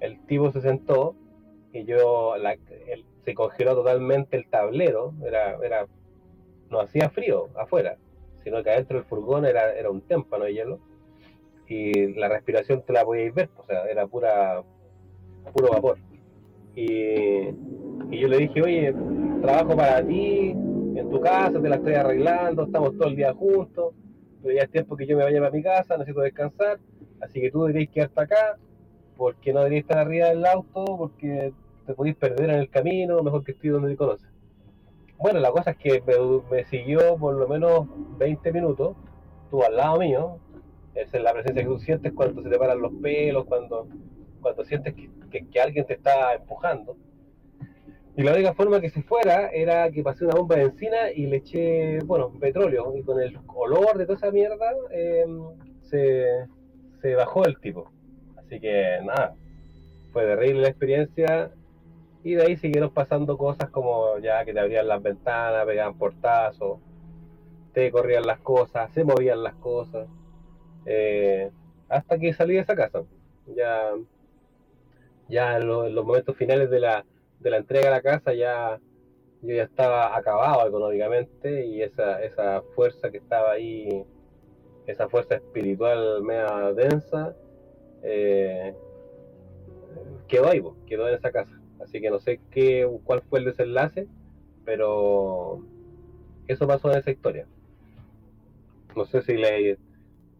[0.01, 1.15] el tipo se sentó
[1.73, 5.86] y yo la, el- se congeló totalmente el tablero, era, era,
[6.70, 7.99] no hacía frío afuera,
[8.43, 10.78] sino que adentro del furgón era, era un témpano de hielo
[11.69, 14.62] y la respiración te la podíais ver, o sea, era pura,
[15.53, 15.99] puro vapor.
[16.74, 17.49] Y,
[18.11, 18.95] y yo le dije, oye,
[19.43, 20.55] trabajo para ti,
[20.99, 23.95] en tu casa, te la estoy arreglando, estamos todo el día juntos,
[24.43, 26.79] pero ya es tiempo que yo me vaya para mi casa, necesito descansar,
[27.20, 28.59] así que tú deberías quedarte acá,
[29.16, 31.53] porque no deberías estar arriba del auto, porque
[31.87, 34.29] te podéis perder en el camino, mejor que estoy donde te conoces.
[35.19, 36.03] Bueno, la cosa es que
[36.51, 37.87] me, siguió por lo menos
[38.19, 38.97] 20 minutos,
[39.45, 40.39] estuvo al lado mío,
[40.95, 43.89] esa es la presencia que tú sientes cuando se te paran los pelos, cuando,
[44.41, 46.97] cuando sientes que alguien te está empujando.
[48.19, 51.27] Y la única forma que se fuera era que pasé una bomba de encina y
[51.28, 52.93] le eché, bueno, petróleo.
[52.97, 55.24] Y con el olor de toda esa mierda eh,
[55.85, 56.27] se,
[57.01, 57.93] se bajó el tipo.
[58.36, 59.36] Así que nada,
[60.12, 61.53] fue terrible la experiencia.
[62.24, 66.81] Y de ahí siguieron pasando cosas como ya que te abrían las ventanas, pegaban portazos,
[67.73, 70.09] te corrían las cosas, se movían las cosas.
[70.86, 71.51] eh,
[71.89, 73.05] hasta que salí de esa casa.
[73.57, 73.93] Ya,
[75.28, 77.05] ya en los momentos finales de la,
[77.40, 78.81] de la entrega a la casa ya
[79.43, 84.05] yo ya estaba acabado económicamente y esa, esa fuerza que estaba ahí,
[84.86, 87.36] esa fuerza espiritual media densa,
[88.02, 88.74] eh,
[90.27, 91.60] quedó ahí, quedó en esa casa.
[91.81, 94.09] Así que no sé qué, cuál fue el desenlace,
[94.65, 95.62] pero
[96.48, 97.47] eso pasó en esa historia.
[98.97, 99.78] No sé si le,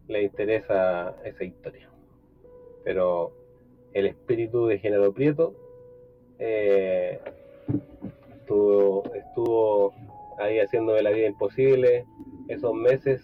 [0.09, 1.89] le interesa esa historia.
[2.83, 3.31] Pero
[3.93, 5.55] el espíritu de Género Prieto
[6.39, 7.19] eh,
[8.33, 9.93] estuvo, estuvo
[10.39, 12.05] ahí haciéndome la vida imposible
[12.47, 13.21] esos meses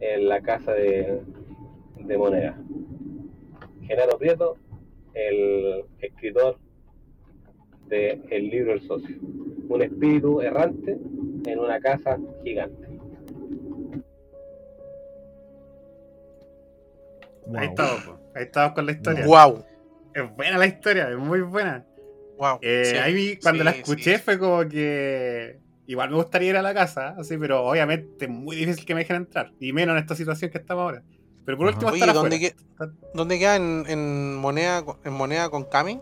[0.00, 1.20] en la casa de,
[1.96, 2.56] de Moneda.
[3.82, 4.56] Genaro Prieto,
[5.14, 6.58] el escritor
[7.86, 9.16] de El libro El socio.
[9.68, 10.96] Un espíritu errante
[11.46, 12.86] en una casa gigante.
[17.54, 17.70] Ahí Wow.
[17.70, 18.18] estamos, po.
[18.34, 19.26] ahí estamos con la historia.
[19.26, 19.64] Wow.
[20.14, 21.84] Es buena la historia, es muy buena.
[22.38, 22.58] Wow.
[22.62, 24.22] Eh, Sí, ahí vi- cuando sí, la escuché sí.
[24.24, 28.56] fue como que igual me gustaría ir a la casa, así, pero obviamente es muy
[28.56, 31.02] difícil que me dejen entrar, y menos en esta situación que estamos ahora.
[31.44, 32.54] Pero por último Oye, ¿dónde, que-
[33.14, 36.00] ¿dónde queda en, en moneda con- en moneda con Cami?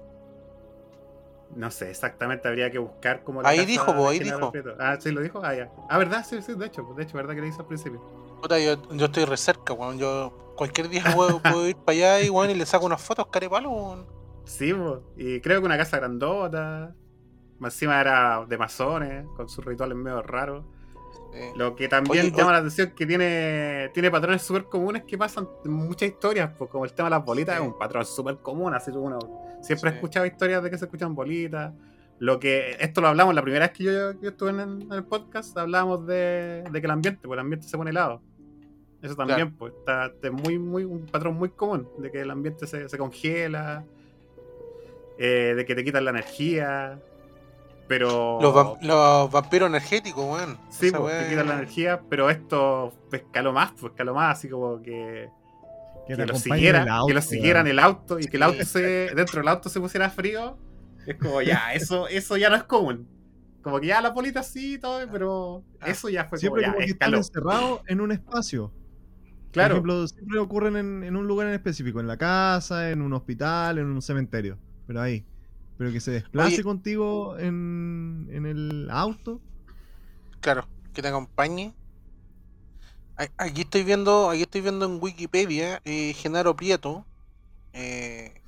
[1.55, 4.53] No sé, exactamente, habría que buscar como la Ahí dijo, po, ahí dijo.
[4.79, 5.41] Ah, sí, lo dijo.
[5.43, 5.71] Ah, ya.
[5.89, 6.27] Ah, ¿verdad?
[6.29, 8.01] Sí, sí, de hecho, de hecho, ¿verdad que le hizo al principio?
[8.43, 9.99] Puta, yo, yo estoy re cerca, weón.
[9.99, 13.29] Yo cualquier día puedo, puedo ir para allá y, weón, y le saco unas fotos
[13.29, 14.16] carepalo, weón.
[14.47, 15.03] Sí, po.
[15.17, 16.95] y creo que una casa grandota.
[17.59, 20.65] Más encima era de masones, con sus rituales medio raros.
[21.35, 22.53] Eh, Lo que también Oye, llama oye.
[22.53, 26.85] la atención que tiene, tiene patrones súper comunes que pasan en muchas historias, pues como
[26.85, 27.63] el tema de las bolitas Sí.
[27.63, 29.19] es un patrón súper común, así que uno
[29.63, 29.97] siempre ha Sí.
[29.97, 31.73] escuchado historias de que se escuchan bolitas.
[32.19, 34.93] Lo que, esto lo hablamos la primera vez que yo, que estuve en el, en
[34.93, 38.23] el podcast, hablábamos de, de que el ambiente, pues el ambiente se pone helado.
[39.03, 42.67] Eso también, pues, está, es muy, muy, un patrón muy común, de que el ambiente
[42.67, 43.85] se, se congela,
[45.19, 46.99] eh, de que te quitan la energía,
[47.89, 48.39] pero...
[48.41, 50.59] los, los vampiros energéticos, weón.
[50.71, 54.49] Sí, Esa pues, te quitan la energía, pero esto escaló más, pues escaló más, así
[54.49, 55.29] como que,
[56.07, 57.79] Que que, te lo acompañe siguiera, en el auto, que lo siguiera en weón.
[57.79, 58.81] el auto y que el auto se,
[59.15, 60.59] dentro del auto se pusiera frío.
[61.07, 63.09] Es como ya, eso, eso ya no es común.
[63.63, 65.91] Como que ya la polita sí y todo, pero Ah.
[65.91, 67.19] eso ya fue Siempre como como ya que están escaló.
[67.19, 68.73] encerrados en un espacio.
[69.53, 69.77] Claro.
[69.81, 73.13] Por ejemplo, siempre ocurren en, en un lugar en específico, en la casa, en un
[73.15, 74.59] hospital, en un cementerio.
[74.87, 75.25] Pero ahí.
[75.79, 76.63] Pero que se desplace Oye.
[76.63, 79.41] contigo en, en el auto.
[80.41, 81.75] Claro, que te acompañe.
[83.39, 87.07] Aquí estoy viendo, aquí estoy viendo en Wikipedia, eh, Genaro Prieto,
[87.73, 88.43] eh,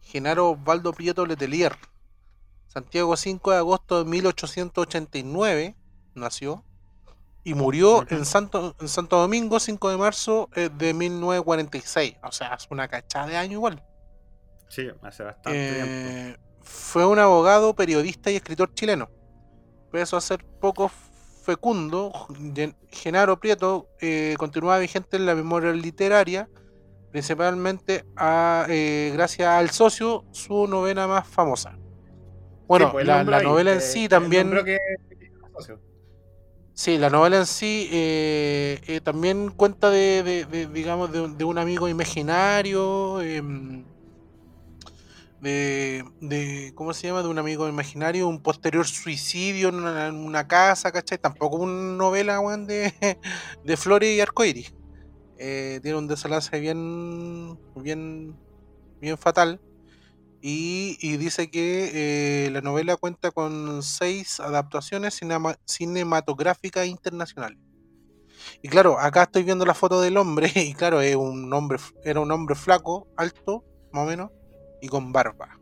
[0.00, 1.76] Genaro Osvaldo Prieto Letelier,
[2.68, 5.76] Santiago 5 de agosto de 1889
[6.14, 6.64] nació
[7.44, 12.54] y murió en Santo, en Santo Domingo 5 de marzo eh, de 1946, o sea,
[12.54, 13.82] es una cachada de año igual.
[14.72, 15.92] Sí, hace bastante tiempo.
[15.94, 19.10] Eh, fue un abogado, periodista y escritor chileno.
[19.90, 20.90] Pese a ser poco
[21.44, 22.10] fecundo,
[22.54, 26.48] Gen- Genaro Prieto eh, continuaba vigente en la memoria literaria,
[27.10, 31.76] principalmente a, eh, gracias al socio, su novela más famosa.
[32.66, 34.50] Bueno, Sí, pues, la, novela en eh, sí también...
[34.64, 34.78] que-.
[36.72, 41.36] Sí, la novela en sí eh, eh, también cuenta de, de- de, digamos, de, un-
[41.36, 43.84] de un amigo imaginario, em,
[45.42, 47.22] de, de, ¿cómo se llama?
[47.22, 49.74] De un amigo imaginario, un posterior suicidio en
[50.14, 51.18] una, casa, ¿cachai?
[51.18, 52.94] Tampoco una novela, weón, de,
[53.64, 54.72] de flores y arcoíris.
[55.38, 58.40] Eh, tiene un desenlace bien, bien,
[59.00, 59.60] bien fatal.
[60.42, 67.58] Y, y dice que eh, la novela cuenta con seis adaptaciones cinema- cinematográficas internacionales.
[68.62, 72.20] Y claro, acá estoy viendo la foto del hombre, y claro, es un hombre, era
[72.20, 74.30] un hombre flaco, alto, más o menos,
[74.82, 75.58] y con barba.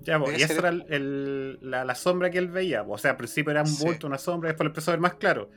[0.00, 2.84] Ya, pues, y esa era el- el- la, la sombra que él veía.
[2.84, 3.84] pues, O sea, al principio era un Sí.
[3.84, 5.50] bulto, una sombra, después lo empezó a ver más claro.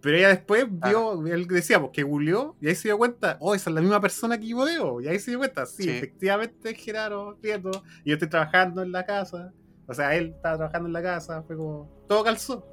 [0.00, 3.54] Pero ella después vio, él decía, pues que googleó, y ahí se dio cuenta, oh,
[3.54, 5.00] esa es la misma persona que yo veo.
[5.00, 5.90] Y ahí se dio cuenta, sí, Sí.
[5.90, 7.70] efectivamente es Gerardo Prieto,
[8.04, 9.52] y yo estoy trabajando en la casa.
[9.86, 12.64] O sea, él estaba trabajando en la casa, fue como, todo calzó.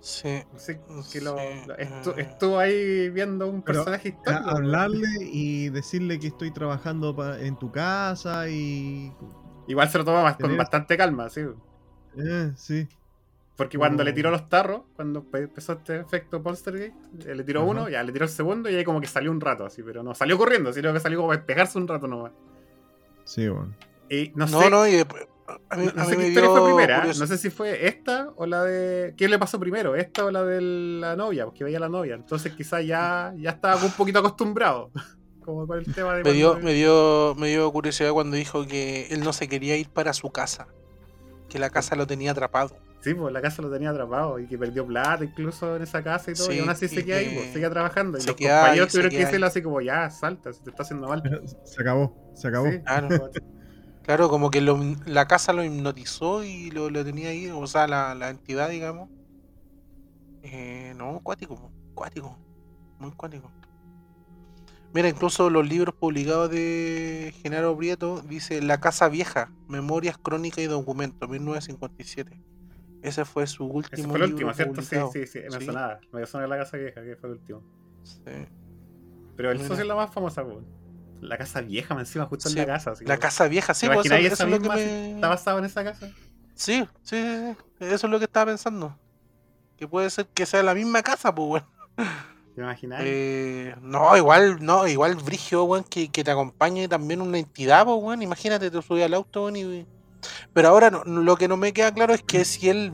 [0.00, 0.42] Sí.
[0.56, 0.74] Así
[1.12, 2.22] que lo, Sí, lo- estu- eh.
[2.22, 4.42] estuvo ahí viendo un Pero, personaje A- histórico.
[4.44, 4.54] pues.
[4.54, 9.12] hablarle y decirle que estoy trabajando pa- en tu casa y.
[9.68, 11.42] Igual se lo toma más- con bastante calma, sí.
[12.16, 12.88] Eh, sí.
[13.56, 14.04] Porque cuando Oh.
[14.06, 16.94] le tiró los tarros, cuando pe- empezó este efecto Polstergate,
[17.26, 17.70] eh, le tiró Ajá.
[17.70, 20.02] uno, ya le tiró el segundo y ahí como que salió un rato así, pero
[20.02, 22.32] no salió corriendo, sino que salió como para despejarse un rato nomás.
[23.24, 23.74] Sí, bueno.
[24.08, 25.26] Y no, No, sé, no, y después-
[25.68, 27.12] a mí, no, sé qué historia fue primera, ¿eh?
[27.18, 29.14] no sé si fue esta o la de...
[29.16, 29.96] ¿Quién le pasó primero?
[29.96, 31.44] ¿Esta o la de la novia?
[31.44, 34.90] Porque veía a la novia, entonces quizás ya, ya estaba un poquito acostumbrado,
[35.44, 36.24] como con el tema de...
[36.24, 39.76] me dio, cuando- me dio, me dio curiosidad cuando dijo que él no se quería
[39.76, 40.68] ir para su casa,
[41.48, 42.76] que la casa lo tenía atrapado.
[43.02, 46.30] Sí, pues la casa lo tenía atrapado y que perdió plata incluso en esa casa
[46.30, 48.18] y todo, y aún así se queda ahí, pues, seguía trabajando.
[48.18, 50.68] Y se los ahí, compañeros se tuvieron que decirle así como, ya, salta, se te
[50.68, 51.22] está haciendo mal.
[51.64, 52.70] Se acabó, se acabó.
[52.70, 52.80] Sí.
[52.80, 53.08] Claro.
[54.04, 57.86] Claro, como que lo- la casa lo hipnotizó y lo, lo tenía ahí, o sea,
[57.86, 59.08] la, la entidad, digamos.
[60.42, 62.36] Eh, no, cuático, cuático,
[62.98, 63.50] muy cuático.
[64.92, 70.66] Mira, incluso los libros publicados de Genaro Prieto dice La Casa Vieja, Memorias, Crónica y
[70.66, 72.40] Documentos, 1957.
[73.02, 74.82] Ese fue su último Ese fue el libro último, ¿cierto?
[75.12, 75.66] Sí, sí, sí, me Sí.
[75.66, 76.00] sonaba.
[76.12, 77.62] Me sonaba la casa vieja, que fue el último.
[78.02, 78.20] Sí.
[79.36, 79.68] Pero el Mira.
[79.68, 80.58] socio es la más famosa, pues.
[81.20, 82.90] La casa vieja, me encima, justo Sí, en la casa.
[82.92, 85.14] así La como- Casa Vieja, sí, ¿Te pues, eso, eso es lo que me...
[85.14, 86.08] está basado en esa casa?
[86.54, 88.98] Sí, sí, sí, sí, eso es lo que estaba pensando.
[89.76, 91.64] Que puede ser que sea la misma casa, pues, weón.
[92.54, 93.04] ¿Te imagináis?
[93.06, 97.96] Eh, no, igual, no, igual Brigio, weón, que, que te acompañe también una entidad, pues,
[98.02, 98.22] weón.
[98.22, 99.86] Imagínate, te subí al auto, weón, y...
[100.52, 102.92] Pero ahora no- lo que no me queda claro es que si él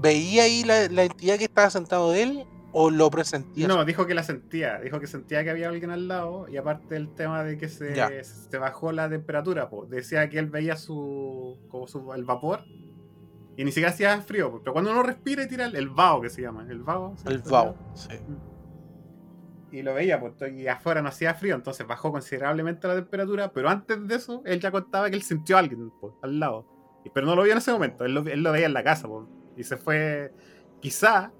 [0.00, 2.46] veía ahí la, la entidad que estaba sentado de él
[2.78, 3.66] o lo presentía.
[3.66, 4.78] No, dijo que la sentía.
[4.80, 6.46] Dijo que sentía que había alguien al lado.
[6.46, 8.10] Y aparte el tema de que se, Ya.
[8.22, 9.88] se bajó la temperatura, pues.
[9.88, 11.58] Decía que él veía su.
[11.68, 12.64] como su, el vapor.
[13.56, 16.28] Y ni siquiera hacía frío, pero cuando uno respira y tira el, el vaho que
[16.28, 16.66] se llama.
[16.68, 17.16] El vaho.
[17.24, 18.10] el vaho, sí.
[19.72, 23.70] y lo veía, pues, y afuera no hacía frío, entonces bajó considerablemente la temperatura, pero
[23.70, 26.66] antes de eso, él ya contaba que él sintió a alguien pues, al lado.
[27.14, 29.08] Pero no lo vio en ese momento, él lo, él lo veía en la casa,
[29.08, 29.26] pues,
[29.56, 30.34] y se fue,
[30.80, 31.32] quizá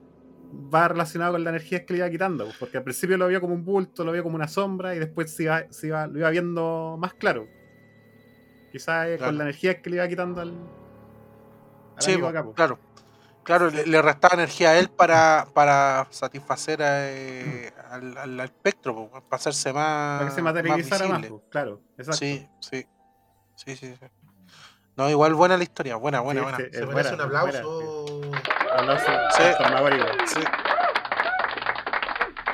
[0.73, 3.41] va relacionado con la energía que le iba quitando, pues, porque al principio lo vio
[3.41, 6.19] como un bulto, lo vio como una sombra, y después se iba, se iba- lo
[6.19, 7.47] iba viendo más claro.
[8.73, 9.25] Quizá Claro.
[9.27, 10.51] con la energía que le iba quitando al,
[11.97, 12.55] al Sí, amigo acá, pues.
[12.57, 12.79] claro.
[13.43, 19.09] Claro, le, le restaba energía a él para, para satisfacer a, eh, al, al espectro,
[19.09, 20.19] para hacerse más.
[20.19, 21.29] para que se más materializara más, visible.
[21.39, 22.17] pues, claro, exacto.
[22.19, 22.87] Sí, sí.
[23.55, 24.07] Sí, sí, sí.
[24.97, 26.59] No, igual buena la historia, buena, buena, Sí, buena.
[26.59, 27.63] sí, Se merece un buena,
[29.37, 29.43] Sí.
[30.27, 30.41] Sí.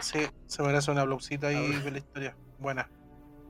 [0.00, 2.36] Sí, se merece un aplausito ahí de la historia.
[2.58, 2.88] Buena.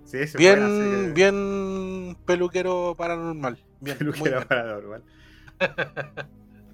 [0.04, 3.58] Sí, sí, Bien, que- bien peluquero paranormal.
[3.80, 4.48] Bien, peluquero bien.
[4.48, 5.02] paranormal.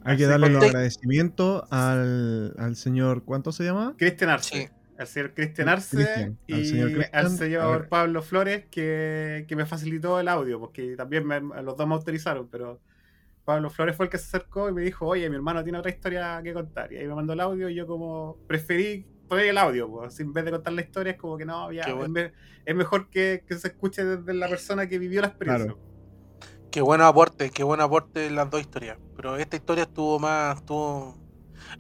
[0.05, 3.95] Hay que darle los que- agradecimientos al, al señor, ¿cuánto se llama?
[3.99, 4.57] Cristian Arce.
[4.66, 4.69] Sí.
[4.99, 7.89] Al señor Cristian Arce al y señor al señor.
[7.89, 12.49] Pablo Flores que, que me facilitó el audio, porque también me- los dos me autorizaron,
[12.49, 12.81] pero
[13.49, 15.91] Pablo Flores fue el que se acercó y me dijo, oye, mi hermano tiene otra
[15.91, 16.93] historia que contar.
[16.93, 20.35] Y ahí me mandó el audio y yo como preferí poner el audio, pues, en
[20.35, 22.09] vez de contar la historia es como que no, ya, es, bueno.
[22.12, 22.33] me-
[22.66, 25.75] es mejor que, que se escuche desde la persona que vivió la experiencia.
[26.70, 28.99] Qué buen aporte, qué buen aporte en las dos historias.
[29.16, 31.16] Pero esta historia estuvo más, estuvo.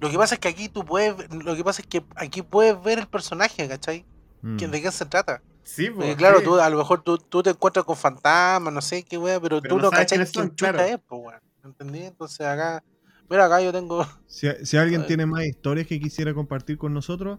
[0.00, 1.14] Lo que pasa es que aquí tú puedes,
[1.44, 4.06] lo que pasa es que aquí puedes ver el personaje, ¿cachai?
[4.40, 4.56] Mm.
[4.56, 5.42] ¿Quién- ¿De qué se trata?
[5.64, 6.44] Sí, Porque pues, claro, sí.
[6.44, 9.60] tú a lo mejor tú, tú te encuentras con fantasmas, no sé qué wea, pero,
[9.60, 10.88] Pero tú no no, sabes cachai quiénes quién son, chucha claro.
[10.88, 11.40] es, pues weón.
[11.64, 12.00] ¿Entendí?
[12.04, 12.82] Entonces acá,
[13.28, 14.04] mira acá yo tengo.
[14.26, 17.38] Si, si alguien tiene más historias que quisiera compartir con nosotros,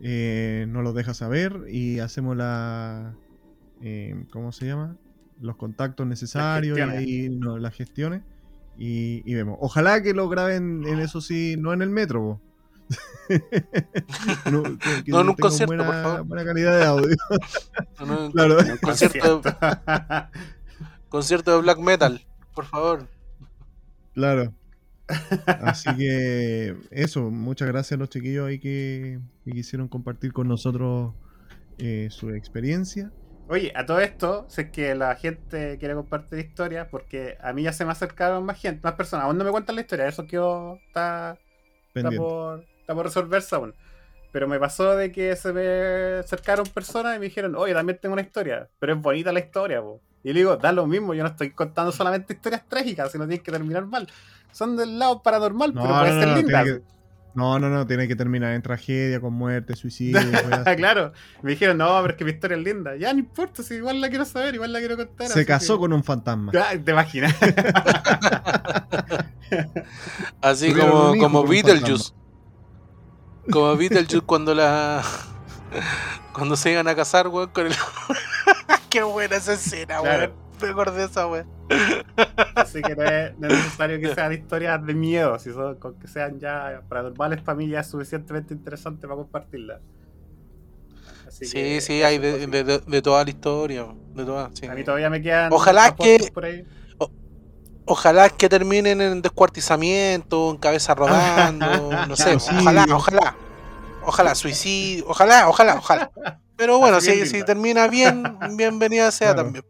[0.00, 3.14] eh, nos los deja saber y hacemos la.
[3.82, 4.96] eh, ¿Cómo se llama?
[5.40, 8.22] Los contactos necesarios y no, las gestiones.
[8.78, 9.56] Y, y vemos.
[9.60, 12.20] Ojalá que lo graben en eso sí, no en el metro.
[12.22, 12.40] po.
[14.50, 16.24] no, que- que No, en un concierto, buena, por favor.
[16.24, 17.16] buena calidad de audio.
[18.00, 18.58] en un claro.
[18.58, 19.54] un concierto, de,
[21.08, 22.24] concierto de black metal,
[22.54, 23.08] por favor.
[24.16, 24.54] Claro.
[25.46, 31.14] Así que eso, muchas gracias a los chiquillos ahí que, que quisieron compartir con nosotros
[31.78, 33.12] eh, su experiencia.
[33.48, 37.72] Oye, a todo esto, sé que la gente quiere compartir historias porque a mí ya
[37.74, 39.26] se me acercaron más gente, más personas.
[39.26, 41.38] Aún no me cuentan la historia, eso quedó, está,
[41.94, 43.74] está, por, está por resolverse aún.
[44.32, 48.14] Pero me pasó de que se me acercaron personas y me dijeron, oye, también tengo
[48.14, 50.00] una historia, pero es bonita la historia, po.
[50.26, 53.44] Y le digo, da lo mismo, yo no estoy contando solamente historias trágicas, sino tienen
[53.44, 54.08] que terminar mal.
[54.50, 56.64] Son del lado paranormal, No, pero puede no, ser no, linda.
[56.64, 56.82] que-
[57.36, 60.18] No, no, no, tiene que terminar en tragedia, con muerte, suicidio.
[60.76, 61.12] claro,
[61.42, 62.96] me dijeron, no, pero es que mi historia es linda.
[62.96, 65.28] Ya no importa, si igual la quiero saber, igual la quiero contar.
[65.28, 66.50] Se casó que- con un fantasma.
[66.58, 67.32] Ah, ¿Te imaginas?
[70.40, 72.12] Así como, como Beetlejuice.
[73.50, 75.02] Como Beetlejuice cuando la.
[76.32, 77.74] Cuando se iban a casar, weón, con el.
[78.96, 80.32] Qué buena esa escena, Claro.
[80.32, 80.46] weón.
[80.62, 81.46] Me acordé de esa, weón.
[82.54, 85.98] Así que no es, no es necesario que sean historias de miedo, si son con
[85.98, 89.80] que sean ya paranormales para mí ya es suficientemente interesante para compartirlas.
[91.28, 94.64] Así Sí, que sí, hay de, de, de- de toda la historia, de toda, sí.
[94.66, 96.64] A mí todavía me quedan Ojalá que- por ahí.
[97.84, 101.66] Ojalá que terminen en descuartizamiento, en cabeza rodando,
[102.08, 103.36] no sé, ojalá, ojalá.
[104.04, 106.10] Ojalá, suicidio, ojalá, ojalá, ojalá.
[106.56, 108.22] Pero bueno, si, si termina bien,
[108.56, 109.52] bienvenida sea Claro.
[109.52, 109.64] también.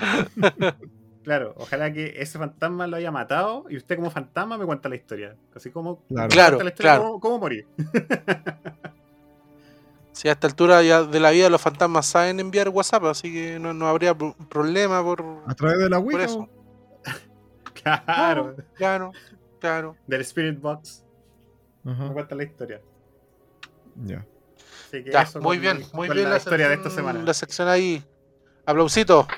[1.24, 4.96] Claro, ojalá que ese fantasma lo haya matado y usted como fantasma me cuenta la
[4.96, 5.36] historia.
[5.54, 6.28] Así como Claro.
[6.30, 7.02] Claro, cuenta la historia claro.
[7.04, 7.66] cómo, cómo morir.
[10.12, 13.60] Si a esta altura ya de la vida los fantasmas saben enviar WhatsApp, así que
[13.60, 16.24] no, no habría pro- problema por, A través de la por Wicca.
[16.24, 16.48] eso.
[17.84, 19.12] Claro, Claro,
[19.60, 19.96] claro.
[20.08, 21.04] del Spirit Box
[21.84, 22.80] Ajá, me cuenta la historia.
[24.06, 24.26] ya.
[24.88, 27.22] Así que Ya, eso muy bien, muy bien la, historia de esta semana.
[27.22, 28.02] La sección ahí.
[28.64, 29.28] Aplausito.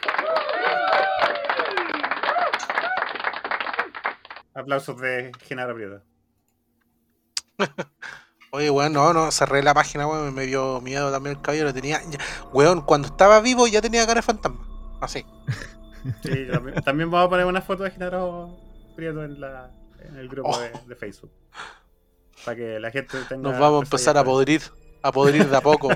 [4.55, 6.03] Aplausos de Genaro Prieto.
[8.53, 11.75] Oye, weón, no, no, cerré la página, weón, me dio miedo también el caballero.
[11.75, 12.19] Tenía, ya-
[12.53, 14.67] weón, cuando estaba vivo ya tenía cara de fantasma.
[15.01, 15.25] Así.
[16.23, 18.57] Sí, también, también vamos a poner una foto de Genaro
[18.95, 21.33] Prieto en, la, en el grupo de, de Facebook.
[22.45, 23.51] Para que la gente tenga.
[23.51, 24.63] Nos vamos a empezar a podrir,
[25.03, 25.89] a podrir de a poco.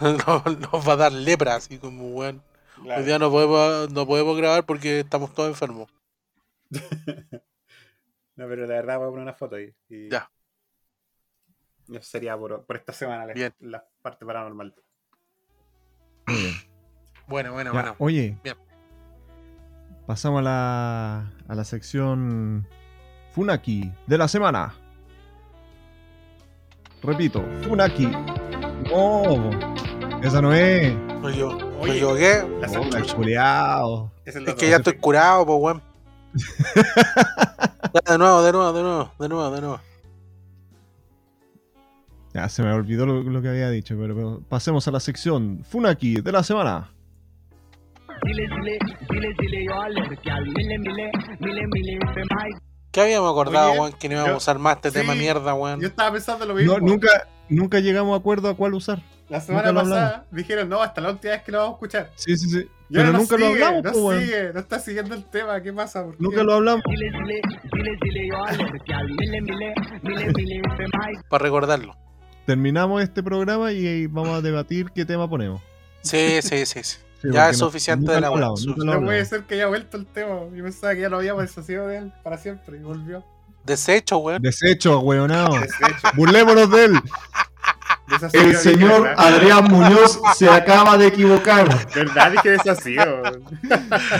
[0.00, 2.42] nos, nos va a dar lepra, así como, weón.
[2.82, 3.00] Claro.
[3.00, 5.90] Hoy día no podemos, no podemos grabar porque estamos todos enfermos.
[8.36, 9.72] No, pero de verdad voy a poner una foto ahí.
[9.88, 10.28] y- Ya.
[11.88, 13.54] Eso sería por, por esta semana la, Bien.
[13.60, 14.74] la parte paranormal.
[16.26, 16.54] Muy bien.
[17.28, 17.94] Bueno, bueno, Ya, bueno.
[18.00, 18.56] Oye, Bien.
[20.04, 22.66] pasamos a la, a la sección
[23.30, 24.74] Funaki de la semana.
[27.04, 28.10] Repito, Funaki.
[28.92, 29.50] Oh,
[30.22, 30.94] esa no es.
[31.22, 31.44] Oye,
[31.92, 32.42] equivoqué.
[32.60, 33.14] La Hola, salchicha.
[33.16, 34.12] culiao.
[34.24, 35.82] Es, Es que ya estoy curado, pues, weón.
[38.08, 39.80] De nuevo, de nuevo, de nuevo, de nuevo, de nuevo.
[42.32, 45.62] Ya se me olvidó lo, lo que había dicho, pero, pero pasemos a la sección
[45.62, 46.90] Funaki de la semana.
[52.94, 53.92] ¿Qué habíamos acordado, Oye, weón?
[53.94, 55.80] Que no íbamos yo- a usar más este sí, tema mierda, weón.
[55.80, 56.78] Yo estaba pensando lo mismo.
[56.78, 57.08] No, nunca,
[57.48, 59.02] nunca llegamos a acuerdo a cuál usar.
[59.28, 62.10] La semana pasada dijeron, no, hasta la última vez que lo vamos a escuchar.
[62.14, 62.68] Sí, sí, sí.
[62.90, 64.20] Y Pero no nunca lo hablamos, No po, weón.
[64.22, 65.60] sigue, no está siguiendo el tema.
[65.60, 66.04] ¿Qué pasa?
[66.04, 66.22] ¿Por qué?
[66.22, 66.82] Nunca lo hablamos.
[71.28, 71.96] Para recordarlo.
[72.46, 75.62] Terminamos este programa y vamos a debatir qué tema ponemos.
[76.02, 76.98] Sí, sí, sí, sí.
[77.24, 80.40] Sí, Ya es suficiente de la he No puede ser que haya vuelto el tema.
[80.54, 83.24] Yo pensaba que ya lo habíamos deshacido de él para siempre y volvió.
[83.64, 84.42] Desecho, weón.
[84.42, 85.58] Desecho, weonado.
[85.58, 86.08] Deshecho.
[86.14, 87.00] Burlémonos de él.
[88.34, 89.14] El señor.
[89.16, 91.66] Adrián Muñoz se acaba de equivocar.
[91.94, 92.32] ¿Verdad?
[92.32, 93.22] Dije deshacido.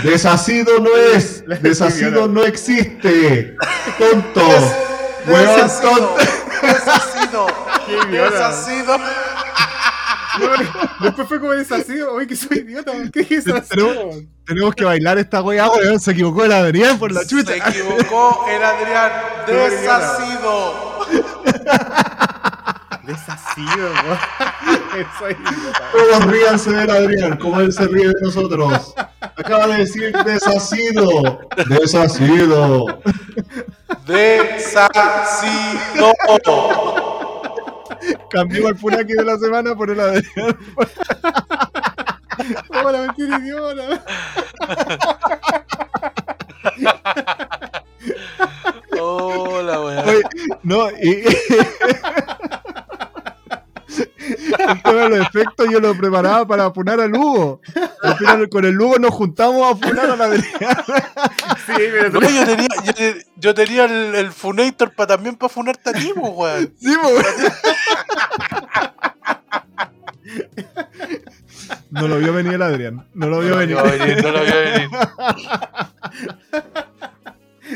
[0.02, 1.44] Desasido no es.
[1.60, 3.54] Desasido no existe.
[3.98, 4.48] Tonto.
[5.26, 6.16] Weón tonto.
[6.62, 7.46] Deshacido.
[7.86, 8.52] Qué idiota.
[10.40, 12.12] No, Después fue como deshacido.
[12.14, 12.92] Oye, que soy idiota.
[12.92, 13.88] ¿Por qué dije deshacido?
[13.88, 14.16] Tenemos,
[14.46, 16.00] tenemos que bailar esta weá, weón.
[16.00, 17.56] Se equivocó el Adrián por la Se chucha.
[17.56, 19.12] equivocó el Adrián.
[19.46, 21.04] Deshacido.
[23.04, 24.18] Deshacido, weón.
[25.18, 25.90] Soy idiota.
[25.92, 28.94] Todos ríanse del Adrián, como él se ríe de nosotros.
[29.20, 31.40] Acaba de decir desasido.
[31.68, 33.00] Desasido.
[34.06, 36.12] Deshacido.
[38.30, 40.56] Cambió el Funaki de la semana por el Adrián.
[42.68, 44.04] ¿Cómo la mentira idiota?
[49.00, 50.22] Hola, weón.
[50.62, 51.24] No, y.
[54.28, 57.60] El tema de los efectos yo lo preparaba para apunar al Hugo.
[58.02, 60.44] Al final, con el Hugo nos juntamos a apunar al Adrián.
[61.66, 65.48] Sí, pero No, yo tenía, yo, te- yo tenía el, el Funator para también para
[65.48, 66.74] funarte a ti, pues, weón.
[66.80, 67.24] Sí, po, weón.
[71.90, 73.06] No lo vio venir el Adrián.
[73.14, 73.76] No lo vio No lo venir.
[73.76, 74.88] vio venir, no lo vio venir.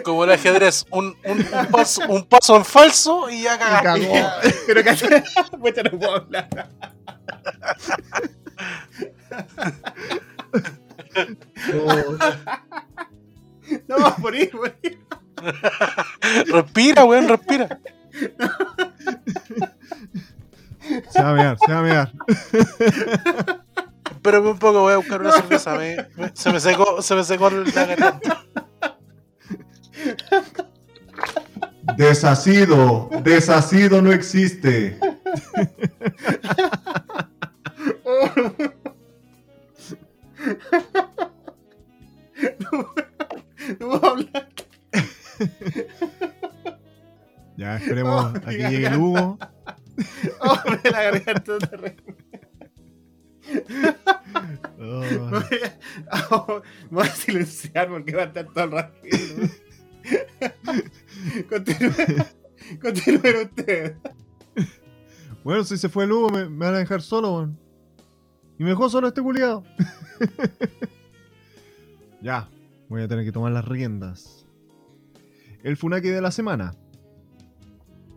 [0.04, 4.04] Como el ajedrez, un, un, un paso, un paso en falso y ya cagó.
[4.66, 5.22] Pero cachai,
[5.60, 6.48] puta, no puedo hablar.
[11.74, 12.16] Oh,
[13.86, 14.98] No, vamos a morir, morir.
[16.46, 17.78] Respira, weón, respira.
[21.10, 22.12] Se va a mear, se va a mear.
[24.10, 25.74] Espérame un poco, voy a buscar una cerveza.
[25.74, 28.42] me- me- se me secó, se me secó la garganta.
[31.96, 33.08] Desasido.
[33.24, 34.98] Desasido no existe.
[43.80, 44.48] No puedo hablar.
[47.56, 48.98] Ya, esperemos Oh, a que llegue el garganta.
[48.98, 49.38] Hugo.
[50.40, 51.96] Oh, me la garganta terrible.
[54.80, 55.00] Oh.
[55.30, 55.60] Voy
[56.10, 58.94] a, oh, voy a silenciar porque va a estar todo el rato.
[61.48, 62.24] Continúen,
[62.80, 63.97] continúen ustedes.
[65.44, 67.51] Bueno, si se fue el Hugo, me, van a dejar solo.
[68.59, 69.64] Y me dejó solo este culiado.
[72.22, 72.48] ya,
[72.89, 74.47] voy a tener que tomar las riendas.
[75.62, 76.74] El Funaki de la semana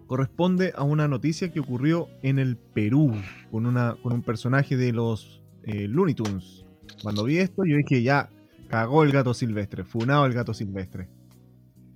[0.07, 3.13] corresponde a una noticia que ocurrió en el Perú
[3.49, 6.65] con, una, con un personaje de los eh, Looney Tunes.
[7.01, 8.29] Cuando vi esto, yo dije, ya,
[8.67, 11.07] cagó el gato silvestre, funado el gato silvestre.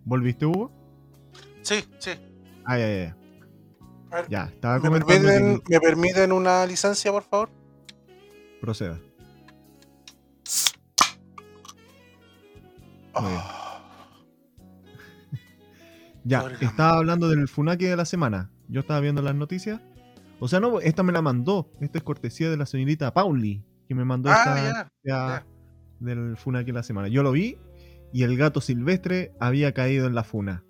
[0.05, 0.71] ¿Volviste, Hugo?
[1.61, 2.11] Sí, sí.
[2.63, 3.17] Ah, ya, ya, ya.
[4.11, 7.49] A ver, Ya, estaba ¿Me comentando permiten, que- ¿Me permiten una licencia, por favor?
[8.61, 8.99] Proceda.
[13.21, 13.39] Bien.
[16.27, 18.49] Ya, estaba hablando del Funaki de la semana.
[18.67, 19.79] Yo estaba viendo las noticias.
[20.39, 21.69] O sea, no, esta me la mandó.
[21.79, 25.45] Esta es cortesía de la señorita Pauli, que me mandó esta Ah, ya.
[25.99, 27.09] del Funaki de la semana.
[27.09, 27.59] Yo lo vi
[28.13, 30.63] y el gato silvestre había caído en la funa.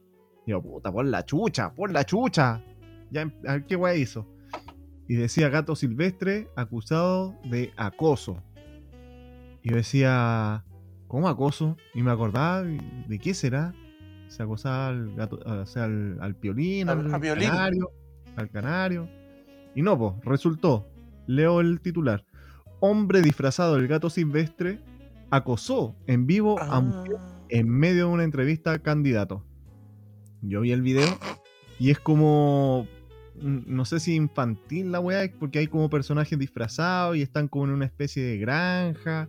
[0.45, 2.63] Digo, puta, por la chucha, por la chucha.
[3.11, 4.27] Ya, a ver qué weá hizo.
[5.07, 8.41] Y decía gato silvestre acusado de acoso.
[9.61, 10.63] Y yo decía,
[11.07, 11.77] ¿cómo acoso?
[11.93, 13.73] Y me acordaba, ¿de qué será?
[14.27, 17.91] Se acosaba al gato, o sea, al, al piolín, Al- canario,
[18.35, 19.07] al canario.
[19.75, 20.87] Y no, pues, resultó.
[21.27, 22.25] Leo el titular.
[22.79, 24.79] Hombre disfrazado del gato silvestre
[25.35, 27.45] acosó en vivo a mujer Ah.
[27.49, 29.43] en medio de una entrevista al candidato.
[30.41, 31.07] Yo vi el video
[31.79, 32.87] y es como.
[33.41, 37.71] No sé si infantil la weá, porque hay como personajes disfrazados y están como en
[37.71, 39.27] una especie de granja.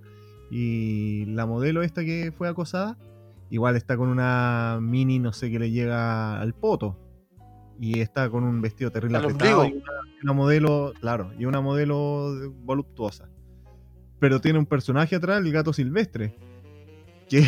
[0.49, 2.97] Y la modelo esta que fue acosada,
[3.51, 6.97] igual está con una mini, no sé, que le llega al poto.
[7.81, 9.83] Y está con un vestido terrible apretado y una,
[10.23, 13.29] una modelo, claro, y una modelo voluptuosa.
[14.19, 16.35] Pero tiene un personaje atrás, el gato silvestre.
[17.29, 17.45] Que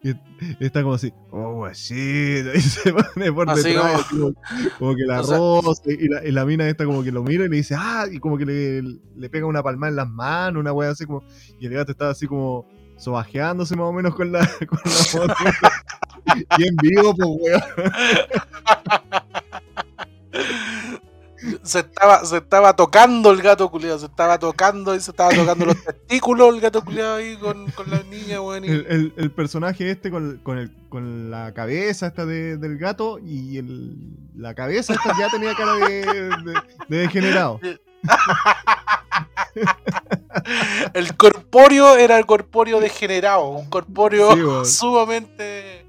[0.60, 1.94] está como así, oh, así,
[2.54, 4.32] y se pone por Así detrás, como,
[4.78, 7.22] como que la O sea- roza, y la, y la mina esta como que lo
[7.22, 10.08] mira y le dice, ah, y como que le, le pega una palmada en las
[10.08, 11.22] manos, una wea así como,
[11.60, 15.34] y el gato estaba así como sobajeándose más o menos con la, con la foto.
[16.56, 17.62] y en vivo, pues weón.
[21.62, 25.66] Se estaba, se estaba tocando el gato culiado, se estaba tocando y se estaba tocando
[25.66, 28.64] los testículos el gato culiado ahí con, con la niña, weón.
[28.64, 33.58] el- el personaje este con, con, el- con la cabeza esta de- del gato y
[33.58, 33.96] el,
[34.36, 37.60] la cabeza esta ya tenía cara de, de- de degenerado.
[40.94, 45.84] El corpóreo era el corpóreo degenerado, un corpóreo Sí, sumamente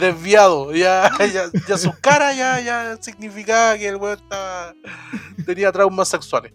[0.00, 0.74] desviado.
[0.74, 4.74] Ya, ya, ya su cara ya, ya significaba que el weón estaba,
[5.44, 6.52] tenía traumas sexuales.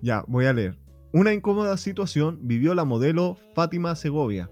[0.00, 0.78] Ya, voy a leer.
[1.12, 4.50] Una incómoda situación vivió la modelo Fátima Segovia,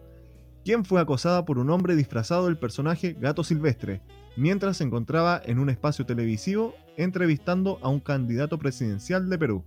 [0.64, 4.02] quien fue acosada por un hombre disfrazado del personaje Gato Silvestre,
[4.36, 9.64] mientras se encontraba en un espacio televisivo entrevistando a un candidato presidencial de Perú.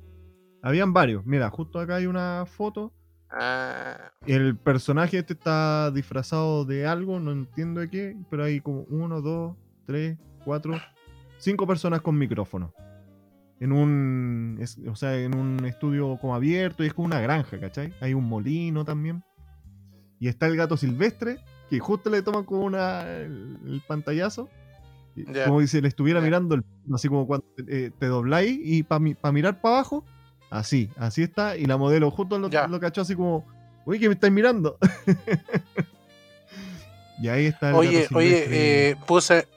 [0.64, 2.94] Habían varios, mira, justo acá hay una foto.
[3.30, 8.84] Ah, El personaje este está disfrazado de algo, no entiendo de qué, pero hay como
[8.84, 10.80] uno, dos, tres, cuatro,
[11.38, 12.74] cinco personas con micrófono.
[13.60, 17.60] En un, es- o sea, en un estudio como abierto y es como una granja,
[17.60, 17.94] ¿cachai?
[18.00, 19.22] Hay un molino también.
[20.20, 24.48] Y está el gato silvestre, que justo le toman como una, el, el pantallazo.
[25.46, 26.64] Como si le estuviera mirando, el,
[26.94, 30.06] así como cuando eh, te dobláis y para mirar para abajo,
[30.60, 31.56] así, así está.
[31.58, 32.50] Y la modelo justo lo,
[32.80, 33.46] cachó así como,
[33.86, 34.78] uy, que me estáis mirando.
[37.20, 38.46] y ahí está el Oye, oye,
[38.92, 39.48] eh, puse,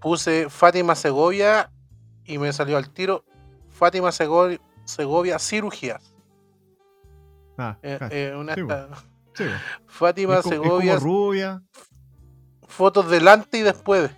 [0.00, 1.70] puse Fátima Segovia
[2.24, 3.24] y me salió al tiro
[3.70, 6.12] Fátima Sego- Segovia cirugías.
[7.58, 8.88] Ah, Eh, eh, una Sí, esta-
[9.34, 9.50] Sí, bo.
[9.86, 11.62] Fátima es, como, es Segovia, rubia.
[12.68, 14.10] fotos delante y después.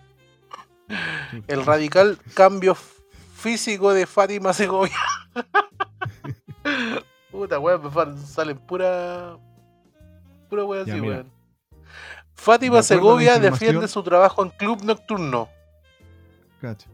[1.49, 4.95] El radical cambio físico de Fátima Segovia.
[7.31, 9.37] Puta weón, me salen pura.
[10.49, 11.31] Pura weón así, weón.
[12.35, 15.49] Fátima Segovia defiende su trabajo en club nocturno.
[16.61, 16.89] Cacha.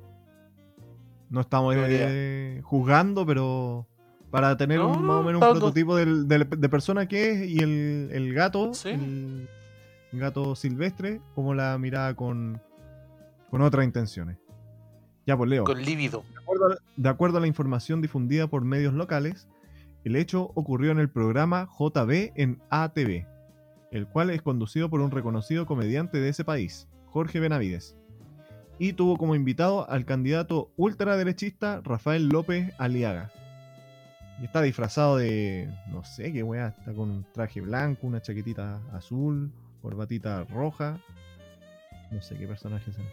[1.31, 3.87] No estamos eh, juzgando, pero
[4.31, 7.49] para tener No, un- más o menos un prototipo del- del- de persona que es
[7.49, 8.91] y el, el gato, Sí.
[8.91, 9.49] el
[10.13, 12.61] gato silvestre, como la mirada con,
[13.51, 14.39] con otras intenciones.
[15.27, 15.65] Ya pues Leo.
[15.65, 16.25] Con lívido.
[16.33, 19.47] De acuerdo, a, de acuerdo a la información difundida por medios locales,
[20.05, 23.27] el hecho ocurrió en el programa JB en ATV,
[23.91, 27.97] el cual es conducido por un reconocido comediante de ese país, Jorge Benavides,
[28.79, 33.33] y tuvo como invitado al candidato ultraderechista Rafael López Aliaga.
[34.41, 38.81] Y está disfrazado de, no sé qué weá, está con un traje blanco, una chaquetita
[38.93, 39.53] azul,
[39.83, 41.01] corbatita roja,
[42.13, 43.09] no sé qué personaje será.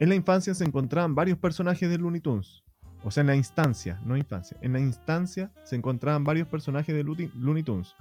[0.00, 2.64] En la infancia se encontraban varios personajes de Looney Tunes.
[3.04, 4.56] O sea, en la instancia, no infancia.
[4.60, 7.94] En la instancia se encontraban varios personajes de Looney Tunes.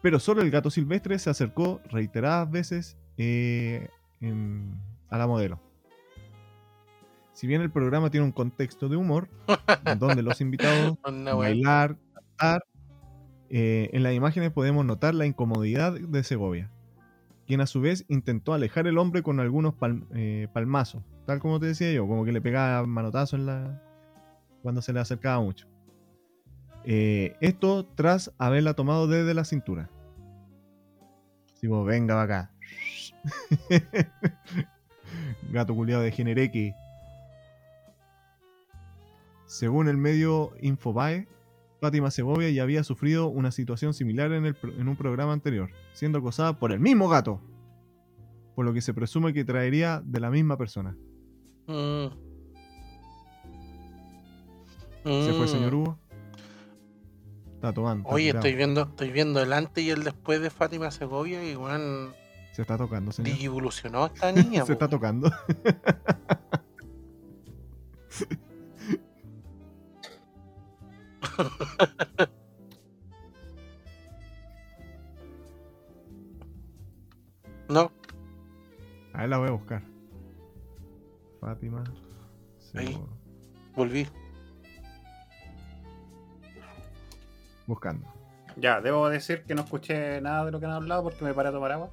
[0.00, 3.88] Pero solo el gato silvestre se acercó reiteradas veces eh,
[4.20, 4.74] en-
[5.10, 5.60] a la modelo.
[7.32, 9.28] Si bien el programa tiene un contexto de humor,
[9.98, 11.38] donde los invitados weón.
[11.38, 12.64] bailar, cantar.
[13.50, 16.70] Eh, en las imágenes podemos notar la incomodidad de Segovia,
[17.46, 21.60] quien a su vez intentó alejar el hombre con algunos pal- eh, palmazos, tal como
[21.60, 23.82] te decía yo, como que le pegaba manotazo en la
[24.62, 25.66] cuando se le acercaba mucho.
[26.84, 29.90] Eh, esto tras haberla tomado desde la cintura.
[31.60, 32.50] Digo, venga va acá.
[35.52, 36.74] Gato culiado de Genereque.
[39.46, 41.28] Según el medio Infobae,
[41.80, 46.18] Fátima Segovia ya había sufrido una situación similar en, el en un programa anterior, siendo
[46.18, 47.40] acosada por el mismo gato,
[48.54, 50.96] por lo que se presume que traería de la misma persona.
[55.04, 55.24] Mm.
[55.26, 55.48] ¿Se fue, Mm.
[55.48, 55.98] señor Hugo?
[57.54, 58.02] Está tomando.
[58.02, 61.54] está Oye, estoy viendo, estoy viendo el antes y el después de Fátima Segovia y
[61.56, 62.14] weón
[62.52, 63.36] Se está tocando, señor.
[63.40, 64.62] evolucionó esta niña.
[64.62, 64.72] Se po.
[64.72, 65.30] está tocando.
[77.68, 77.90] No,
[79.14, 79.82] A ver, la voy a buscar.
[81.40, 81.84] Fátima.
[82.74, 82.98] Ahí.
[83.74, 84.06] Volví.
[87.72, 88.06] Buscando.
[88.56, 91.48] Ya, debo decir que no escuché nada de lo que han hablado porque me paré
[91.48, 91.88] a tomar agua.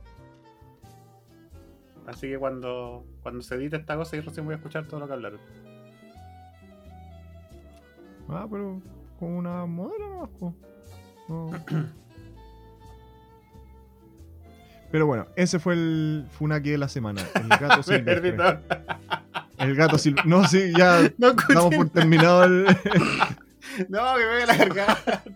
[2.06, 5.08] Así que cuando, cuando se edite esta cosa, yo recién voy a escuchar todo lo
[5.08, 5.40] que hablaron.
[8.28, 8.82] Ah, pero
[9.18, 10.54] con una modelo po.
[11.30, 11.50] No.
[14.92, 17.22] Pero bueno, ese fue el Funaki de la semana.
[17.36, 18.36] El gato silvestre.
[19.60, 20.30] El gato silvestre.
[20.30, 22.66] No, sí, ya No damos por terminado el.
[23.90, 25.24] No, que me voy a la garganta.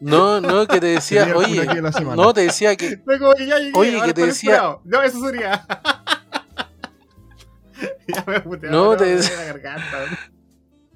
[0.00, 1.64] No, no, que te decía, oye,
[2.14, 4.82] no, te decía que Fue como que ya llegué, Oye, que te decía- esperado.
[4.84, 5.64] No, eso sería.
[8.08, 9.96] Ya me puteaba No, no, te- la garganta.
[9.98, 10.18] weón.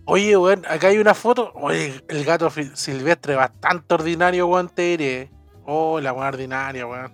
[0.04, 1.52] Oye, weón, acá hay una foto.
[1.54, 5.30] Oye, el gato silvestre bastante ordinario, weón, te diré.
[5.64, 7.12] Oh, la weón ordinaria, weón.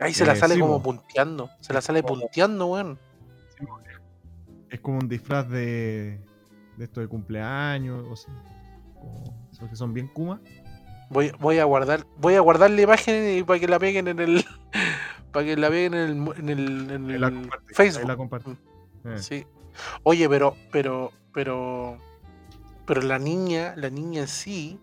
[0.00, 1.50] Ahí se la Eh, sale sí, como punteando.
[1.60, 2.98] Se la sale punteando, weón.
[4.70, 6.18] Es como un disfraz de,
[6.76, 8.32] de esto de cumpleaños, o sea,
[9.06, 10.40] como esos que son bien kuma.
[11.10, 14.18] Voy, voy a guardar, voy a guardar la imagen y para que la peguen en
[14.18, 14.44] el.
[15.32, 18.08] para que la peguen en el, en el, en el Facebook.
[18.08, 18.56] la compartí.
[19.04, 19.18] Eh.
[19.18, 19.46] Sí.
[20.02, 21.98] Oye, pero, pero, pero,
[22.86, 24.80] pero la niña, la niña en sí,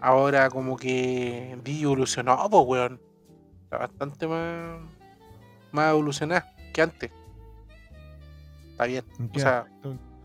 [0.00, 3.00] ahora como que evolucionó, pues, weón.
[3.64, 4.80] Está bastante más,
[5.72, 7.10] más evolucionada que antes.
[8.70, 9.04] Está bien.
[9.18, 9.66] ¿En O sea?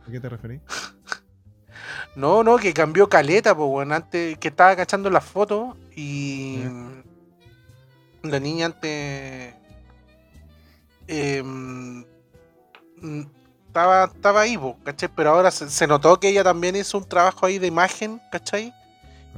[0.07, 0.61] ¿A qué te referís?
[2.15, 3.91] no, no, que cambió caleta, pues, weón.
[3.91, 6.63] Antes que estaba cachando las fotos y
[8.23, 9.53] la niña antes
[11.07, 12.05] em,
[13.01, 13.25] mm,
[13.67, 15.09] estaba, estaba ahí, ¿cachai?
[15.15, 18.73] Pero ahora se, se notó que ella también hizo un trabajo ahí de imagen, ¿cachai?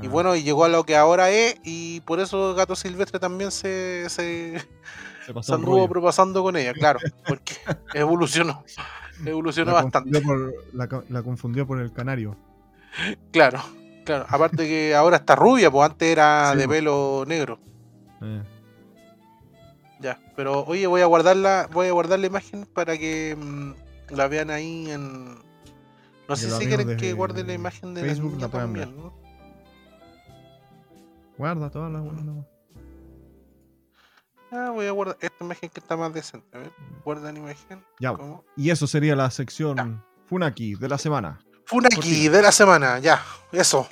[0.02, 3.18] Y Ah, bueno, y llegó a lo que ahora es, y por eso Gato Silvestre
[3.18, 4.60] también se, se,
[5.26, 7.56] se se anduvo propasando con ella, claro, porque
[7.94, 8.64] evolucionó,
[9.26, 10.22] evolucionó La bastante.
[10.22, 12.36] por, la, co- la confundió por el canario.
[13.32, 13.60] Claro,
[14.06, 14.26] claro.
[14.30, 16.70] Aparte que ahora está rubia, pues antes era Sí, de po.
[16.72, 17.60] pelo negro.
[18.22, 18.44] Eh,
[20.02, 24.28] Ya, pero oye, voy a guardarla, voy a guardar la imagen para que mm, la
[24.28, 25.36] vean ahí en.
[26.28, 29.14] No sé si quieren que de guarde la imagen de Facebook la la también, ¿no?
[31.38, 32.46] guarda todas las buenas.
[34.52, 36.48] Ah, voy a guardar esta imagen que está más decente.
[36.56, 36.72] A ver,
[37.04, 37.84] guarda la imagen.
[38.00, 38.44] Ya, ¿Cómo?
[38.56, 41.40] y eso sería la sección Funaki de la semana.
[41.66, 43.88] Funaki de la semana, ya, eso.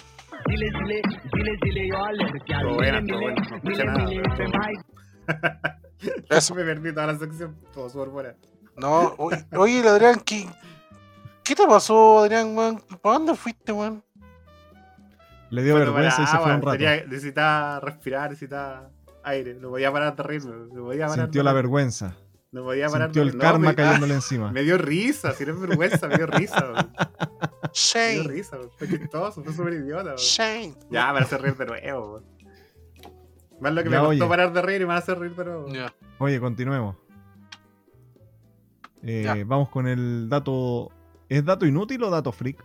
[1.54, 5.80] Estuvo buena, estuvo buena, no escuché nada, pero estuvo buena.
[6.30, 6.54] Eso.
[6.56, 8.36] Me perdí toda la sección, todo súper buena.
[8.76, 10.48] No, oye, oye, Adrián, ¿qué,
[11.44, 12.82] ¿qué te pasó, Adrián, weón?
[13.02, 14.04] ¿Para dónde fuiste, weón?
[15.50, 16.72] Le dio vergüenza y se fue un rato.
[16.78, 18.90] Tenía- necesitaba respirar, necesitaba
[19.24, 19.54] aire.
[19.56, 20.52] No podía parar de reírme.
[20.74, 22.16] No podía parar Sintió de la vergüenza.
[22.52, 24.52] No podía parar Sintió de el no, karma me- cayéndole ah, encima.
[24.52, 26.60] Me dio risa, si no es vergüenza, me dio risa.
[26.72, 26.76] weón.
[26.94, 27.08] Me
[27.64, 28.70] dio Shane, risa, weón.
[28.78, 30.04] fue chistoso, fue súper idiota.
[30.04, 30.18] weón.
[30.18, 30.76] Shane.
[30.92, 32.12] Ya, me hacer reír de nuevo.
[32.14, 32.26] weón.
[33.60, 34.30] Más lo que Ya, me costó oye.
[34.30, 35.68] parar de reír y me hacer reír de nuevo.
[36.20, 36.96] Oye, continuemos.
[39.02, 39.36] Eh, Ya.
[39.46, 40.92] vamos con el dato.
[41.30, 42.64] ¿Es dato inútil o dato freak?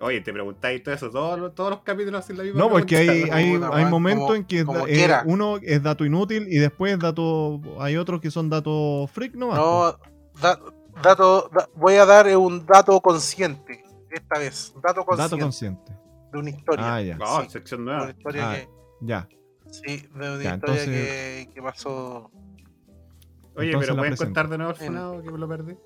[0.00, 2.96] Oye, te preguntáis todo eso, todos los, todos los capítulos sin la misma No, porque
[2.96, 3.58] hay,
[3.90, 7.60] momentos en que como eh, uno es dato inútil y después dato.
[7.80, 9.58] Hay otros que son datos freak nomás.
[9.58, 9.98] No,
[10.40, 10.60] da-
[11.02, 14.72] dato, da- voy a dar un dato consciente esta vez.
[14.82, 15.92] Dato consciente dato consciente.
[16.32, 16.94] de una historia.
[16.94, 17.16] Ah, ya.
[17.16, 17.48] No, Sí.
[17.50, 18.10] sección Una nueva.
[18.12, 18.54] historia Ah.
[18.54, 18.68] que,
[19.00, 19.28] Ya.
[19.70, 22.30] sí, de una Ya, historia entonces- que, que pasó.
[23.56, 24.24] Oye, Entonces pero la ¿pueden presento.
[24.26, 25.76] contar de nuevo el En- funado que me lo perdí?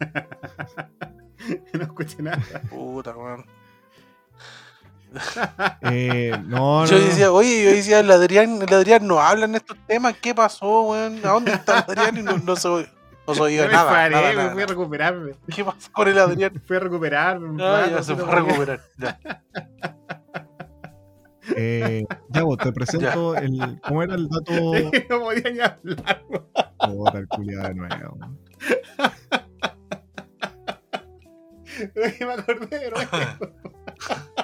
[1.72, 2.42] no escuché nada.
[2.68, 3.46] Puta, weón.
[5.82, 7.04] Eh, no, no, Yo no.
[7.04, 10.82] decía, oye, yo decía, el Adrián, el Adrián no habla en estos temas, ¿qué pasó,
[10.82, 11.18] weón?
[11.24, 12.16] ¿A dónde está el Adrián?
[12.18, 12.88] Y no, no se oye-
[13.26, 15.32] no se oía Yo me nada, paré, nada, me nada, fui a recuperarme.
[15.54, 16.62] ¿Qué pasó con el Adrián?
[16.66, 17.62] Fui a recuperarme.
[17.62, 18.80] Ah, ya se fue a recuperar.
[18.98, 19.18] Ya.
[21.56, 23.80] Eh, ya vos, te presento el.
[23.86, 24.52] ¿Cómo era el dato?
[25.10, 26.22] no podía ni hablar.
[26.78, 28.18] Puta, el de nuevo.
[31.94, 33.10] Pero que me acordé de nuevo.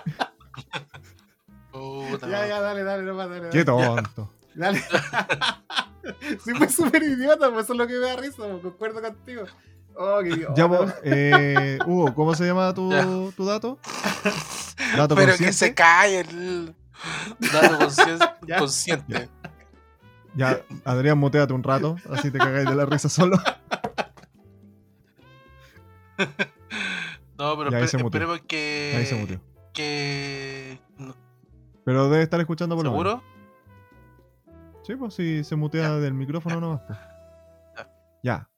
[1.78, 3.48] Puta, Ya, ya, dale, dale, no más, dale.
[3.50, 3.86] Qué Dale.
[3.86, 4.32] tonto.
[4.55, 4.82] dale.
[6.44, 9.44] sí, fue súper idiota, pues eso es lo que me da risa, pues, concuerdo contigo.
[9.96, 10.55] Oh, qué idiota.
[10.55, 13.05] Ya vos, eh, Hugo, ¿cómo se llama tu, Ya.
[13.36, 13.78] tu dato?
[14.96, 15.44] Dato Pero consciente.
[15.46, 16.74] que se cae el
[17.52, 18.26] dato consciente.
[18.46, 18.59] Ya.
[18.59, 19.28] consciente.
[20.34, 23.36] Ya, Adrián, muteate un rato, así te cagáis de la risa solo.
[27.38, 28.06] No, pero Ya, muteó.
[28.06, 28.94] esperemos que.
[28.96, 29.40] Ahí se murió.
[29.72, 30.80] Que.
[30.96, 31.14] no,
[31.89, 33.02] Pero debe estar escuchando por lo menos.
[33.23, 33.23] ¿Seguro?
[34.82, 36.82] Sí, pues si se mutea del micrófono nomás.
[36.86, 36.98] pues.
[37.74, 37.90] Ya.
[38.23, 38.51] Ya.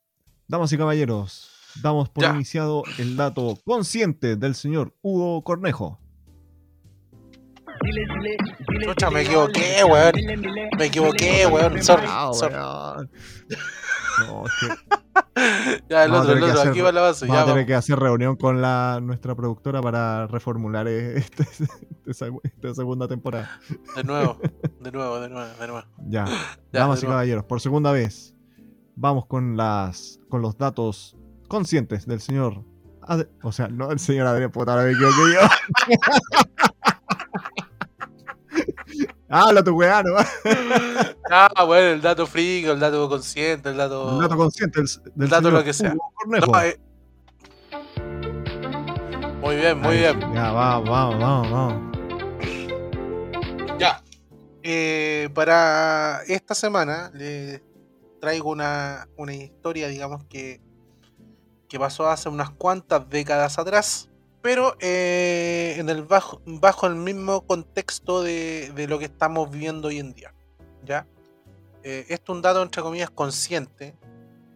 [0.49, 1.49] Damas y caballeros,
[1.81, 2.35] damos por Ya.
[2.35, 6.00] iniciado el dato consciente del señor Hugo Cornejo.
[8.85, 10.13] Chucha, me equivoqué, weón.
[10.79, 11.83] Me equivoqué, weón.
[11.83, 12.07] Sorry.
[12.09, 12.55] Ah, sorry.
[12.55, 13.11] weón.
[14.27, 16.59] No, es que Ya, el Vamos otro, el otro.
[16.61, 17.25] hacer- Aquí va la base.
[17.27, 17.67] vamos Ya, a tener vamos.
[17.69, 21.47] que hacer reunión con la, nuestra productora para reformular eh, este-
[22.07, 23.49] esta, esta segunda temporada.
[23.97, 24.39] De nuevo,
[24.81, 25.87] de nuevo, de nuevo, de nuevo.
[26.07, 27.13] Ya, Ya, damas y nuevo.
[27.15, 28.35] caballeros, por segunda vez,
[28.95, 31.17] vamos con las con los datos
[31.49, 32.63] conscientes del señor.
[33.03, 35.97] Ad- o sea, no del señor Adrián, puta, ahora me equivoqué yo.
[39.31, 40.17] Habla tu weá, no.
[41.33, 44.15] Ah, bueno, el dato frío, el dato consciente, el dato.
[44.15, 45.95] El dato consciente del, del dato lo que sea.
[45.95, 46.81] No, eh.
[49.41, 50.35] Muy bien, muy Ahí, bien.
[50.35, 51.97] Ya, vamos, vamos, vamos, vamos.
[53.79, 54.03] Ya.
[54.65, 57.63] Eh, para esta semana les
[58.21, 60.61] traigo una, una historia, digamos, que,
[61.69, 64.10] que pasó hace unas cuantas décadas atrás,
[64.43, 69.89] pero eh, en el bajo, bajo el mismo contexto de, de lo que estamos viviendo
[69.89, 70.35] hoy en día.
[70.85, 71.07] ¿ya?
[71.83, 73.95] Eh, esto es un dato, entre comillas, consciente,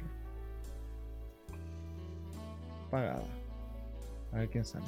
[2.89, 3.21] pagada.
[4.33, 4.87] A ver quién sale.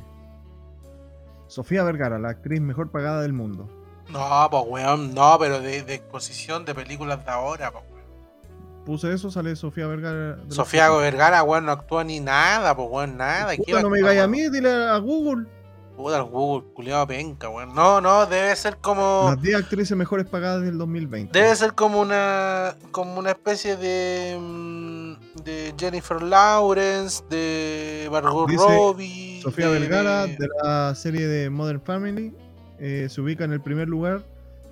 [1.45, 3.69] Sofía Vergara, la actriz mejor pagada del mundo.
[4.09, 8.85] No, pues weón, no, pero de, de exposición de películas de ahora, pues weón.
[8.87, 10.39] Puse eso, sale Sofía Vergara.
[10.49, 10.89] Sofía.
[10.89, 13.55] Vergara, weón, no actúa ni nada, pues weón, nada.
[13.55, 15.45] ¿Qué Puta, no me digáis a mí, dile a Google.
[15.99, 17.75] Puta, el Google, culiado penca, weón.
[17.75, 19.25] No, no, debe ser como.
[19.35, 21.37] Las 10 actrices mejores pagadas del 2020.
[21.37, 28.63] Debe ser como una como una especie de mm, de Jennifer Lawrence, de Margot Dice
[28.65, 32.33] Robbie, Sofía de- Vergara, de- la serie de Modern Family,
[32.79, 34.23] eh, se ubica en el primer lugar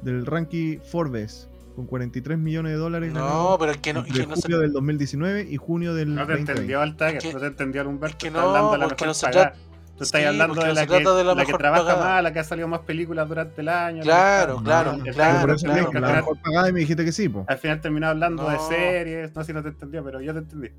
[0.03, 4.21] del ranking Forbes, con 43 millones de dólares No, pero es que no, es entre
[4.21, 6.51] que no se, julio del 2019 y junio del No te 2020.
[6.53, 8.17] entendió Altair, que- no te entendió al Humberto.
[8.17, 9.51] que está no, hablando de la porque mejor no se pagada.
[9.51, 9.66] trata-
[9.97, 12.05] Tú estás Sí, hablando de la, que, de la la que trabaja pagada.
[12.05, 14.03] más, la que ha salido más películas durante el año.
[14.03, 16.15] Claro, claro, claro, por eso claro, la claro.
[16.17, 17.45] mejor pagada y me dijiste que sí, po.
[17.47, 20.39] Al final terminó hablando de series, no sé si no te entendió, pero yo te
[20.39, 20.69] entendí.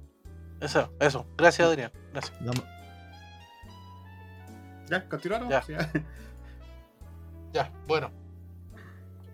[0.60, 1.26] Eso, eso.
[1.36, 1.90] Gracias, Adrián.
[2.12, 2.32] Gracias.
[4.88, 5.08] ¿Ya?
[5.08, 5.48] ¿Continuaron?
[5.48, 5.62] Ya.
[5.62, 5.72] Sí,
[7.52, 8.10] Ya, bueno.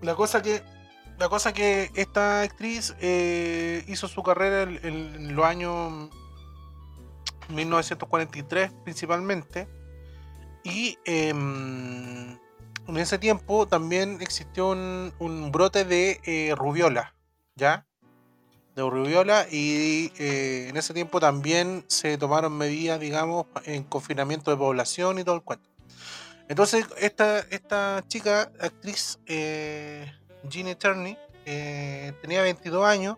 [0.02, 0.62] La cosa que.
[1.18, 6.08] La cosa que esta actriz eh, hizo su carrera en los años
[7.48, 9.68] 1943 principalmente.
[10.64, 12.38] Y em,
[12.86, 17.14] en ese tiempo también existió un, brote de eh, rubiola,
[17.54, 17.86] ¿ya?
[18.74, 24.56] De rubiola y eh, en ese tiempo también se tomaron medidas, digamos, en confinamiento de
[24.56, 25.68] población y todo el cuento.
[26.48, 30.12] Entonces, esta, esta chica, actriz, eh,
[30.50, 31.16] Ginny Turney,
[31.46, 33.16] eh, tenía 22 años.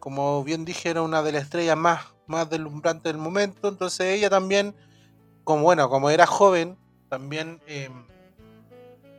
[0.00, 3.68] como bien dije, era una de las estrellas más, más deslumbrantes del momento.
[3.68, 4.74] Entonces, ella también,
[5.44, 6.78] como bueno, como era joven,
[7.08, 7.90] también eh,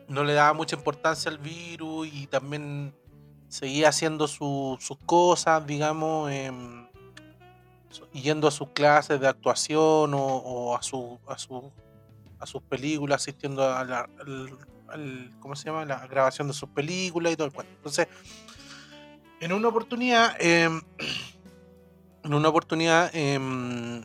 [0.07, 2.93] no le daba mucha importancia al virus y también
[3.47, 6.87] seguía haciendo su- sus cosas, digamos, em,
[8.13, 11.71] yendo a sus clases de actuación o, a, su, a, su,
[12.39, 14.09] a sus películas, asistiendo a la,
[14.87, 15.85] al- ¿cómo se llama?
[15.85, 17.71] la grabación de sus películas y todo el cuento.
[17.75, 18.07] Entonces,
[19.39, 20.81] en una oportunidad, em,
[22.23, 24.03] en una oportunidad, em,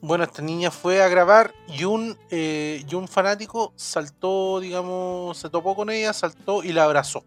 [0.00, 5.50] bueno, esta niña fue a grabar y un, eh, y un fanático saltó, digamos, se
[5.50, 7.24] topó con ella, saltó y la abrazó.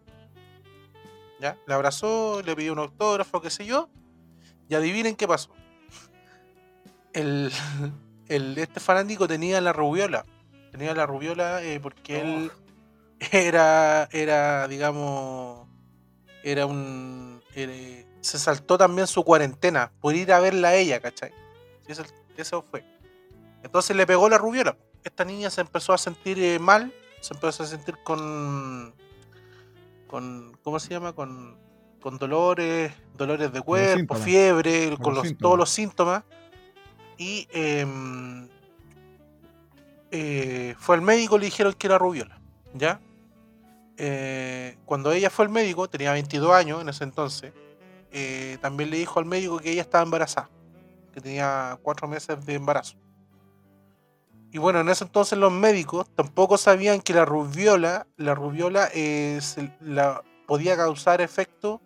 [1.39, 1.57] ¿Ya?
[1.65, 3.89] La abrazó, le pidió un autógrafo, qué sé yo.
[4.69, 5.49] Y adivinen qué pasó.
[7.13, 7.51] El,
[8.27, 10.25] el- este fanático tenía la rubiola.
[10.71, 12.51] Tenía la rubiola eh, porque él
[13.31, 15.67] era, era, digamos,
[16.43, 17.41] era un...
[17.55, 21.31] era- se saltó también su cuarentena por ir a verla a ella, ¿cachai?
[21.87, 22.03] Eso,
[22.37, 22.85] eso fue.
[23.63, 24.77] Entonces le pegó la rubiola.
[25.03, 28.93] Esta niña se empezó a sentir eh, mal, se empezó a sentir con...
[30.07, 31.13] con ¿Cómo se llama?
[31.13, 31.57] Con,
[32.01, 36.23] con dolores, dolores de cuerpo, fiebre, Con con los todos los síntomas.
[37.17, 38.47] Y em,
[40.11, 42.39] eh, fue al médico, le dijeron que era rubiola.
[42.73, 42.99] ¿Ya?
[43.97, 47.53] Eh, cuando ella fue al médico, tenía 22 años en ese entonces,
[48.11, 50.49] eh, también le dijo al médico que ella estaba embarazada,
[51.13, 52.95] que tenía 4 meses de embarazo.
[54.51, 59.39] Y bueno, en ese entonces los médicos tampoco sabían que la rubiola, la rubiola eh,
[59.41, 61.81] se- la, podía causar efecto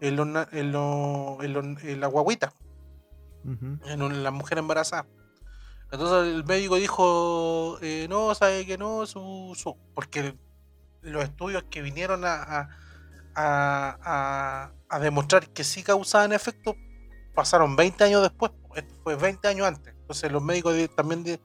[0.00, 2.52] en, lo- en lo- en la guaguita,
[3.86, 5.06] en la mujer embarazada.
[5.92, 10.34] Entonces el médico dijo, eh, no, sabe que no, su, su-", porque
[11.02, 12.68] los estudios que vinieron a, a,
[13.38, 16.74] a- demostrar que sí causaban efecto
[17.34, 19.94] pasaron 20 años después, esto fue 20 años antes.
[20.00, 21.40] Entonces los médicos también de-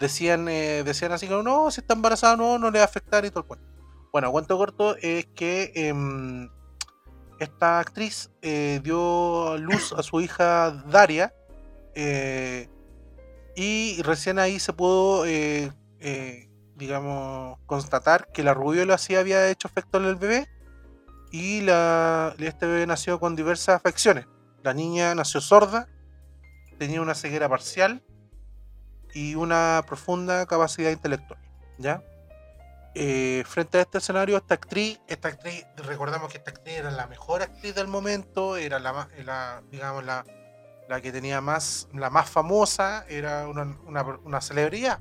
[0.00, 3.24] decían, eh, decían así como, no, si está embarazada no, no le va a afectar
[3.24, 3.66] y todo el cuento.
[4.12, 6.48] Bueno, cuento corto es que em,
[7.38, 11.32] esta actriz eh, dio luz a su hija Daria
[11.94, 12.68] eh,
[13.54, 15.70] y recién ahí se pudo, eh,
[16.76, 20.48] digamos, constatar que la rubiola sí había hecho efecto en el bebé
[21.30, 24.26] y la, este bebé nació con diversas afecciones.
[24.62, 25.88] La niña nació sorda,
[26.78, 28.02] tenía una ceguera parcial
[29.14, 31.40] y una profunda capacidad intelectual.
[31.78, 32.02] ¿Ya?
[32.94, 37.06] Eh, frente a este escenario, esta actriz, esta actriz, recordamos que esta actriz era la
[37.06, 40.24] mejor actriz del momento, era la, la digamos, la,
[40.88, 44.98] la que tenía más, la más famosa, era una, una, una celebridad.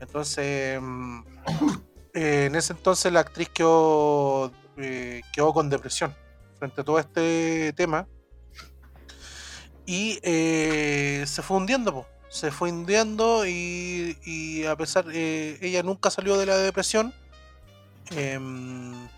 [0.00, 1.20] Entonces, mm,
[2.14, 4.50] eh, en ese entonces la actriz quedó,
[4.82, 6.14] eh, quedó con depresión
[6.58, 8.06] frente a todo este tema
[9.86, 12.06] y eh, se fue hundiendo, po.
[12.28, 17.12] se fue hundiendo y, a pesar, eh, ella nunca salió de la depresión.
[18.10, 19.08] Em,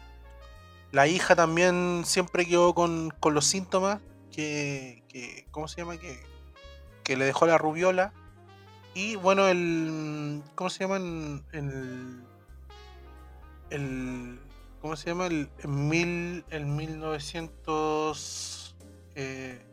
[0.93, 5.97] la hija también siempre quedó con, con los síntomas que, que- ¿cómo se llama?
[5.99, 6.23] Que,
[7.05, 8.13] que le dejó la rubiola.
[8.95, 10.97] Y bueno, el, ¿cómo se llama?
[10.97, 12.25] El,
[13.71, 14.39] el-
[14.83, 15.27] ¿cómo se llama?
[15.27, 18.75] El, mil, en 1900,
[19.15, 19.65] eh,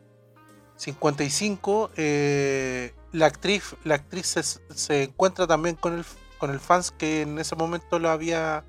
[0.76, 6.04] 55, eh, la actriz, la actriz se, se encuentra también con el,
[6.38, 8.64] con el fans que en ese momento lo había,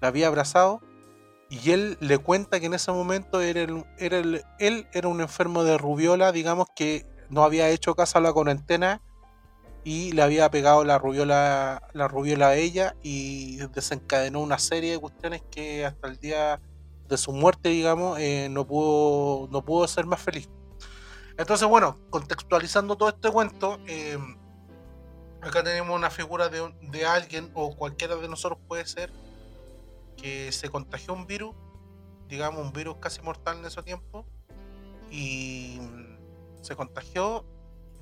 [0.00, 0.80] la había abrazado
[1.50, 5.20] y él le cuenta que en ese momento era el- era el- él era un
[5.20, 9.02] enfermo de rubiola, digamos que no había hecho caso a la cuarentena
[9.84, 14.98] y le había pegado la rubiola, la rubiola a ella y desencadenó una serie de
[14.98, 16.60] cuestiones que hasta el día
[17.08, 20.48] de su muerte, digamos, eh, no pudo, no pudo ser más feliz.
[21.36, 24.18] Entonces, bueno, contextualizando todo este cuento, eh,
[25.40, 29.10] acá tenemos una figura de, de alguien, o cualquiera de nosotros puede ser,
[30.16, 31.54] que se contagió un virus,
[32.28, 34.24] digamos un virus casi mortal en ese tiempo,
[35.10, 35.80] y
[36.60, 37.44] se contagió,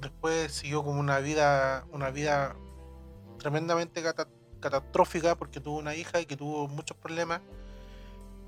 [0.01, 2.57] después siguió como una vida, una vida
[3.39, 4.29] tremendamente cata-
[4.61, 7.41] catastrófica porque tuvo una hija y que tuvo muchos problemas.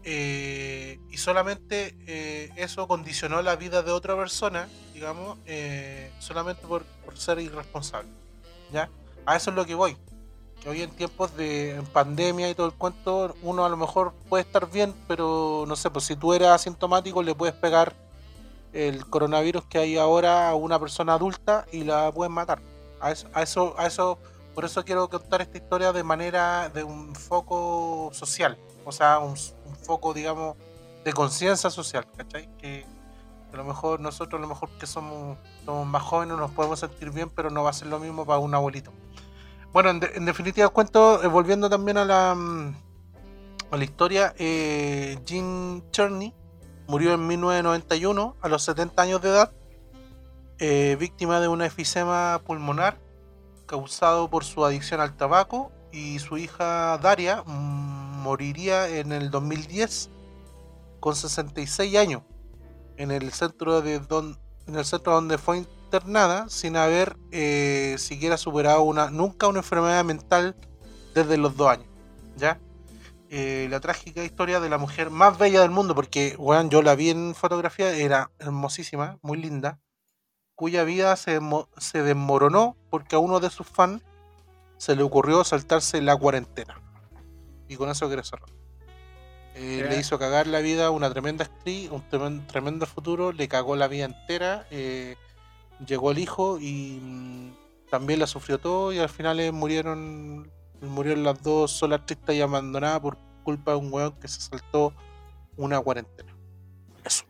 [0.04, 6.84] eh, y solamente eh, eso condicionó la vida de otra persona, digamos, eh, solamente por,
[7.04, 8.10] por ser irresponsable.
[8.72, 8.90] ¿ya?
[9.26, 9.96] A eso es lo que voy.
[10.60, 14.42] Que hoy en tiempos de pandemia y todo el cuento, uno a lo mejor puede
[14.44, 17.94] estar bien, pero no sé, pues si tú eres asintomático le puedes pegar
[18.72, 22.60] el coronavirus que hay ahora a una persona adulta y la pueden matar.
[23.00, 24.18] A eso, a eso, a eso,
[24.54, 29.36] por eso quiero contar esta historia de manera de un foco social, o sea, un,
[29.82, 30.56] foco, digamos,
[31.04, 32.48] de conciencia social, ¿cachai?
[32.58, 32.86] Que,
[33.52, 35.36] a lo mejor nosotros, a lo mejor que somos,
[35.66, 38.38] somos más jóvenes, nos podemos sentir bien, pero no va a ser lo mismo para
[38.38, 38.92] un abuelito.
[39.72, 42.74] Bueno, en definitiva, cuento, eh, volviendo también a la, mm,
[43.72, 46.32] a la historia, eh, Jim Cherney
[46.92, 49.50] murió en 1991 a los 70 años de edad,
[50.58, 52.98] eh, víctima de un efisema pulmonar
[53.64, 60.10] causado por su adicción al tabaco y su hija Daria mm, moriría en el 2010
[61.00, 62.24] con 66 años
[62.98, 63.94] en el centro de
[64.66, 70.04] en el centro donde fue internada sin haber eh, siquiera superado una nunca una enfermedad
[70.04, 70.54] mental
[71.14, 71.88] desde los dos años
[72.36, 72.60] ya
[73.34, 76.94] Eh, la trágica historia de la mujer más bella del mundo porque weón, yo la
[76.94, 79.80] vi en fotografía era hermosísima muy linda
[80.54, 81.40] cuya vida se,
[81.78, 84.02] se desmoronó porque a uno de sus fans
[84.76, 86.78] se le ocurrió saltarse la cuarentena.
[87.68, 88.50] Y con eso quiere cerrar.
[89.54, 93.48] Eh, le hizo cagar la vida a una tremenda actriz, un tremen- tremendo futuro, le
[93.48, 94.66] cagó la vida entera.
[94.70, 95.16] eh,
[95.86, 97.52] llegó el hijo y mm,
[97.90, 99.50] también la sufrió todo y al final eh,
[100.88, 104.92] murieron las dos solas tristes y abandonadas por culpa de un weón que se saltó
[105.56, 106.32] una cuarentena.
[107.04, 107.24] Eso.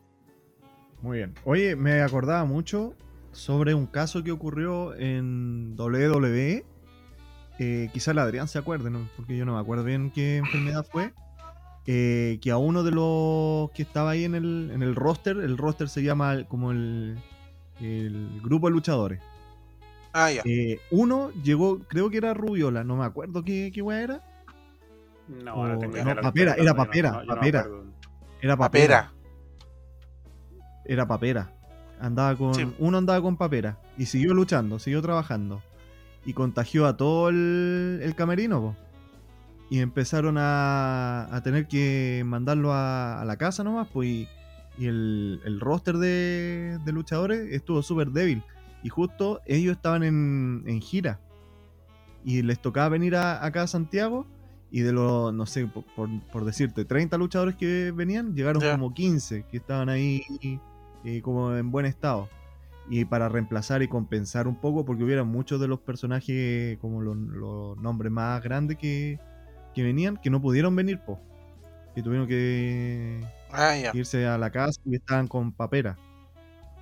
[1.00, 1.34] Muy bien.
[1.44, 2.94] Oye, me acordaba mucho
[3.32, 6.64] sobre un caso que ocurrió en WWE.
[7.58, 9.08] Eh, quizá el Adrián se acuerde, ¿no?
[9.16, 11.12] porque yo no me acuerdo bien qué enfermedad fue.
[11.86, 15.58] Eh, que a uno de los que estaba ahí en el, en el roster, el
[15.58, 17.18] roster se llama como el
[18.42, 19.20] grupo de luchadores.
[20.12, 20.42] Ah, ya.
[20.44, 24.20] Eh, uno llegó, creo que era Rubiola, no me acuerdo qué, qué weá era.
[25.28, 27.66] No, O- no no, papera, era papera, no- papera.
[28.40, 28.56] Era papera.
[28.56, 29.12] Papera.
[30.84, 31.50] era papera.
[32.00, 32.54] Andaba con.
[32.54, 32.66] Sí.
[32.78, 33.78] Uno andaba con papera.
[33.96, 35.62] Y siguió luchando, siguió trabajando.
[36.24, 38.76] Y contagió a todo el, el camerino, po.
[39.70, 44.08] Y empezaron a, a tener que mandarlo a, a la casa nomás, pues.
[44.08, 44.28] Y,
[44.78, 48.42] y el, el roster de, de luchadores estuvo súper débil.
[48.82, 51.20] Y justo ellos estaban en, en gira.
[52.24, 54.26] Y les tocaba venir a- acá a Santiago.
[54.70, 58.94] Y de los, no sé, por, por- por decirte, 30 luchadores que venían, llegaron como
[58.94, 60.22] 15 que estaban ahí
[61.04, 62.28] eh, como en buen estado.
[62.88, 67.16] Y para reemplazar y compensar un poco, porque hubieran muchos de los personajes, como los,
[67.16, 69.20] los nombres más grandes que,
[69.74, 71.20] que venían, que no pudieron venir, po.
[71.94, 73.20] Que tuvieron que,
[73.52, 75.96] Ah, que irse a la casa y estaban con papera.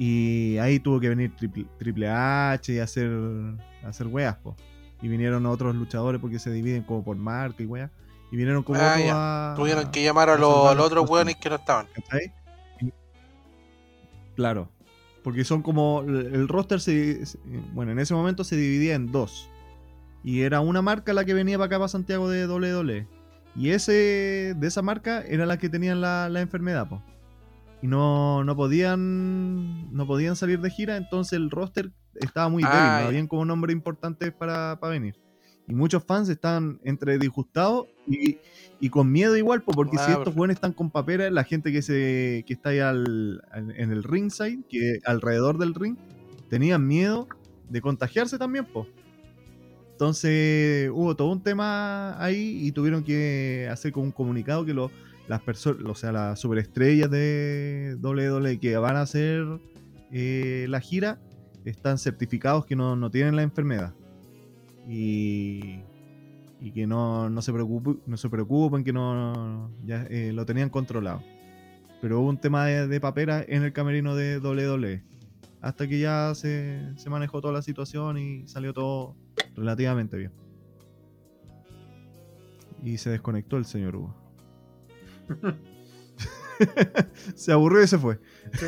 [0.03, 3.11] Y ahí tuvo que venir Triple, Triple H y hacer,
[3.85, 4.57] hacer weas, po.
[5.03, 7.91] Y vinieron otros luchadores porque se dividen como por marca y weas.
[8.33, 9.53] Y vinieron como Ah, otros ya.
[9.53, 11.87] a- Tuvieron que llamar a a los, otros weones que no estaban.
[14.37, 14.71] Claro.
[15.23, 16.03] Porque son como.
[16.07, 17.27] El roster se.
[17.27, 17.39] se-
[17.75, 19.51] Bueno, en ese momento se dividía en dos.
[20.25, 23.07] Y era una marca la que venía para acá, para Santiago de WWE.
[23.55, 24.55] Y ese.
[24.57, 27.03] De esa marca era la que tenían la, la enfermedad, po.
[27.83, 29.93] Y no, no podían.
[29.95, 30.97] No podían salir de gira.
[30.97, 32.91] Entonces el roster estaba muy Ah, débil.
[33.03, 35.15] No habían como nombres importantes para, para venir.
[35.67, 38.39] Y muchos fans estaban entre disgustados y,
[38.81, 41.71] y con miedo igual, po, porque Ah, si estos buenos están con papera, la gente
[41.71, 45.97] que se que está ahí al, al- en el ringside, que alrededor del ring,
[46.49, 47.29] tenían miedo
[47.69, 48.85] de contagiarse también, po.
[49.93, 54.91] Entonces hubo todo un tema ahí y tuvieron que hacer como un comunicado que lo-
[55.31, 59.47] las personas, o sea, las superestrellas de WWE que van a hacer
[60.11, 61.21] eh, la gira
[61.65, 63.95] están certificados que no, no tienen la enfermedad.
[64.89, 65.83] Y,
[66.61, 71.23] y que no, no se preocupen, que no ya eh, lo tenían controlado.
[72.01, 75.05] Pero hubo un tema de, de papera en el camerino de WWE.
[75.61, 79.15] Hasta que ya se, se manejó toda la situación y salió todo
[79.55, 80.33] relativamente bien.
[82.83, 84.20] Y se desconectó el señor Hugo.
[87.35, 88.19] se aburrió y se fue.
[88.53, 88.67] Sí,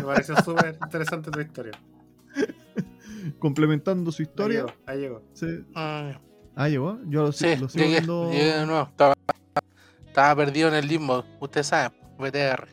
[0.00, 1.72] me pareció súper interesante tu historia.
[3.38, 4.58] Complementando su Ahí historia.
[4.60, 5.22] llegó, ahí llegó.
[5.32, 6.20] se- Ah.
[6.56, 6.98] Ah, llegó.
[7.06, 8.30] Yo lo, Sí, lo sigo llegué, viendo.
[8.30, 8.82] llegué de nuevo.
[8.88, 9.14] Estaba,
[10.06, 11.24] estaba perdido en el limbo.
[11.40, 12.68] Usted sabe, BTR.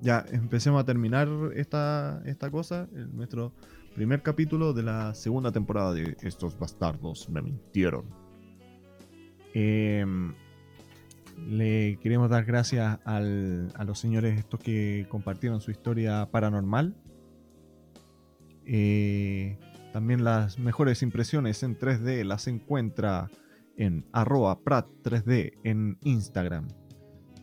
[0.00, 2.88] Ya, empecemos a terminar esta, esta cosa.
[2.92, 3.52] en nuestro
[3.94, 8.04] primer capítulo de la segunda temporada de Estos bastardos me mintieron.
[9.54, 10.34] Em,
[11.36, 16.94] le queremos dar gracias a los señores estos que compartieron su historia paranormal.
[18.64, 19.58] Eh,
[19.92, 23.30] también las mejores impresiones en 3D las encuentra
[23.76, 26.68] en arroba prat3d en Instagram.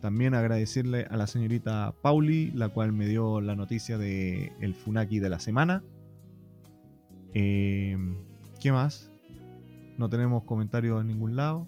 [0.01, 4.51] También agradecerle a la señorita Pauli, la cual me dio la noticia de
[4.83, 5.81] Funaki de la semana.
[7.33, 7.97] Eh,
[8.59, 9.11] ¿Qué más?
[9.97, 11.67] No tenemos comentarios en ningún lado,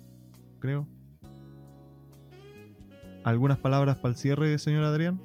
[0.60, 0.88] creo.
[3.26, 5.20] ¿Algunas palabras para el cierre, señor Adrián?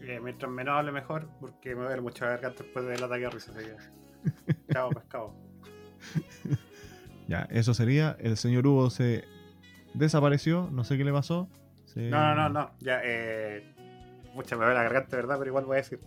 [0.00, 3.22] Eh, mientras menos hable mejor, porque me voy a ver mucha garganta después del ataque
[3.22, 3.52] de risa.
[4.72, 5.34] Chao, pescado.
[7.26, 8.18] Ya, eso sería.
[8.20, 9.24] El señor Hugo se
[9.94, 11.48] desapareció, no sé qué le pasó.
[11.86, 12.70] Se- No, no, no, no.
[12.80, 13.64] Ya, eh.
[14.34, 15.36] Mucha me ve la garganta, ¿verdad?
[15.38, 16.00] Pero igual voy a decir.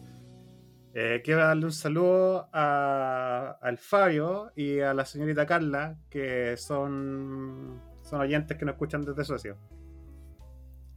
[0.93, 7.81] Eh, quiero darle un saludo a, al Fabio y a la señorita Carla, que son,
[8.03, 9.55] son oyentes que nos escuchan desde Suecia.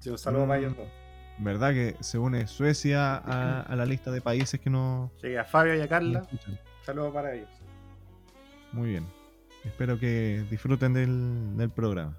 [0.00, 0.74] Sí, un saludo Mm.
[0.76, 0.88] dos.
[1.38, 5.44] ¿Verdad que se une Suecia a, a la lista de países que no, Sí, a
[5.44, 6.22] Fabio y a Carla,
[6.84, 7.48] saludos para ellos.
[8.72, 9.06] Muy bien.
[9.64, 12.16] Espero que disfruten del, del programa.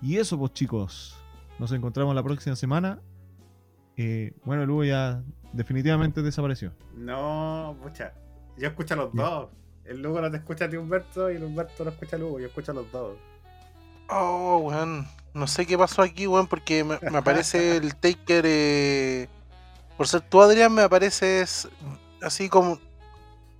[0.00, 1.14] Y eso, pues chicos.
[1.58, 3.00] Nos encontramos la próxima semana.
[3.96, 6.72] Eh, bueno, el Hugo ya definitivamente desapareció.
[6.94, 8.12] No, mucha.
[8.56, 9.48] Yo escucho a los dos.
[9.84, 12.38] El Lugo no te escucha a ti, Humberto, y el Humberto no escucha a Lugo.
[12.38, 13.16] Yo escucho a los dos.
[14.08, 15.06] Oh, weón.
[15.34, 18.44] No sé qué pasó aquí, weón, porque me, me aparece el Taker.
[18.46, 19.28] eh,
[19.96, 21.68] por ser tú, Adrián, me apareces
[22.22, 22.78] así como.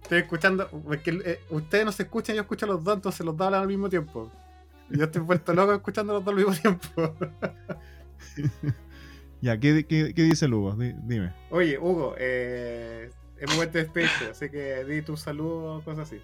[0.03, 0.69] Estoy escuchando.
[0.93, 3.45] Es que eh, ustedes no se escuchan, yo escucho a los dos, entonces los dos
[3.47, 4.31] hablan al mismo tiempo.
[4.91, 7.15] Yo estoy vuelto loco escuchando a los dos al mismo tiempo.
[9.41, 10.73] Ya, ¿qué, qué, qué dice Lugo?
[10.75, 11.33] Di- dime.
[11.51, 13.09] Oye, Hugo, eh,
[13.39, 16.21] es momento de despedirte, así que di tus saludos o cosas así.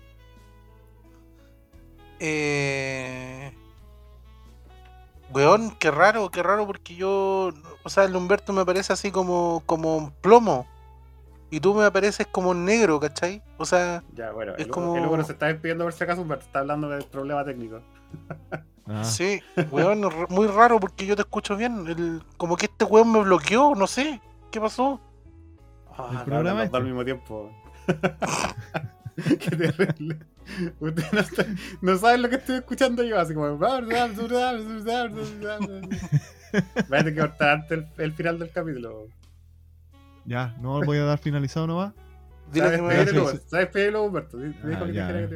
[2.19, 3.53] Eh...
[5.35, 7.53] Weón, qué raro, qué raro, porque yo.
[7.83, 10.67] O sea, el Humberto me parece así como, como un plomo.
[11.51, 13.43] Y tú me apareces como negro, ¿cachai?
[13.59, 16.03] O sea, Ya, bueno, Es el, como- el Hugo no se está despidiendo por si
[16.05, 17.81] acaso, Humberto, está hablando del problema técnico.
[18.87, 19.41] Ah, sí,
[19.71, 21.87] weón, muy raro porque yo te escucho bien.
[21.87, 24.21] El- como que este weón me bloqueó, no sé.
[24.51, 25.01] ¿Qué pasó?
[25.97, 27.51] Ah, El no, los dos al mismo tiempo.
[29.17, 30.19] Qué terrible.
[30.81, 31.47] Ustedes no, está-
[31.81, 33.57] no saben lo que estoy escuchando yo, así como.
[36.49, 39.09] Voy a tener que cortar antes el, el final del capítulo.
[40.25, 41.93] Ya, no voy a dar finalizado nomás.
[42.53, 42.77] Dile Ah, que
[44.93, 45.07] ya.
[45.09, 45.35] que te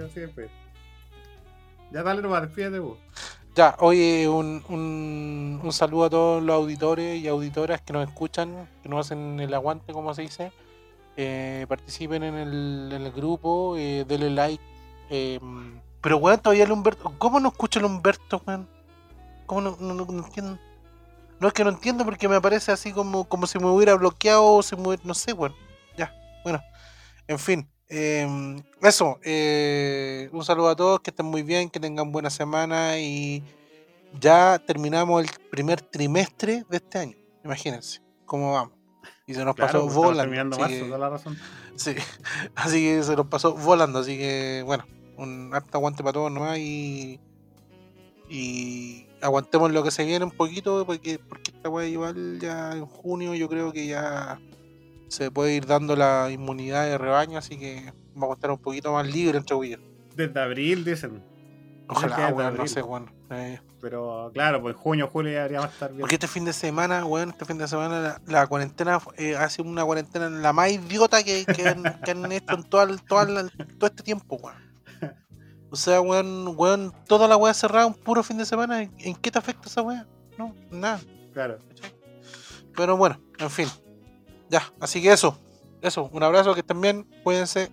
[2.03, 2.99] dale nomás, despídete vos.
[3.57, 8.69] Ya, oye, un, un, un saludo a todos los auditores y auditoras que nos escuchan,
[8.83, 10.53] que nos hacen el aguante, como se dice.
[11.17, 14.63] Eh, participen en el, en el grupo, eh, denle like.
[15.11, 15.41] Eh,
[16.01, 17.13] pero, weón, todavía el Humberto.
[17.19, 18.69] ¿Cómo no escucha el Humberto, weón?
[19.47, 20.59] ¿Cómo no, no, no- no entiendo?
[21.41, 24.45] No es que no entiendo porque me parece así como, como si me hubiera bloqueado
[24.57, 25.55] o si me hubiera- No sé, weón.
[25.97, 26.13] Ya,
[26.45, 26.61] bueno.
[27.27, 27.69] En fin.
[27.91, 28.27] eh,
[28.83, 29.19] eso.
[29.25, 33.43] eh, un saludo a todos, que estén muy bien, que tengan buena semana y
[34.21, 37.17] ya terminamos el primer trimestre de este año.
[37.45, 38.73] Imagínense cómo vamos.
[39.27, 40.21] Y se nos Claro, pasó pues, volando.
[40.23, 41.39] terminando así marzo, que- toda la razón.
[41.77, 41.95] Sí,
[42.57, 44.85] así que se nos pasó volando, así que bueno,
[45.19, 47.21] un harto aguante para todos nomás y,
[48.29, 52.87] y aguantemos lo que se viene un poquito porque, porque esta weá igual ya en
[52.87, 54.41] junio yo creo que ya
[55.09, 58.93] se puede ir dando la inmunidad de rebaño, así que vamos a estar un poquito
[58.93, 59.81] más libre entre comillas.
[60.15, 61.23] Desde abril, dicen.
[61.89, 62.69] Ojalá, desde weón, no abril.
[62.69, 63.07] sé, bueno.
[63.31, 66.01] eh, Pero claro, pues en junio, julio ya deberíamos estar bien.
[66.01, 69.49] porque este fin de semana, weón, este fin de semana la, la cuarentena eh, ha
[69.49, 73.03] sido una cuarentena la más idiota que, que han, que han hecho en toda, el-
[73.03, 74.68] toda la- todo este tiempo, weón.
[75.71, 79.15] O sea, weón, weón, toda la weá cerrada un puro fin de semana, ¿en, en
[79.15, 80.07] qué te afecta esa weá?
[80.39, 81.01] No, nada.
[81.33, 81.59] Claro.
[82.75, 83.67] Pero bueno, en fin.
[84.49, 85.39] Ya, así que eso.
[85.83, 87.71] Eso, un abrazo, que estén bien, cuídense.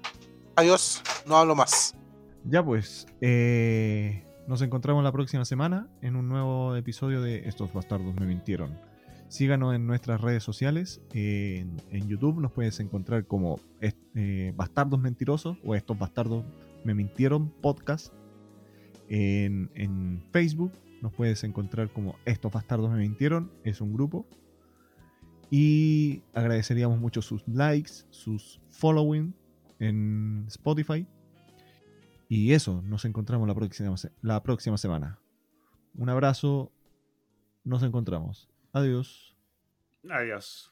[0.56, 1.96] Adiós, no hablo más.
[2.44, 8.14] Ya pues, eh, nos encontramos la próxima semana en un nuevo episodio de Estos Bastardos
[8.16, 8.80] Me Mintieron.
[9.28, 11.02] Síganos en nuestras redes sociales.
[11.14, 16.44] En, en YouTube nos puedes encontrar como eh, Bastardos Mentirosos o Estos Bastardos
[16.86, 18.14] Me Mintieron Podcast.
[19.10, 20.72] En, Facebook
[21.02, 23.52] nos puedes encontrar como Estos Bastardos Me Mintieron.
[23.64, 24.26] Es un grupo.
[25.52, 29.36] Y agradeceríamos mucho sus likes, sus following
[29.80, 31.06] en Spotify.
[32.28, 35.20] Y eso, nos encontramos la próxima, la próxima semana.
[35.96, 36.72] Un abrazo,
[37.64, 38.50] nos encontramos.
[38.74, 39.36] Adiós.
[40.10, 40.72] Adiós.